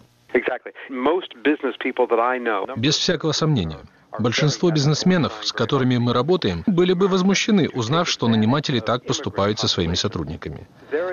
Без 2.78 2.96
всякого 2.96 3.32
сомнения. 3.32 3.80
Большинство 4.18 4.72
бизнесменов, 4.72 5.34
с 5.44 5.52
которыми 5.52 5.98
мы 5.98 6.14
работаем, 6.14 6.64
были 6.66 6.94
бы 6.94 7.08
возмущены, 7.08 7.70
узнав, 7.70 8.10
что 8.10 8.28
наниматели 8.28 8.80
так 8.80 9.06
поступают 9.06 9.60
со 9.60 9.68
своими 9.68 9.94
сотрудниками. 9.94 10.68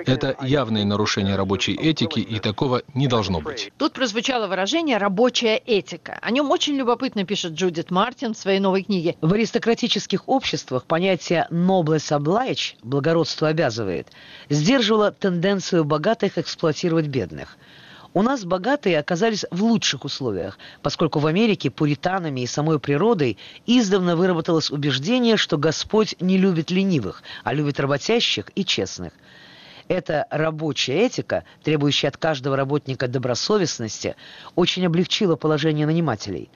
Это 0.05 0.35
явное 0.41 0.83
нарушение 0.83 1.35
рабочей 1.35 1.75
этики, 1.75 2.19
и 2.19 2.39
такого 2.39 2.81
не 2.93 3.07
должно 3.07 3.39
быть. 3.39 3.71
Тут 3.77 3.93
прозвучало 3.93 4.47
выражение 4.47 4.97
«рабочая 4.97 5.57
этика». 5.57 6.17
О 6.21 6.31
нем 6.31 6.49
очень 6.49 6.75
любопытно 6.75 7.23
пишет 7.23 7.53
Джудит 7.53 7.91
Мартин 7.91 8.33
в 8.33 8.37
своей 8.37 8.59
новой 8.59 8.83
книге. 8.83 9.15
В 9.21 9.33
аристократических 9.33 10.27
обществах 10.27 10.85
понятие 10.85 11.47
«noblesse 11.51 12.17
oblige»– 12.17 12.75
«благородство 12.83 13.47
обязывает» 13.47 14.07
сдерживало 14.49 15.11
тенденцию 15.11 15.85
богатых 15.85 16.37
эксплуатировать 16.37 17.07
бедных– 17.07 17.57
у 18.13 18.21
нас 18.21 18.45
богатые 18.45 18.99
оказались 18.99 19.45
в 19.51 19.63
лучших 19.63 20.05
условиях, 20.05 20.57
поскольку 20.81 21.19
в 21.19 21.27
Америке 21.27 21.69
пуританами 21.69 22.41
и 22.41 22.47
самой 22.47 22.79
природой 22.79 23.37
издавна 23.65 24.15
выработалось 24.15 24.71
убеждение, 24.71 25.37
что 25.37 25.57
Господь 25.57 26.15
не 26.19 26.37
любит 26.37 26.71
ленивых, 26.71 27.23
а 27.43 27.53
любит 27.53 27.79
работящих 27.79 28.51
и 28.55 28.65
честных. 28.65 29.13
Эта 29.87 30.25
рабочая 30.29 31.05
этика, 31.05 31.45
требующая 31.63 32.09
от 32.09 32.17
каждого 32.17 32.57
работника 32.57 33.07
добросовестности, 33.07 34.15
очень 34.55 34.85
облегчила 34.85 35.35
положение 35.35 35.85
нанимателей. 35.85 36.49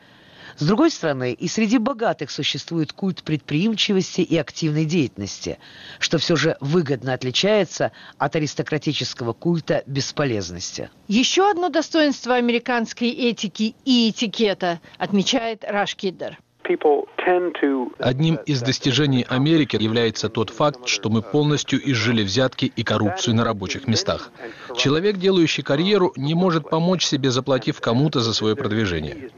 С 0.62 0.64
другой 0.64 0.92
стороны, 0.92 1.34
и 1.34 1.48
среди 1.48 1.80
богатых 1.80 2.30
существует 2.30 2.94
культ 2.94 3.24
предприимчивости 3.24 4.22
и 4.22 4.38
активной 4.38 4.86
деятельности, 4.86 5.58
что 5.98 6.20
все 6.20 6.36
же 6.36 6.56
выгодно 6.60 7.16
отличается 7.16 7.92
от 8.20 8.36
аристократического 8.36 9.34
культа 9.34 9.82
бесполезности. 9.88 10.92
Еще 11.08 11.50
одно 11.50 11.70
достоинство 11.70 12.36
американской 12.36 13.10
этики 13.10 13.74
и 13.86 14.12
этикета 14.12 14.80
отмечает 15.00 15.64
Раш 15.68 15.96
Киддер. 15.96 16.38
Одним 17.98 18.36
из 18.46 18.62
достижений 18.62 19.26
Америки 19.28 19.78
является 19.82 20.30
тот 20.30 20.52
факт, 20.52 20.88
что 20.88 21.10
мы 21.10 21.24
полностью 21.24 21.80
изжили 21.92 22.22
взятки 22.22 22.72
и 22.76 22.84
коррупцию 22.84 23.36
на 23.36 23.44
рабочих 23.44 23.88
местах. 23.88 24.32
Человек, 24.78 25.18
делающий 25.18 25.64
карьеру, 25.64 26.14
не 26.16 26.36
может 26.36 26.70
помочь 26.70 27.04
себе, 27.04 27.32
заплатив 27.32 27.82
кому-то 27.82 28.20
за 28.20 28.36
свое 28.36 28.56
продвижение. 28.56 29.32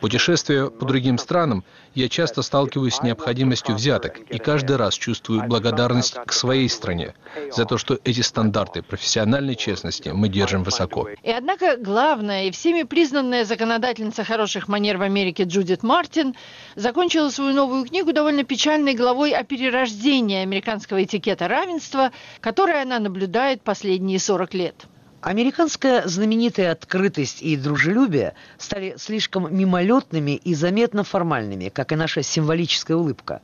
Путешествуя 0.00 0.66
по 0.66 0.84
другим 0.84 1.18
странам, 1.18 1.64
я 1.94 2.08
часто 2.08 2.42
сталкиваюсь 2.42 2.96
с 2.96 3.02
необходимостью 3.02 3.74
взяток 3.74 4.18
и 4.18 4.38
каждый 4.38 4.76
раз 4.76 4.94
чувствую 4.94 5.44
благодарность 5.44 6.16
к 6.26 6.32
своей 6.32 6.68
стране 6.68 7.14
за 7.50 7.64
то, 7.64 7.78
что 7.78 7.98
эти 8.04 8.20
стандарты 8.20 8.82
профессиональной 8.82 9.54
честности 9.54 10.10
мы 10.10 10.28
держим 10.28 10.62
высоко. 10.62 11.08
И 11.08 11.30
однако 11.30 11.76
главная 11.76 12.44
и 12.44 12.50
всеми 12.50 12.82
признанная 12.82 13.44
законодательница 13.44 14.24
хороших 14.24 14.68
манер 14.68 14.98
в 14.98 15.02
Америке 15.02 15.44
Джудит 15.44 15.82
Мартин 15.82 16.34
закончила 16.74 17.30
свою 17.30 17.54
новую 17.54 17.86
книгу 17.86 18.12
довольно 18.12 18.44
печальной 18.44 18.94
главой 18.94 19.32
о 19.32 19.44
перерождении 19.44 20.42
американского 20.42 21.02
этикета 21.02 21.48
равенства, 21.48 22.12
которое 22.40 22.82
она 22.82 22.98
наблюдает 22.98 23.62
последние 23.62 24.18
40 24.18 24.54
лет. 24.54 24.86
Американская 25.26 26.06
знаменитая 26.06 26.70
открытость 26.70 27.42
и 27.42 27.56
дружелюбие 27.56 28.34
стали 28.58 28.94
слишком 28.96 29.52
мимолетными 29.52 30.36
и 30.36 30.54
заметно 30.54 31.02
формальными, 31.02 31.68
как 31.68 31.90
и 31.90 31.96
наша 31.96 32.22
символическая 32.22 32.96
улыбка. 32.96 33.42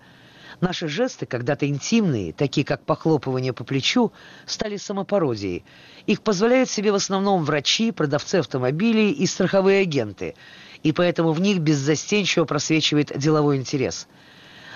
Наши 0.61 0.87
жесты, 0.87 1.27
когда-то 1.27 1.67
интимные, 1.67 2.33
такие 2.33 2.65
как 2.65 2.85
похлопывание 2.85 3.53
по 3.53 3.65
плечу, 3.65 4.13
стали 4.47 4.77
самопародией. 4.77 5.65
Их 6.07 6.23
позволяют 6.23 6.71
себе 6.71 6.93
в 6.93 6.95
основном 6.95 7.43
врачи, 7.43 7.91
продавцы 7.91 8.37
автомобилей 8.37 9.11
и 9.11 9.27
страховые 9.27 9.83
агенты, 9.83 10.37
и 10.85 10.93
поэтому 10.93 11.33
в 11.33 11.41
них 11.41 11.59
беззастенчиво 11.59 12.45
просвечивает 12.45 13.11
деловой 13.19 13.57
интерес. 13.57 14.07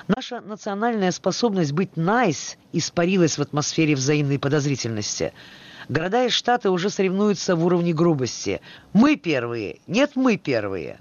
Наша 0.09 0.41
национальная 0.41 1.13
способность 1.13 1.71
быть 1.71 1.93
nice 1.95 2.57
испарилась 2.73 3.39
в 3.39 3.43
атмосфере 3.43 3.95
взаимной 3.95 4.41
подозрительности– 4.41 5.33
Города 5.89 6.25
и 6.25 6.31
штаты 6.31 6.71
уже 6.71 6.91
соревнуются 6.91 7.55
в 7.55 7.65
уровне 7.65 7.93
грубости. 7.93 8.61
Мы 8.93 9.15
первые, 9.15 9.79
нет 9.87 10.13
мы 10.17 10.37
первые. 10.37 10.99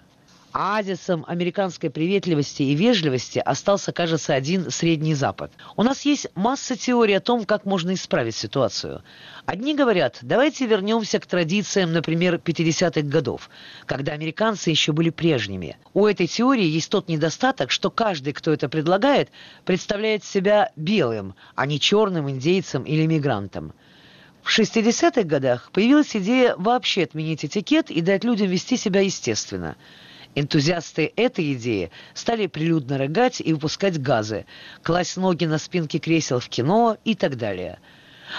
Оазисом 0.52 1.26
американской 1.28 1.90
приветливости 1.90 2.62
и 2.64 2.76
вежливости 2.76 3.40
остался, 3.40 3.92
кажется, 3.92 4.34
один 4.34 4.70
Средний 4.70 5.16
Запад. 5.16 5.52
У 5.76 5.84
нас 5.84 6.06
есть 6.06 6.28
масса 6.36 6.78
теорий 6.78 7.16
о 7.16 7.20
том, 7.20 7.44
как 7.46 7.66
можно 7.66 7.94
исправить 7.94 8.36
ситуацию. 8.36 9.02
Одни 9.46 9.76
говорят, 9.76 10.20
давайте 10.22 10.66
вернемся 10.66 11.20
к 11.20 11.26
традициям, 11.26 11.92
например, 11.92 12.36
50-х 12.36 13.02
годов, 13.02 13.50
когда 13.86 14.14
американцы 14.14 14.70
еще 14.70 14.94
были 14.94 15.10
прежними. 15.10 15.78
У 15.94 16.06
этой 16.06 16.28
теории 16.28 16.64
есть 16.64 16.90
тот 16.90 17.10
недостаток, 17.10 17.70
что 17.72 17.90
каждый, 17.90 18.32
кто 18.32 18.54
это 18.54 18.70
предлагает, 18.70 19.32
представляет 19.66 20.24
себя 20.24 20.72
белым, 20.78 21.36
а 21.56 21.66
не 21.66 21.82
черным 21.82 22.30
индейцем 22.30 22.84
или 22.84 23.06
мигрантом. 23.08 23.74
В 24.46 24.60
60-х 24.60 25.24
годах 25.24 25.72
появилась 25.72 26.16
идея 26.16 26.56
вообще 26.56 27.04
отменить 27.04 27.44
этикет 27.44 27.90
и 27.90 28.00
дать 28.00 28.24
людям 28.24 28.48
вести 28.48 28.78
себя 28.78 29.02
естественно. 29.02 29.76
Энтузиасты 30.36 31.12
этой 31.16 31.54
идеи 31.54 31.90
стали 32.14 32.46
прилюдно 32.46 33.00
рыгать 33.00 33.42
и 33.42 33.54
выпускать 33.54 34.00
газы, 34.00 34.46
класть 34.84 35.18
ноги 35.18 35.46
на 35.46 35.58
спинки 35.58 35.98
кресел 35.98 36.40
в 36.40 36.48
кино 36.48 36.96
и 37.04 37.16
так 37.16 37.38
далее. 37.38 37.80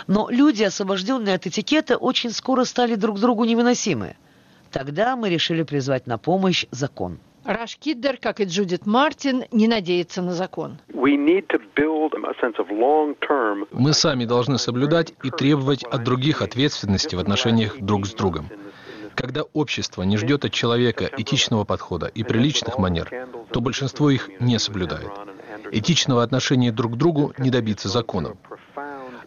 Но 0.06 0.30
люди, 0.30 0.62
освобожденные 0.62 1.34
от 1.34 1.48
этикета, 1.48 1.96
очень 1.96 2.30
скоро 2.30 2.62
стали 2.62 2.94
друг 2.94 3.18
другу 3.18 3.44
невыносимы. 3.44 4.16
Тогда 4.70 5.16
мы 5.16 5.28
решили 5.28 5.64
призвать 5.64 6.06
на 6.06 6.18
помощь 6.18 6.66
закон. 6.70 7.18
Раш 7.46 7.76
Киддер, 7.76 8.16
как 8.16 8.40
и 8.40 8.44
Джудит 8.44 8.86
Мартин, 8.86 9.44
не 9.52 9.68
надеется 9.68 10.20
на 10.20 10.32
закон. 10.32 10.78
Мы 13.72 13.92
сами 13.92 14.24
должны 14.24 14.58
соблюдать 14.58 15.14
и 15.22 15.30
требовать 15.30 15.84
от 15.84 16.02
других 16.02 16.42
ответственности 16.42 17.14
в 17.14 17.20
отношениях 17.20 17.78
друг 17.78 18.06
с 18.06 18.14
другом. 18.14 18.48
Когда 19.14 19.42
общество 19.52 20.02
не 20.02 20.16
ждет 20.16 20.44
от 20.44 20.52
человека 20.52 21.08
этичного 21.16 21.64
подхода 21.64 22.06
и 22.06 22.24
приличных 22.24 22.78
манер, 22.78 23.28
то 23.52 23.60
большинство 23.60 24.10
их 24.10 24.28
не 24.40 24.58
соблюдает. 24.58 25.12
Этичного 25.70 26.24
отношения 26.24 26.72
друг 26.72 26.94
к 26.94 26.96
другу 26.96 27.32
не 27.38 27.50
добиться 27.50 27.88
законом. 27.88 28.36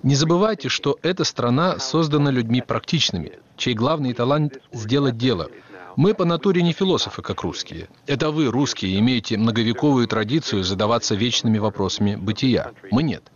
Не 0.04 0.16
забывайте, 0.16 0.68
что 0.68 0.98
эта 1.04 1.24
страна 1.24 1.80
создана 1.80 2.32
людьми 2.32 2.62
практичными, 2.62 3.40
чей 3.56 3.74
главный 3.76 4.14
талант– 4.14 4.60
сделать 4.74 5.18
дело– 5.18 5.48
мы 6.00 6.14
по 6.14 6.24
натуре 6.24 6.62
не 6.62 6.72
философы, 6.72 7.22
как 7.22 7.42
русские. 7.42 7.90
Это 8.08 8.32
вы, 8.32 8.46
русские, 8.46 8.98
имеете 9.00 9.36
многовековую 9.36 10.08
традицию 10.08 10.64
задаваться 10.64 11.14
вечными 11.14 11.58
вопросами 11.58 12.16
бытия. 12.16 12.72
Мы 12.90 13.04
нет. 13.04 13.30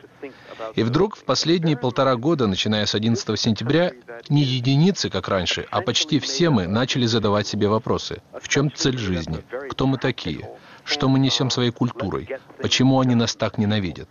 И 0.76 0.84
вдруг 0.84 1.18
в 1.18 1.26
последние 1.26 1.76
полтора 1.76 2.16
года, 2.16 2.48
начиная 2.48 2.86
с 2.86 2.96
11 2.96 3.38
сентября, 3.38 3.92
не 4.30 4.44
единицы, 4.44 5.10
как 5.10 5.28
раньше, 5.28 5.68
а 5.72 5.82
почти 5.82 6.22
все 6.22 6.50
мы 6.50 6.66
начали 6.68 7.06
задавать 7.06 7.48
себе 7.48 7.68
вопросы. 7.68 8.22
В 8.42 8.48
чем 8.48 8.72
цель 8.74 8.98
жизни? 8.98 9.44
Кто 9.70 9.86
мы 9.86 9.98
такие? 9.98 10.50
Что 10.86 11.10
мы 11.10 11.20
несем 11.20 11.50
своей 11.50 11.72
культурой? 11.72 12.30
Почему 12.62 13.02
они 13.02 13.14
нас 13.14 13.36
так 13.36 13.58
ненавидят? 13.58 14.10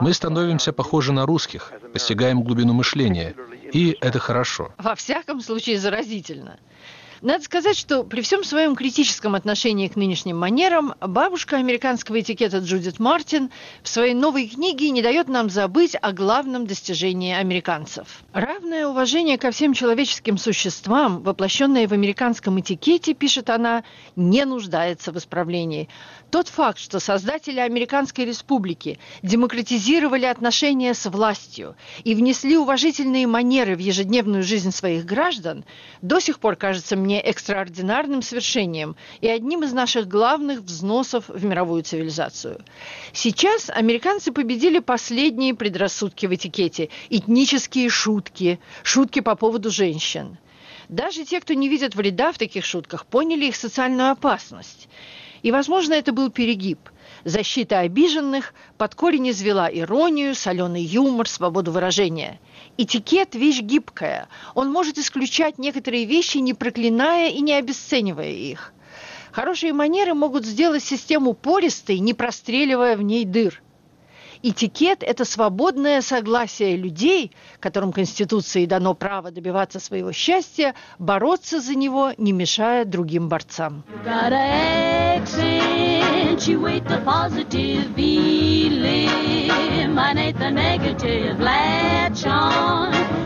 Мы 0.00 0.14
становимся 0.14 0.72
похожи 0.72 1.12
на 1.12 1.26
русских, 1.26 1.72
постигаем 1.92 2.44
глубину 2.44 2.72
мышления, 2.72 3.34
и 3.72 3.98
это 4.00 4.20
хорошо. 4.20 4.72
Во 4.78 4.94
всяком 4.94 5.40
случае, 5.40 5.80
заразительно. 5.80 6.60
Надо 7.24 7.42
сказать, 7.42 7.78
что 7.78 8.04
при 8.04 8.20
всем 8.20 8.44
своем 8.44 8.76
критическом 8.76 9.34
отношении 9.34 9.88
к 9.88 9.96
нынешним 9.96 10.36
манерам, 10.36 10.94
бабушка 11.00 11.56
американского 11.56 12.20
этикета 12.20 12.58
Джудит 12.58 12.98
Мартин 12.98 13.50
в 13.82 13.88
своей 13.88 14.12
новой 14.12 14.46
книге 14.46 14.90
не 14.90 15.00
дает 15.00 15.28
нам 15.28 15.48
забыть 15.48 15.96
о 15.98 16.12
главном 16.12 16.66
достижении 16.66 17.32
американцев. 17.32 18.22
Равное 18.34 18.86
уважение 18.86 19.38
ко 19.38 19.52
всем 19.52 19.72
человеческим 19.72 20.36
существам, 20.36 21.22
воплощенное 21.22 21.88
в 21.88 21.92
американском 21.92 22.60
этикете, 22.60 23.14
пишет 23.14 23.48
она, 23.48 23.84
не 24.16 24.44
нуждается 24.44 25.10
в 25.10 25.16
исправлении. 25.16 25.88
Тот 26.34 26.48
факт, 26.48 26.80
что 26.80 26.98
создатели 26.98 27.60
Американской 27.60 28.24
Республики 28.24 28.98
демократизировали 29.22 30.24
отношения 30.24 30.92
с 30.92 31.08
властью 31.08 31.76
и 32.02 32.16
внесли 32.16 32.58
уважительные 32.58 33.28
манеры 33.28 33.76
в 33.76 33.78
ежедневную 33.78 34.42
жизнь 34.42 34.72
своих 34.72 35.04
граждан, 35.04 35.64
до 36.02 36.18
сих 36.18 36.40
пор 36.40 36.56
кажется 36.56 36.96
мне 36.96 37.20
экстраординарным 37.20 38.20
свершением 38.20 38.96
и 39.20 39.28
одним 39.28 39.62
из 39.62 39.72
наших 39.72 40.08
главных 40.08 40.62
взносов 40.62 41.28
в 41.28 41.44
мировую 41.44 41.84
цивилизацию. 41.84 42.64
Сейчас 43.12 43.70
американцы 43.70 44.32
победили 44.32 44.80
последние 44.80 45.54
предрассудки 45.54 46.26
в 46.26 46.34
этикете, 46.34 46.88
этнические 47.10 47.88
шутки, 47.88 48.58
шутки 48.82 49.20
по 49.20 49.36
поводу 49.36 49.70
женщин. 49.70 50.36
Даже 50.88 51.24
те, 51.24 51.40
кто 51.40 51.54
не 51.54 51.68
видит 51.68 51.94
вреда 51.94 52.32
в 52.32 52.38
таких 52.38 52.64
шутках, 52.64 53.06
поняли 53.06 53.44
их 53.46 53.54
социальную 53.54 54.10
опасность– 54.10 54.88
и, 55.44 55.52
возможно, 55.52 55.92
это 55.92 56.12
был 56.12 56.30
перегиб. 56.30 56.78
Защита 57.24 57.80
обиженных 57.80 58.54
под 58.78 58.94
корень 58.94 59.30
извела 59.30 59.66
иронию, 59.66 60.34
соленый 60.34 60.82
юмор, 60.82 61.28
свободу 61.28 61.70
выражения. 61.70 62.40
Этикет– 62.78 63.34
вещь 63.36 63.60
гибкая. 63.60 64.28
Он 64.54 64.72
может 64.72 64.96
исключать 64.96 65.58
некоторые 65.58 66.06
вещи, 66.06 66.38
не 66.38 66.54
проклиная 66.54 67.28
и 67.28 67.42
не 67.42 67.52
обесценивая 67.52 68.30
их. 68.30 68.72
Хорошие 69.32 69.74
манеры 69.74 70.14
могут 70.14 70.46
сделать 70.46 70.82
систему 70.82 71.34
пористой, 71.34 71.98
не 71.98 72.14
простреливая 72.14 72.96
в 72.96 73.02
ней 73.02 73.26
дыр. 73.26 73.62
Этикет– 74.46 75.02
это 75.02 75.24
свободное 75.24 76.02
согласие 76.02 76.76
людей, 76.76 77.32
которым 77.60 77.92
Конституцией 77.92 78.66
дано 78.66 78.92
право 78.92 79.30
добиваться 79.30 79.80
своего 79.80 80.12
счастья, 80.12 80.74
бороться 80.98 81.60
за 81.62 81.74
него, 81.74 82.12
не 82.18 82.32
мешая 82.32 82.84
другим 82.84 83.30
борцам. 83.30 83.84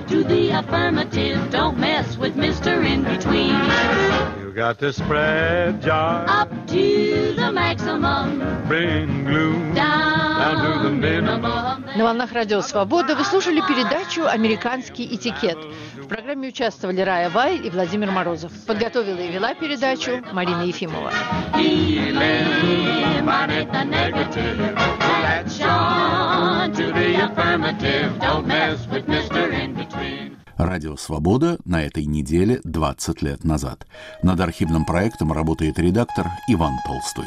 To 0.08 0.24
the 0.24 0.52
affirmative, 0.52 1.50
don't 1.50 1.76
mess 1.76 2.16
with 2.16 2.34
Mr. 2.34 2.82
In 2.82 3.04
Between. 3.04 4.08
got 4.58 4.76
to 4.76 4.92
spread 4.92 5.80
joy 5.80 5.92
up 6.26 6.50
to 6.66 7.32
the 7.36 7.52
maximum. 7.52 8.40
Bring 8.66 9.24
gloom 9.24 9.72
down. 9.72 10.37
На 10.38 12.04
волнах 12.04 12.32
Радио 12.32 12.60
Свобода 12.62 13.16
вы 13.16 13.24
слушали 13.24 13.60
передачу 13.60 14.24
«Американский 14.24 15.04
этикет». 15.12 15.58
В 15.96 16.06
программе 16.06 16.48
участвовали 16.48 17.00
Рая 17.00 17.28
Вай 17.28 17.56
и 17.56 17.68
Владимир 17.70 18.12
Морозов. 18.12 18.52
Подготовила 18.64 19.18
и 19.18 19.32
вела 19.32 19.54
передачу 19.54 20.22
Марина 20.32 20.62
Ефимова. 20.62 21.10
Радио 30.56 30.96
«Свобода» 30.96 31.58
на 31.64 31.82
этой 31.82 32.04
неделе 32.04 32.60
20 32.62 33.22
лет 33.22 33.42
назад. 33.42 33.86
Над 34.22 34.38
архивным 34.38 34.84
проектом 34.84 35.32
работает 35.32 35.80
редактор 35.80 36.26
Иван 36.48 36.74
Толстой. 36.86 37.26